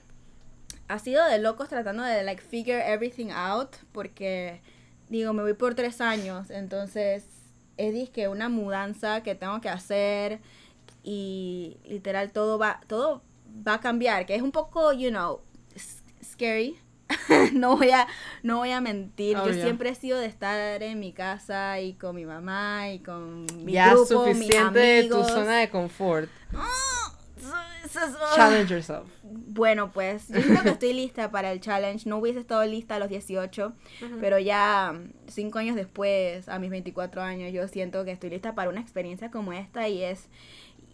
ha 0.89 0.99
sido 0.99 1.25
de 1.27 1.39
locos 1.39 1.69
tratando 1.69 2.03
de, 2.03 2.23
like, 2.23 2.43
figure 2.43 2.93
everything 2.93 3.31
out, 3.31 3.77
porque, 3.93 4.61
digo, 5.09 5.33
me 5.33 5.43
voy 5.43 5.55
por 5.55 5.75
tres 5.75 6.01
años, 6.01 6.51
entonces 6.51 7.25
es 7.77 7.93
disque 7.95 8.29
una 8.29 8.49
mudanza 8.49 9.23
que 9.23 9.35
tengo 9.35 9.61
que 9.61 9.69
hacer 9.69 10.41
y 11.03 11.77
literal 11.85 12.31
todo 12.33 12.59
va, 12.59 12.81
todo 12.87 13.23
va 13.67 13.75
a 13.75 13.81
cambiar, 13.81 14.27
que 14.27 14.35
es 14.35 14.43
un 14.43 14.53
poco, 14.53 14.93
you 14.93 15.11
know, 15.11 15.41
scary. 16.23 16.79
no 17.53 17.77
voy 17.77 17.91
a, 17.91 18.07
no 18.43 18.59
voy 18.59 18.71
a 18.71 18.81
mentir. 18.81 19.37
Oh, 19.37 19.47
Yo 19.47 19.53
siempre 19.53 19.91
he 19.91 19.95
sido 19.95 20.19
de 20.19 20.27
estar 20.27 20.83
en 20.83 20.99
mi 20.99 21.13
casa 21.13 21.81
y 21.81 21.95
con 21.95 22.17
mi 22.17 22.27
mamá 22.27 22.91
y 22.91 22.99
con 22.99 23.47
mi 23.65 23.73
ya 23.73 23.93
grupo, 23.93 24.27
mis 24.27 24.37
suficiente 24.37 24.79
de 24.79 25.05
tu 25.05 25.23
zona 25.25 25.59
de 25.59 25.71
confort. 25.71 26.29
Ah. 26.55 27.13
Challenge 28.35 28.69
yourself. 28.71 29.09
Bueno, 29.23 29.91
pues 29.93 30.29
yo 30.29 30.41
creo 30.43 30.63
que 30.63 30.69
estoy 30.71 30.93
lista 30.93 31.31
para 31.31 31.53
el 31.53 31.61
challenge. 31.61 32.09
No 32.09 32.19
hubiese 32.19 32.41
estado 32.41 32.65
lista 32.65 32.97
a 32.97 32.99
los 32.99 33.09
18, 33.09 33.73
pero 34.21 34.39
ya 34.39 34.93
mm, 34.93 35.13
cinco 35.29 35.59
años 35.59 35.77
después, 35.77 36.49
a 36.49 36.59
mis 36.59 36.71
24 36.71 37.23
años, 37.23 37.53
yo 37.53 37.67
siento 37.69 38.05
que 38.05 38.13
estoy 38.13 38.31
lista 38.31 38.55
para 38.55 38.71
una 38.71 38.81
experiencia 38.81 39.31
como 39.31 39.53
esta 39.53 39.89
y 39.89 40.03
es... 40.03 40.29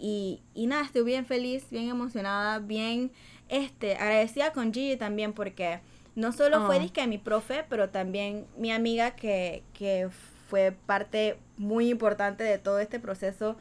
Y, 0.04 0.40
y 0.54 0.66
nada, 0.66 0.82
estoy 0.84 1.04
bien 1.04 1.26
feliz, 1.26 1.64
bien 1.70 1.88
emocionada, 1.88 2.58
bien 2.58 3.12
este, 3.48 3.94
agradecida 3.94 4.52
con 4.52 4.72
Gigi 4.74 4.96
también 4.96 5.32
porque 5.32 5.78
no 6.16 6.32
solo 6.32 6.60
fue 6.66 6.78
Oh. 6.78 6.80
disque 6.80 7.06
mi 7.06 7.18
profe, 7.18 7.64
pero 7.68 7.88
también 7.90 8.46
mi 8.58 8.72
amiga 8.72 9.12
que, 9.12 9.62
que 9.74 10.08
fue 10.48 10.72
parte 10.86 11.38
muy 11.56 11.88
importante 11.88 12.42
de 12.42 12.58
todo 12.58 12.80
este 12.80 12.98
proceso, 12.98 13.56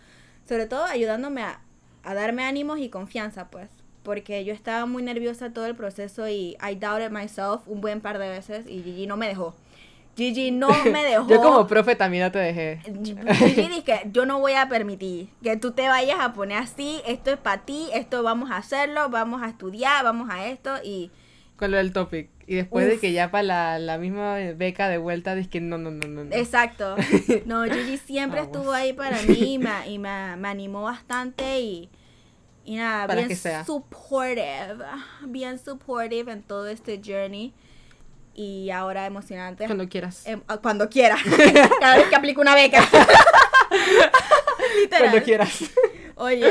sobre 0.50 0.66
todo 0.66 0.84
ayudándome 0.86 1.44
a, 1.44 1.62
a 2.04 2.14
darme 2.16 2.44
ánimos 2.44 2.80
y 2.80 2.90
confianza, 2.90 3.50
pues, 3.52 3.70
porque 4.04 4.44
yo 4.44 4.54
estaba 4.54 4.88
muy 4.88 5.04
nerviosa 5.04 5.54
todo 5.54 5.68
el 5.68 5.76
proceso 5.76 6.28
y 6.28 6.58
I 6.60 6.74
doubted 6.76 7.12
myself 7.12 7.68
un 7.68 7.82
buen 7.82 8.02
par 8.02 8.18
de 8.18 8.30
veces 8.30 8.66
y 8.68 8.82
Gigi 8.82 9.06
no 9.06 9.16
me 9.16 9.28
dejó. 9.28 9.56
Gigi 10.16 10.52
no 10.52 10.70
me 10.86 11.04
dejó. 11.04 11.28
Yo 11.28 11.42
como 11.42 11.68
profe 11.68 11.96
también 11.96 12.24
no 12.24 12.32
te 12.32 12.40
dejé. 12.40 12.80
Gigi 12.84 13.14
dice 13.70 14.02
yo 14.12 14.26
no 14.26 14.40
voy 14.40 14.54
a 14.54 14.68
permitir 14.68 15.30
que 15.42 15.56
tú 15.58 15.72
te 15.72 15.88
vayas 15.88 16.20
a 16.20 16.34
poner 16.34 16.58
así, 16.58 17.02
esto 17.08 17.32
es 17.32 17.38
para 17.38 17.62
ti, 17.64 17.90
esto 17.94 18.22
vamos 18.24 18.52
a 18.52 18.58
hacerlo, 18.58 19.10
vamos 19.10 19.42
a 19.42 19.50
estudiar, 19.50 20.04
vamos 20.04 20.30
a 20.30 20.46
esto 20.48 20.76
y 20.84 21.12
Con 21.56 21.72
lo 21.72 21.78
del 21.78 21.94
topic. 21.94 22.30
Y 22.48 22.56
después 22.56 22.86
de 22.86 22.96
Uf. 22.96 23.02
que 23.02 23.14
ya 23.14 23.32
para 23.32 23.44
la, 23.44 23.80
la 23.80 23.98
misma 23.98 24.36
beca 24.58 24.90
de 24.90 24.98
vuelta, 24.98 25.36
dije 25.36 25.50
que 25.50 25.62
no, 25.62 25.78
no, 25.78 25.90
no, 25.92 26.08
no. 26.08 26.26
no. 26.26 26.36
exacto. 26.36 26.96
No, 27.46 27.64
Gigi 27.64 27.98
siempre 27.98 28.42
Vamos. 28.42 28.56
estuvo 28.58 28.74
ahí 28.74 28.92
para 28.92 29.22
mí 29.22 29.54
y 29.54 29.58
me, 29.58 29.72
y 29.90 29.98
me, 29.98 30.36
me 30.36 30.48
animó 30.50 30.84
bastante 30.84 31.62
y, 31.62 31.90
y 32.66 32.76
nada, 32.76 33.08
Para 33.08 33.22
bien 33.22 33.30
que 33.30 33.36
sea. 33.38 33.64
supportive, 33.64 34.84
bien 35.28 35.58
supportive 35.60 36.30
en 36.32 36.44
todo 36.44 36.68
este 36.68 37.00
journey 37.04 37.54
y 38.34 38.70
ahora 38.72 39.06
emocionante. 39.06 39.66
Cuando 39.66 39.88
quieras. 39.90 40.26
Ah, 40.48 40.58
cuando 40.58 40.90
quiera, 40.90 41.18
cada 41.80 41.98
vez 41.98 42.08
que 42.08 42.16
aplico 42.16 42.42
una 42.42 42.56
beca. 42.56 42.82
Literal. 44.82 45.10
Cuando 45.10 45.24
quieras. 45.26 45.60
Oye, 46.16 46.48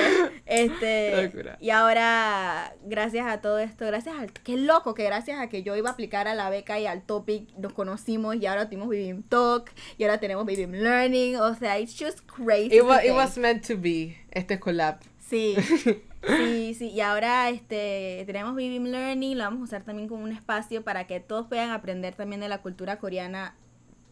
este. 0.47 1.31
Y 1.61 1.71
ahora, 1.71 2.75
gracias 2.85 3.27
a 3.27 3.41
todo 3.41 3.59
esto, 3.59 3.87
gracias 3.87 4.19
al. 4.19 4.33
Qué 4.33 4.57
loco 4.57 4.95
que 4.95 5.05
gracias 5.05 5.39
a 5.39 5.49
que 5.49 5.63
yo 5.63 5.77
iba 5.77 5.91
a 5.91 5.93
aplicar 5.93 6.27
a 6.27 6.35
la 6.35 6.51
beca 6.51 6.81
y 6.81 6.87
al 6.87 7.03
topic 7.03 7.49
nos 7.57 7.73
conocimos 7.73 8.37
y 8.37 8.47
ahora 8.47 8.67
tuvimos 8.67 8.89
Vivim 8.89 9.23
Talk 9.23 9.71
y 9.97 10.05
ahora 10.05 10.19
tenemos 10.19 10.45
Vivim 10.45 10.73
Learning. 10.73 11.37
O 11.37 11.55
sea, 11.55 11.79
it's 11.79 11.97
just 11.97 12.21
crazy. 12.27 12.77
It, 12.77 12.83
wa- 12.85 13.01
to 13.01 13.07
it 13.07 13.13
was 13.13 13.39
meant 13.39 13.65
to 13.69 13.77
be, 13.77 14.17
este 14.33 14.59
collab. 14.59 14.99
Sí. 15.19 15.57
Sí, 16.27 16.75
sí, 16.75 16.89
y 16.91 17.01
ahora 17.01 17.49
este 17.51 18.23
tenemos 18.27 18.55
Vivim 18.55 18.85
Learning, 18.85 19.39
lo 19.39 19.45
vamos 19.45 19.61
a 19.61 19.65
usar 19.65 19.83
también 19.85 20.09
como 20.09 20.23
un 20.25 20.33
espacio 20.33 20.83
para 20.83 21.07
que 21.07 21.19
todos 21.21 21.47
puedan 21.47 21.71
aprender 21.71 22.15
también 22.15 22.41
de 22.43 22.49
la 22.49 22.61
cultura 22.63 22.99
coreana 22.99 23.55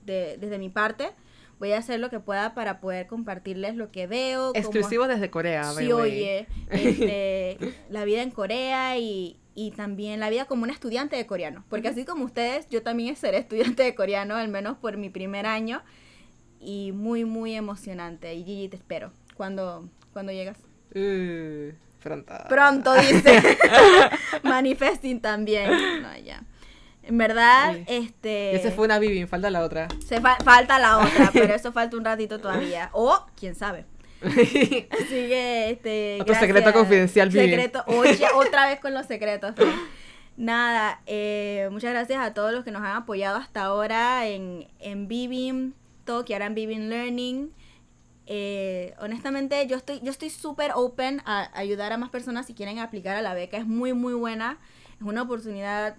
de, 0.06 0.36
desde 0.38 0.58
mi 0.58 0.70
parte. 0.70 1.10
Voy 1.58 1.72
a 1.72 1.78
hacer 1.78 1.98
lo 2.00 2.08
que 2.08 2.20
pueda 2.20 2.54
para 2.54 2.80
poder 2.80 3.08
compartirles 3.08 3.74
lo 3.76 3.90
que 3.90 4.06
veo. 4.06 4.52
cómo- 4.52 4.58
Exclusivo 4.58 5.06
desde 5.08 5.28
Corea, 5.30 5.64
Sí, 5.72 5.92
way. 5.92 5.92
oye, 5.92 6.46
este, 6.70 7.58
la 7.90 8.04
vida 8.04 8.22
en 8.22 8.30
Corea 8.30 8.96
y, 8.96 9.36
y 9.54 9.72
también 9.72 10.20
la 10.20 10.30
vida 10.30 10.44
como 10.44 10.62
una 10.62 10.72
estudiante 10.72 11.16
de 11.16 11.26
coreano. 11.26 11.64
Porque 11.68 11.88
así 11.88 12.04
como 12.04 12.24
ustedes, 12.24 12.68
yo 12.70 12.82
también 12.82 13.16
seré 13.16 13.38
estudiante 13.38 13.82
de 13.82 13.94
coreano, 13.96 14.36
al 14.36 14.48
menos 14.48 14.78
por 14.78 14.96
mi 14.96 15.10
primer 15.10 15.46
año. 15.46 15.82
Y 16.60 16.92
muy, 16.92 17.24
muy 17.24 17.54
emocionante. 17.54 18.34
Y 18.34 18.44
Gigi, 18.44 18.68
te 18.68 18.76
espero. 18.76 19.12
cuando 19.36 19.88
cuando 20.12 20.32
llegas? 20.32 20.58
Uh, 20.94 21.72
pronto. 22.02 22.34
Pronto, 22.48 22.94
dice. 22.94 23.42
Manifesting 24.42 25.20
también. 25.20 25.70
No, 26.02 26.16
ya. 26.18 26.42
En 27.02 27.16
verdad, 27.16 27.74
Sí. 27.74 27.84
este... 27.88 28.54
Esa 28.56 28.70
fue 28.70 28.84
una 28.84 28.98
Vivi, 28.98 29.26
falta 29.26 29.48
la 29.50 29.62
otra. 29.62 29.88
Se 30.06 30.20
fa- 30.20 30.36
falta 30.44 30.78
la 30.78 30.98
otra, 30.98 31.30
pero 31.32 31.54
eso 31.54 31.72
falta 31.72 31.96
un 31.96 32.04
ratito 32.04 32.38
todavía. 32.38 32.90
O, 32.92 33.24
quién 33.38 33.54
sabe. 33.54 33.86
Así 34.22 34.88
que, 35.08 35.70
este. 35.70 36.18
Otro 36.20 36.34
secreto 36.34 36.72
confidencial, 36.72 37.28
Vivi. 37.30 37.48
Secreto. 37.50 37.84
Oye, 37.86 38.26
otra 38.34 38.66
vez 38.68 38.80
con 38.80 38.92
los 38.92 39.06
secretos. 39.06 39.54
Nada, 40.36 41.00
eh, 41.06 41.68
muchas 41.72 41.90
gracias 41.92 42.20
a 42.20 42.34
todos 42.34 42.52
los 42.52 42.62
que 42.64 42.70
nos 42.70 42.82
han 42.82 42.94
apoyado 42.96 43.38
hasta 43.38 43.62
ahora 43.62 44.26
en, 44.28 44.68
en 44.78 45.08
Vivim 45.08 45.72
Talk 46.04 46.28
y 46.30 46.32
ahora 46.34 46.46
en 46.46 46.54
Vivim 46.54 46.88
Learning. 46.88 47.52
Eh, 48.30 48.94
honestamente, 49.00 49.66
yo 49.66 49.76
estoy 49.76 50.00
yo 50.02 50.10
estoy 50.10 50.28
súper 50.28 50.72
open 50.74 51.22
a 51.24 51.50
ayudar 51.58 51.92
a 51.92 51.96
más 51.96 52.10
personas 52.10 52.46
si 52.46 52.52
quieren 52.54 52.78
aplicar 52.78 53.16
a 53.16 53.22
la 53.22 53.34
beca. 53.34 53.56
Es 53.56 53.66
muy, 53.66 53.94
muy 53.94 54.14
buena. 54.14 54.58
Es 55.00 55.02
una 55.02 55.22
oportunidad 55.22 55.96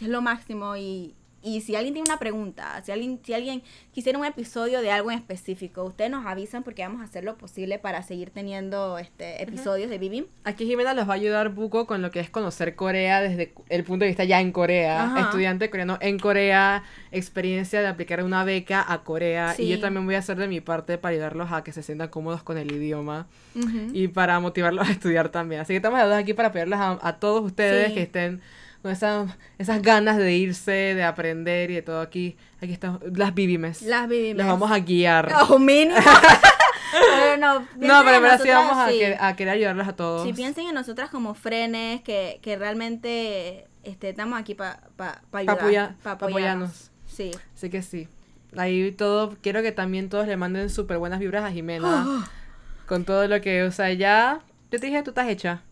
es 0.00 0.08
lo 0.08 0.22
máximo 0.22 0.76
y, 0.76 1.14
y 1.42 1.60
si 1.62 1.74
alguien 1.76 1.94
tiene 1.94 2.08
una 2.10 2.18
pregunta, 2.18 2.82
si 2.84 2.92
alguien, 2.92 3.18
si 3.24 3.32
alguien 3.32 3.62
quisiera 3.92 4.18
un 4.18 4.24
episodio 4.26 4.82
de 4.82 4.90
algo 4.90 5.10
en 5.10 5.18
específico, 5.18 5.84
ustedes 5.84 6.10
nos 6.10 6.26
avisan 6.26 6.62
porque 6.62 6.82
vamos 6.82 7.00
a 7.00 7.04
hacer 7.04 7.24
lo 7.24 7.36
posible 7.38 7.78
para 7.78 8.02
seguir 8.02 8.30
teniendo 8.30 8.98
este 8.98 9.42
episodios 9.42 9.88
de 9.90 9.98
Vivim. 9.98 10.26
Aquí 10.44 10.66
Jimena 10.66 10.92
los 10.94 11.08
va 11.08 11.12
a 11.12 11.16
ayudar 11.16 11.48
Buco 11.50 11.86
con 11.86 12.02
lo 12.02 12.10
que 12.10 12.20
es 12.20 12.28
conocer 12.30 12.74
Corea 12.76 13.22
desde 13.22 13.52
el 13.68 13.84
punto 13.84 14.04
de 14.04 14.08
vista 14.08 14.24
ya 14.24 14.40
en 14.40 14.52
Corea. 14.52 15.04
Ajá. 15.04 15.20
Estudiante 15.20 15.70
coreano 15.70 15.96
en 16.00 16.18
Corea, 16.18 16.82
experiencia 17.10 17.80
de 17.80 17.86
aplicar 17.86 18.22
una 18.22 18.44
beca 18.44 18.84
a 18.86 19.02
Corea. 19.02 19.54
Sí. 19.54 19.62
Y 19.64 19.68
yo 19.70 19.80
también 19.80 20.04
voy 20.06 20.14
a 20.14 20.18
hacer 20.18 20.36
de 20.36 20.48
mi 20.48 20.60
parte 20.60 20.98
para 20.98 21.12
ayudarlos 21.14 21.52
a 21.52 21.64
que 21.64 21.72
se 21.72 21.82
sientan 21.82 22.08
cómodos 22.08 22.42
con 22.42 22.58
el 22.58 22.70
idioma 22.70 23.26
y 23.92 24.08
para 24.08 24.38
motivarlos 24.40 24.88
a 24.88 24.92
estudiar 24.92 25.30
también. 25.30 25.60
Así 25.62 25.72
que 25.72 25.76
estamos 25.76 25.98
las 25.98 26.08
dos 26.08 26.18
aquí 26.18 26.34
para 26.34 26.48
apoyarlos 26.48 26.78
a, 26.78 26.98
a 27.02 27.18
todos 27.18 27.42
ustedes 27.44 27.88
Sí. 27.88 27.94
que 27.94 28.02
estén 28.02 28.40
con 28.82 28.90
esas, 28.90 29.30
esas 29.58 29.82
ganas 29.82 30.16
de 30.16 30.32
irse, 30.34 30.70
de 30.72 31.02
aprender 31.04 31.70
y 31.70 31.74
de 31.74 31.82
todo 31.82 32.00
aquí. 32.00 32.36
Aquí 32.62 32.72
estamos, 32.72 33.00
las 33.14 33.34
Vivimes. 33.34 33.82
Las 33.82 34.08
Vivim. 34.08 34.36
Los 34.36 34.46
vamos 34.46 34.70
a 34.70 34.78
guiar. 34.78 35.32
Oh, 35.48 35.58
mínimo. 35.58 35.96
Pero 36.92 37.36
no, 37.36 37.60
no, 37.60 38.04
pero 38.04 38.20
verdad 38.20 38.40
sí 38.42 38.48
vamos 38.48 38.76
a, 38.76 38.88
sí. 38.90 38.98
que- 38.98 39.16
a 39.20 39.36
querer 39.36 39.54
ayudarlos 39.54 39.86
a 39.86 39.92
todos. 39.94 40.26
Si 40.26 40.32
piensen 40.32 40.66
en 40.66 40.74
nosotras 40.74 41.08
como 41.08 41.34
frenes, 41.34 42.02
que, 42.02 42.40
que 42.42 42.56
realmente 42.56 43.68
este, 43.84 44.08
estamos 44.08 44.40
aquí 44.40 44.56
para 44.56 44.80
pa, 44.96 45.22
pa 45.30 45.38
ayudar. 45.38 45.56
Pa 45.58 45.62
apoya- 45.62 45.96
pa 46.02 46.10
apoyarnos. 46.12 46.90
Sí. 47.06 47.30
Así 47.54 47.70
que 47.70 47.82
sí. 47.82 48.08
Ahí 48.56 48.90
todo, 48.90 49.36
quiero 49.40 49.62
que 49.62 49.70
también 49.70 50.08
todos 50.08 50.26
le 50.26 50.36
manden 50.36 50.68
súper 50.68 50.98
buenas 50.98 51.20
vibras 51.20 51.44
a 51.44 51.52
Jimena. 51.52 52.26
con 52.86 53.04
todo 53.04 53.28
lo 53.28 53.40
que, 53.40 53.62
o 53.62 53.70
sea, 53.70 53.92
ya, 53.92 54.40
yo 54.72 54.80
te 54.80 54.86
dije, 54.86 55.00
tú 55.04 55.10
estás 55.10 55.28
hecha. 55.28 55.62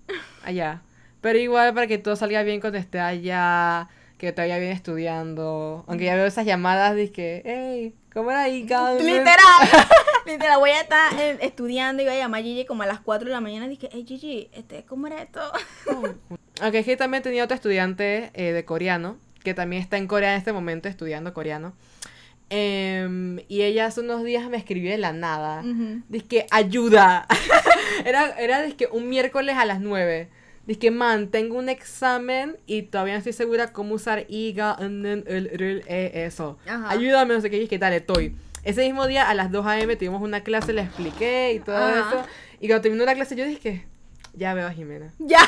Allá. 0.44 0.82
Pero 1.20 1.38
igual 1.38 1.74
para 1.74 1.86
que 1.86 1.98
todo 1.98 2.16
salga 2.16 2.42
bien 2.42 2.60
cuando 2.60 2.78
esté 2.78 3.00
allá, 3.00 3.88
que 4.18 4.32
te 4.32 4.42
vaya 4.42 4.58
bien 4.58 4.72
estudiando. 4.72 5.84
Aunque 5.86 6.04
ya 6.04 6.14
veo 6.14 6.26
esas 6.26 6.46
llamadas 6.46 6.94
de 6.94 7.10
que, 7.10 7.42
hey, 7.44 7.94
¿cómo 8.12 8.30
era 8.30 8.42
ahí, 8.42 8.66
cabrón?" 8.66 9.04
Literal. 9.04 9.36
Literal, 10.26 10.58
voy 10.58 10.70
a 10.70 10.80
estar 10.80 11.18
eh, 11.18 11.38
estudiando 11.40 12.02
y 12.02 12.06
voy 12.06 12.14
a 12.14 12.18
llamar 12.18 12.40
a 12.40 12.42
Gigi 12.42 12.66
como 12.66 12.82
a 12.82 12.86
las 12.86 13.00
4 13.00 13.26
de 13.28 13.32
la 13.32 13.40
mañana 13.40 13.66
y 13.66 13.70
dije, 13.70 13.88
hey 13.90 14.04
Gigi, 14.06 14.50
este, 14.52 14.84
¿cómo 14.84 15.06
era 15.06 15.22
esto? 15.22 15.40
Aunque 16.60 16.80
es 16.80 16.84
que 16.84 16.96
también 16.96 17.22
tenía 17.22 17.44
otro 17.44 17.54
estudiante 17.54 18.30
eh, 18.34 18.52
de 18.52 18.64
coreano, 18.64 19.16
que 19.42 19.54
también 19.54 19.80
está 19.80 19.96
en 19.96 20.06
Corea 20.06 20.32
en 20.32 20.38
este 20.38 20.52
momento 20.52 20.88
estudiando 20.88 21.32
coreano. 21.32 21.72
Em, 22.50 23.40
y 23.48 23.62
ella 23.62 23.86
hace 23.86 24.00
unos 24.00 24.24
días 24.24 24.48
me 24.48 24.56
escribió 24.56 24.90
de 24.90 24.98
la 24.98 25.12
nada. 25.12 25.62
Dice 26.08 26.26
que 26.26 26.46
ayuda. 26.50 27.26
era 28.04 28.30
era 28.38 28.62
dizque, 28.62 28.88
un 28.90 29.08
miércoles 29.08 29.56
a 29.56 29.64
las 29.64 29.80
9. 29.80 30.28
Dice 30.68 30.78
que, 30.78 30.90
man, 30.90 31.28
tengo 31.28 31.56
un 31.58 31.68
examen 31.70 32.56
y 32.66 32.82
todavía 32.82 33.14
no 33.14 33.18
estoy 33.18 33.32
segura 33.32 33.72
cómo 33.72 33.94
usar 33.94 34.26
IGA, 34.28 34.76
E, 34.80 36.12
eso. 36.26 36.58
Ajá. 36.68 36.90
Ayúdame, 36.90 37.34
no 37.34 37.40
sé 37.40 37.48
qué. 37.50 37.58
Dije, 37.58 37.78
dale, 37.78 37.96
estoy. 37.96 38.36
Ese 38.64 38.84
mismo 38.84 39.06
día 39.06 39.28
a 39.30 39.34
las 39.34 39.50
2 39.50 39.66
a.m. 39.66 39.96
tuvimos 39.96 40.20
una 40.20 40.42
clase, 40.42 40.72
le 40.74 40.82
expliqué 40.82 41.54
y 41.54 41.60
todo 41.60 41.74
Ajá. 41.76 42.08
eso. 42.10 42.26
Y 42.60 42.68
cuando 42.68 42.82
terminó 42.82 43.04
la 43.06 43.14
clase 43.14 43.34
yo 43.34 43.44
dije 43.46 43.60
que 43.60 43.84
ya 44.34 44.52
veo 44.54 44.66
a 44.66 44.72
Jimena. 44.72 45.10
Ya. 45.18 45.38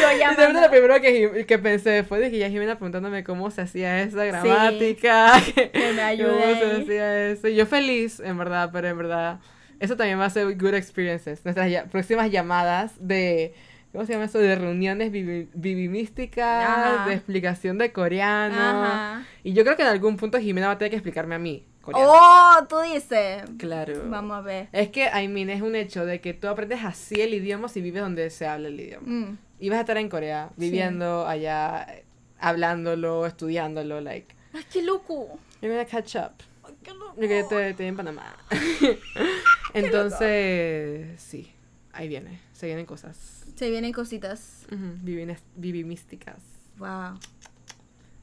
Yo 0.00 0.10
Y 0.12 0.18
llamando. 0.18 0.42
también 0.42 0.62
lo 0.64 0.70
primero 0.70 1.00
que, 1.00 1.44
que 1.46 1.58
pensé 1.58 2.02
fue 2.02 2.30
que 2.30 2.38
ya 2.38 2.48
Jimena 2.48 2.74
preguntándome 2.76 3.22
cómo 3.22 3.50
se 3.50 3.60
hacía 3.60 4.02
esa 4.02 4.24
gramática. 4.24 5.34
que, 5.54 5.70
que 5.70 5.92
me 5.92 6.02
ayude 6.02 6.30
Cómo 6.30 6.54
se 6.74 6.82
hacía 6.82 7.28
eso. 7.28 7.46
Y 7.48 7.54
yo 7.54 7.66
feliz, 7.66 8.18
en 8.20 8.38
verdad, 8.38 8.70
pero 8.72 8.88
en 8.88 8.96
verdad, 8.98 9.38
eso 9.78 9.96
también 9.96 10.18
va 10.18 10.24
a 10.24 10.30
ser 10.30 10.46
good 10.58 10.74
experiences. 10.74 11.44
Nuestras 11.44 11.70
ya- 11.70 11.84
próximas 11.84 12.30
llamadas 12.30 12.94
de, 12.98 13.54
¿cómo 13.96 14.06
se 14.06 14.12
llama 14.12 14.26
eso? 14.26 14.38
De 14.38 14.54
reuniones 14.54 15.10
vivi- 15.10 15.48
vivimísticas, 15.54 16.64
Ajá. 16.68 17.06
de 17.08 17.14
explicación 17.14 17.78
de 17.78 17.92
coreano. 17.92 18.54
Ajá. 18.54 19.26
Y 19.42 19.54
yo 19.54 19.64
creo 19.64 19.74
que 19.76 19.82
en 19.82 19.88
algún 19.88 20.16
punto 20.18 20.38
Jimena 20.38 20.66
va 20.66 20.74
a 20.74 20.78
tener 20.78 20.90
que 20.90 20.96
explicarme 20.96 21.34
a 21.34 21.38
mí 21.38 21.64
coreano. 21.80 22.10
Oh, 22.12 22.66
tú 22.68 22.76
dices. 22.80 23.42
Claro. 23.58 24.02
Vamos 24.08 24.36
a 24.36 24.40
ver. 24.42 24.68
Es 24.72 24.90
que, 24.90 25.04
I 25.06 25.28
mean, 25.28 25.48
es 25.50 25.62
un 25.62 25.74
hecho 25.76 26.04
de 26.04 26.20
que 26.20 26.34
tú 26.34 26.48
aprendes 26.48 26.84
así 26.84 27.20
el 27.22 27.32
idioma 27.32 27.68
si 27.68 27.80
vives 27.80 28.02
donde 28.02 28.28
se 28.30 28.46
habla 28.46 28.68
el 28.68 28.78
idioma. 28.78 29.06
Mm. 29.08 29.38
Y 29.60 29.68
vas 29.70 29.78
a 29.78 29.80
estar 29.80 29.96
en 29.96 30.08
Corea, 30.10 30.50
viviendo 30.56 31.26
allá, 31.26 31.86
eh, 31.88 32.04
hablándolo, 32.38 33.24
estudiándolo, 33.24 34.00
like. 34.02 34.34
Ay, 34.52 34.64
qué 34.70 34.82
loco. 34.82 35.38
You're 35.62 35.74
gonna 35.74 35.88
catch 35.88 36.16
up. 36.16 36.32
Ay, 36.64 36.74
qué 36.82 36.90
loco. 36.92 37.14
Porque 37.14 37.44
te, 37.48 37.72
te 37.72 37.86
en 37.86 37.96
Panamá. 37.96 38.36
Entonces, 39.74 41.20
sí. 41.20 41.52
ahí 41.92 42.08
viene, 42.08 42.40
se 42.52 42.66
vienen 42.66 42.84
cosas. 42.86 43.35
Se 43.56 43.70
vienen 43.70 43.92
cositas. 43.92 44.66
Ujú, 44.70 44.96
vivines- 45.02 45.42
vivimísticas. 45.56 46.36
Wow. 46.78 47.18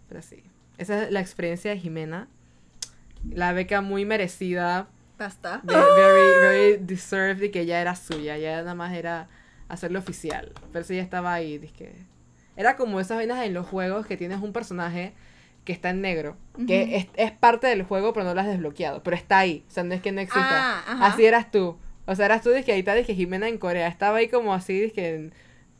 Pero 0.07 0.21
sí. 0.21 0.43
Esa 0.77 1.03
es 1.05 1.11
la 1.11 1.19
experiencia 1.19 1.71
de 1.71 1.79
Jimena. 1.79 2.27
La 3.29 3.51
beca 3.53 3.81
muy 3.81 4.05
merecida. 4.05 4.87
Basta. 5.17 5.61
ve- 5.63 5.73
Very, 5.73 6.39
very 6.41 6.77
deserved 6.85 7.41
y 7.43 7.49
que 7.51 7.65
ya 7.65 7.81
era 7.81 7.95
suya. 7.95 8.37
Ya 8.37 8.57
nada 8.57 8.75
más 8.75 8.93
era 8.93 9.27
hacerlo 9.69 9.99
oficial. 9.99 10.51
Pero 10.71 10.85
sí 10.85 10.95
ya 10.95 11.01
estaba 11.01 11.33
ahí. 11.33 11.57
dizque- 11.57 11.93
Era 12.55 12.75
como 12.75 12.99
esas 12.99 13.17
vainas 13.17 13.43
en 13.43 13.53
los 13.53 13.65
juegos 13.67 14.05
que 14.05 14.17
tienes 14.17 14.39
un 14.41 14.53
personaje 14.53 15.13
que 15.65 15.73
está 15.73 15.89
en 15.91 16.01
negro. 16.01 16.37
Que 16.67 16.97
es, 16.97 17.07
es 17.15 17.31
parte 17.31 17.67
del 17.67 17.83
juego, 17.83 18.13
pero 18.13 18.25
no 18.25 18.35
lo 18.35 18.41
has 18.41 18.47
desbloqueado. 18.47 19.01
Pero 19.01 19.15
está 19.15 19.39
ahí. 19.39 19.63
O 19.67 19.71
sea, 19.71 19.83
no 19.83 19.93
es 19.95 20.01
que 20.01 20.11
no 20.11 20.21
exista. 20.21 20.83
Ah. 20.87 21.07
Así 21.07 21.25
eras 21.25 21.49
tú. 21.49 21.77
O 22.05 22.15
sea, 22.15 22.25
eras 22.25 22.41
tú, 22.41 22.49
dizque 22.51 22.71
ahí 22.73 22.79
está, 22.79 22.95
dizque 22.95 23.15
Jimena 23.15 23.47
en 23.47 23.57
Corea. 23.57 23.87
Estaba 23.87 24.17
ahí 24.17 24.27
como 24.27 24.53
así, 24.53 24.91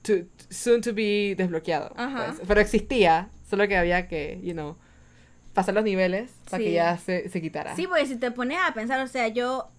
to- 0.02 0.26
soon 0.50 0.82
to 0.82 0.94
be 0.94 1.36
desbloqueado. 1.38 1.94
Ajá. 1.98 2.34
pues. 2.36 2.48
Pero 2.48 2.62
existía, 2.62 3.30
solo 3.50 3.68
que 3.68 3.76
había 3.78 4.08
que, 4.08 4.40
you 4.44 4.54
know, 4.54 4.78
pasar 5.54 5.74
los 5.76 5.84
niveles 5.84 6.32
para 6.50 6.64
que 6.64 6.72
ya 6.72 6.98
se, 6.98 7.30
se 7.30 7.42
quitara. 7.42 7.76
Sí, 7.76 7.88
porque 7.88 8.06
si 8.06 8.16
te 8.16 8.32
pones 8.32 8.58
a 8.66 8.74
pensar, 8.74 9.00
o 9.02 9.08
sea, 9.08 9.28
yo 9.28 9.70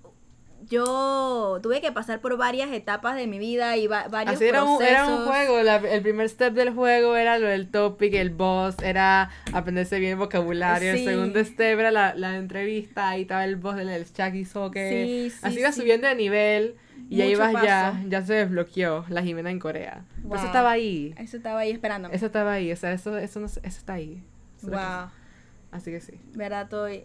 yo 0.69 1.59
tuve 1.63 1.81
que 1.81 1.93
pasar 1.93 2.21
por 2.21 2.37
varias 2.37 2.71
etapas 2.73 3.17
de 3.17 3.27
mi 3.27 3.39
vida 3.39 3.77
y 3.77 3.87
va- 3.87 4.09
varios 4.09 4.37
Así 4.37 4.45
era 4.47 4.65
un, 4.65 4.83
era 4.83 5.07
un 5.07 5.25
procesos. 5.25 5.29
juego, 5.29 5.63
la- 5.63 5.77
el 5.77 6.03
primer 6.03 6.29
step 6.29 6.55
del 6.55 6.71
juego 6.71 7.17
era 7.17 7.39
lo 7.39 7.47
del 7.49 7.69
topic, 7.69 8.15
el 8.15 8.31
boss, 8.31 8.77
era 8.83 9.31
aprenderse 9.53 9.99
bien 9.99 10.13
el 10.13 10.19
vocabulario, 10.19 10.93
Sí. 10.95 11.01
el 11.01 11.05
segundo 11.13 11.45
step 11.45 11.79
era 11.79 11.91
la, 11.91 12.15
la 12.15 12.37
entrevista, 12.37 13.09
ahí 13.11 13.23
estaba 13.23 13.45
el 13.45 13.57
boss 13.57 13.77
del 13.77 14.05
Chucky 14.13 14.45
Soccer, 14.45 14.91
Sí, 14.93 15.31
sí, 15.31 15.39
así 15.43 15.59
iba 15.61 15.73
subiendo 15.73 16.07
de 16.09 16.15
nivel 16.15 16.75
y 17.11 17.21
ahí 17.21 17.31
Mucho 17.37 17.51
ibas 17.51 17.63
ya, 17.65 17.93
paso. 17.93 18.09
ya 18.09 18.23
se 18.23 18.33
desbloqueó 18.35 19.05
la 19.09 19.23
Jimena 19.23 19.51
en 19.51 19.59
Corea. 19.59 20.05
Pero 20.23 20.37
eso 20.37 20.47
estaba 20.47 20.71
ahí, 20.71 21.15
Eso 21.19 21.37
estaba 21.37 21.61
ahí 21.61 21.71
esperándome. 21.71 22.15
eso 22.15 22.27
estaba 22.27 22.53
ahí, 22.53 22.73
o 22.73 22.77
sea, 22.77 22.93
eso, 22.93 23.17
eso, 23.19 23.41
no, 23.41 23.47
eso 23.47 23.61
está 23.63 23.93
ahí. 23.95 24.23
Eso 24.59 24.69
wow. 24.71 25.11
Así 25.71 25.91
que 25.91 26.01
sí. 26.01 26.19
¿Verdad? 26.35 26.63
Estoy, 26.63 27.03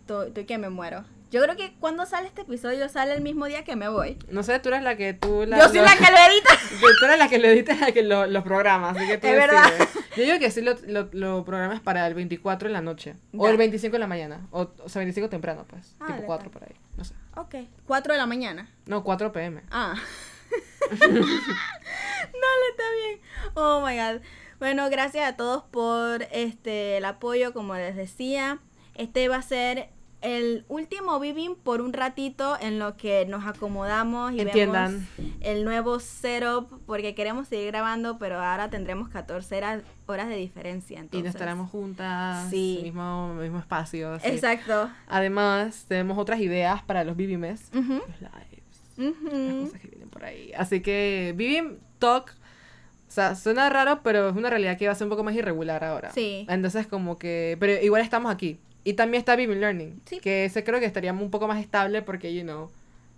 estoy, 0.00 0.28
estoy 0.28 0.44
que 0.46 0.58
me 0.58 0.70
muero. 0.70 1.04
Yo 1.30 1.40
creo 1.42 1.56
que 1.56 1.72
cuando 1.78 2.06
sale 2.06 2.26
este 2.26 2.42
episodio 2.42 2.88
sale 2.88 3.12
el 3.14 3.20
mismo 3.22 3.46
día 3.46 3.62
que 3.62 3.76
me 3.76 3.88
voy. 3.88 4.18
No 4.30 4.42
sé, 4.42 4.58
tú 4.58 4.68
eres 4.70 4.82
la 4.82 4.96
que 4.96 5.14
tú... 5.14 5.44
La, 5.46 5.58
Yo 5.58 5.68
soy 5.68 5.78
lo- 5.78 5.84
la 5.84 5.92
que 5.96 6.10
lo 6.10 6.18
edita. 6.18 6.50
Tú 6.98 7.04
eres 7.06 7.18
la 7.18 7.28
que 7.28 7.38
le 7.38 7.52
editas 7.52 7.78
la 7.80 7.92
que 7.92 8.02
lo- 8.02 8.26
los 8.26 8.42
programas, 8.42 8.96
así 8.96 9.06
que 9.06 9.16
tú 9.18 9.28
Es 9.28 9.36
verdad. 9.36 9.70
Yo 10.16 10.24
digo 10.24 10.38
que 10.40 10.50
sí 10.50 10.60
lo, 10.60 10.74
lo, 10.88 11.08
lo 11.12 11.44
programas 11.44 11.80
para 11.80 12.04
el 12.08 12.14
24 12.14 12.68
en 12.68 12.72
la 12.72 12.80
noche. 12.80 13.14
O 13.36 13.48
el 13.48 13.56
25 13.56 13.94
en 13.96 14.00
la 14.00 14.06
mañana. 14.08 14.46
O, 14.50 14.72
o 14.82 14.88
sea, 14.88 15.00
25 15.00 15.28
temprano, 15.28 15.64
pues. 15.68 15.94
Ah, 16.00 16.06
tipo 16.06 16.14
dale, 16.16 16.26
4 16.26 16.50
pues. 16.50 16.62
por 16.64 16.68
ahí. 16.68 16.76
No 16.96 17.04
sé. 17.04 17.14
Ok. 17.36 17.54
4 17.86 18.12
de 18.14 18.18
la 18.18 18.26
mañana. 18.26 18.68
No, 18.86 19.04
4 19.04 19.30
pm. 19.32 19.62
Ah. 19.70 19.94
Dale, 20.90 21.20
está 22.70 22.84
bien. 22.96 23.20
Oh 23.54 23.80
my 23.86 23.96
god. 23.96 24.20
Bueno, 24.58 24.90
gracias 24.90 25.26
a 25.28 25.36
todos 25.36 25.62
por 25.70 26.24
este 26.32 26.96
el 26.96 27.04
apoyo, 27.04 27.52
como 27.52 27.74
les 27.74 27.94
decía. 27.96 28.58
Este 28.94 29.28
va 29.28 29.36
a 29.36 29.42
ser 29.42 29.88
el 30.22 30.64
último 30.68 31.18
Vivim 31.18 31.54
por 31.56 31.80
un 31.80 31.92
ratito 31.92 32.56
en 32.60 32.78
lo 32.78 32.96
que 32.96 33.24
nos 33.26 33.46
acomodamos 33.46 34.32
y 34.32 34.40
Entiendan. 34.40 35.06
vemos 35.16 35.34
el 35.40 35.64
nuevo 35.64 35.98
setup 36.00 36.68
porque 36.86 37.14
queremos 37.14 37.48
seguir 37.48 37.68
grabando, 37.68 38.18
pero 38.18 38.38
ahora 38.40 38.68
tendremos 38.70 39.08
14 39.08 39.56
horas, 40.06 40.28
de 40.28 40.36
diferencia. 40.36 40.98
Y 40.98 41.00
Entonces. 41.00 41.24
no 41.24 41.30
estaremos 41.30 41.70
juntas. 41.70 42.50
Sí. 42.50 42.80
Mismo, 42.82 43.34
mismo 43.34 43.58
espacio. 43.58 44.14
así. 44.14 44.28
Exacto. 44.28 44.90
Además, 45.06 45.84
tenemos 45.88 46.18
otras 46.18 46.40
ideas 46.40 46.82
para 46.82 47.04
los 47.04 47.16
Vivimes. 47.16 47.70
Los 47.72 47.84
lives. 47.86 48.60
Las 48.98 49.64
cosas 49.66 49.80
que 49.80 49.88
vienen 49.88 50.10
por 50.10 50.24
ahí. 50.24 50.52
Así 50.56 50.80
que 50.80 51.32
Vivim 51.36 51.78
Talk. 51.98 52.34
O 53.08 53.12
sea, 53.12 53.34
suena 53.34 53.68
raro, 53.70 54.02
pero 54.04 54.28
es 54.28 54.36
una 54.36 54.50
realidad 54.50 54.76
que 54.78 54.86
va 54.86 54.92
a 54.92 54.94
ser 54.94 55.06
un 55.06 55.10
poco 55.10 55.24
más 55.24 55.34
irregular 55.34 55.82
ahora. 55.82 56.12
Sí. 56.12 56.46
Entonces, 56.48 56.86
como 56.86 57.18
que. 57.18 57.56
Pero 57.58 57.82
igual 57.82 58.02
estamos 58.02 58.32
aquí. 58.32 58.60
Y 58.84 58.94
también 58.94 59.20
está 59.20 59.36
Vivim 59.36 59.58
Learning. 59.58 60.00
Sí. 60.06 60.20
Que 60.20 60.44
ese 60.46 60.64
creo 60.64 60.80
que 60.80 60.86
estaría 60.86 61.12
un 61.12 61.30
poco 61.30 61.46
más 61.48 61.60
estable 61.60 62.02
porque, 62.02 62.34
you 62.34 62.42
know, 62.42 62.70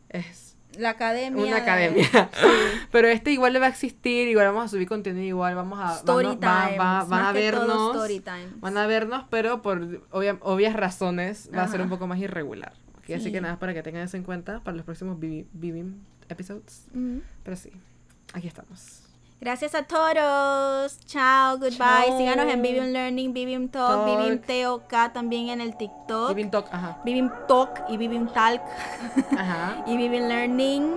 es 0.08 0.56
La 0.76 0.90
academia. 0.90 1.42
una 1.42 1.54
de- 1.56 1.60
academia. 1.62 2.08
Sí. 2.32 2.46
pero 2.90 3.08
este 3.08 3.30
igual 3.30 3.52
le 3.52 3.58
va 3.60 3.66
a 3.66 3.68
existir, 3.68 4.26
igual 4.28 4.46
vamos 4.46 4.64
a 4.64 4.68
subir 4.68 4.88
contenido, 4.88 5.24
igual 5.26 5.54
vamos 5.54 5.78
a. 5.80 5.96
Story 5.96 6.26
van, 6.26 6.40
va- 6.40 6.64
times, 6.66 6.80
va- 6.80 6.98
van 7.04 7.08
más 7.08 7.26
a 7.28 7.32
vernos. 7.32 7.94
story. 7.96 8.22
Van 8.56 8.76
a 8.78 8.86
vernos, 8.86 9.24
pero 9.30 9.62
por 9.62 10.00
obvia- 10.10 10.38
obvias 10.40 10.74
razones 10.74 11.48
va 11.54 11.62
a 11.62 11.68
ser 11.68 11.80
un 11.82 11.88
poco 11.88 12.06
más 12.06 12.18
irregular. 12.18 12.72
Así 13.04 13.20
Sí. 13.24 13.32
que 13.32 13.40
nada, 13.40 13.58
para 13.58 13.74
que 13.74 13.82
tengan 13.82 14.02
eso 14.04 14.16
en 14.16 14.22
cuenta 14.22 14.60
para 14.60 14.76
los 14.76 14.86
próximos 14.86 15.18
Vivi- 15.18 15.46
Vivim 15.52 15.96
episodes. 16.28 16.86
Pero 17.44 17.56
sí, 17.56 17.70
aquí 18.32 18.46
estamos. 18.48 19.01
Gracias 19.42 19.74
a 19.74 19.82
todos. 19.82 21.00
Chao, 21.06 21.58
goodbye. 21.58 21.76
Chao. 21.76 22.16
Síganos 22.16 22.46
en 22.46 22.62
Vivium 22.62 22.92
Learning, 22.92 23.32
Vivium 23.32 23.68
Talk, 23.68 24.06
Talk. 24.06 24.06
Vivium 24.06 24.38
TOK 24.38 25.12
también 25.12 25.48
en 25.48 25.60
el 25.60 25.76
TikTok. 25.76 26.28
Vivim 26.28 26.48
Talk, 26.48 26.68
ajá. 26.70 27.00
Vivium 27.04 27.28
Talk 27.48 27.82
y 27.88 27.96
Vivium 27.96 28.28
Talk 28.28 28.62
Ajá. 29.36 29.82
y 29.88 29.96
Vivium 29.96 30.28
Learning. 30.28 30.94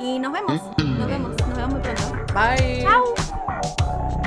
Y 0.00 0.18
nos 0.18 0.32
vemos. 0.32 0.60
Nos 0.76 1.06
vemos. 1.06 1.36
Nos 1.46 1.56
vemos 1.56 1.72
muy 1.72 1.82
pronto. 1.82 2.34
Bye. 2.34 2.82
Chao. 2.82 4.24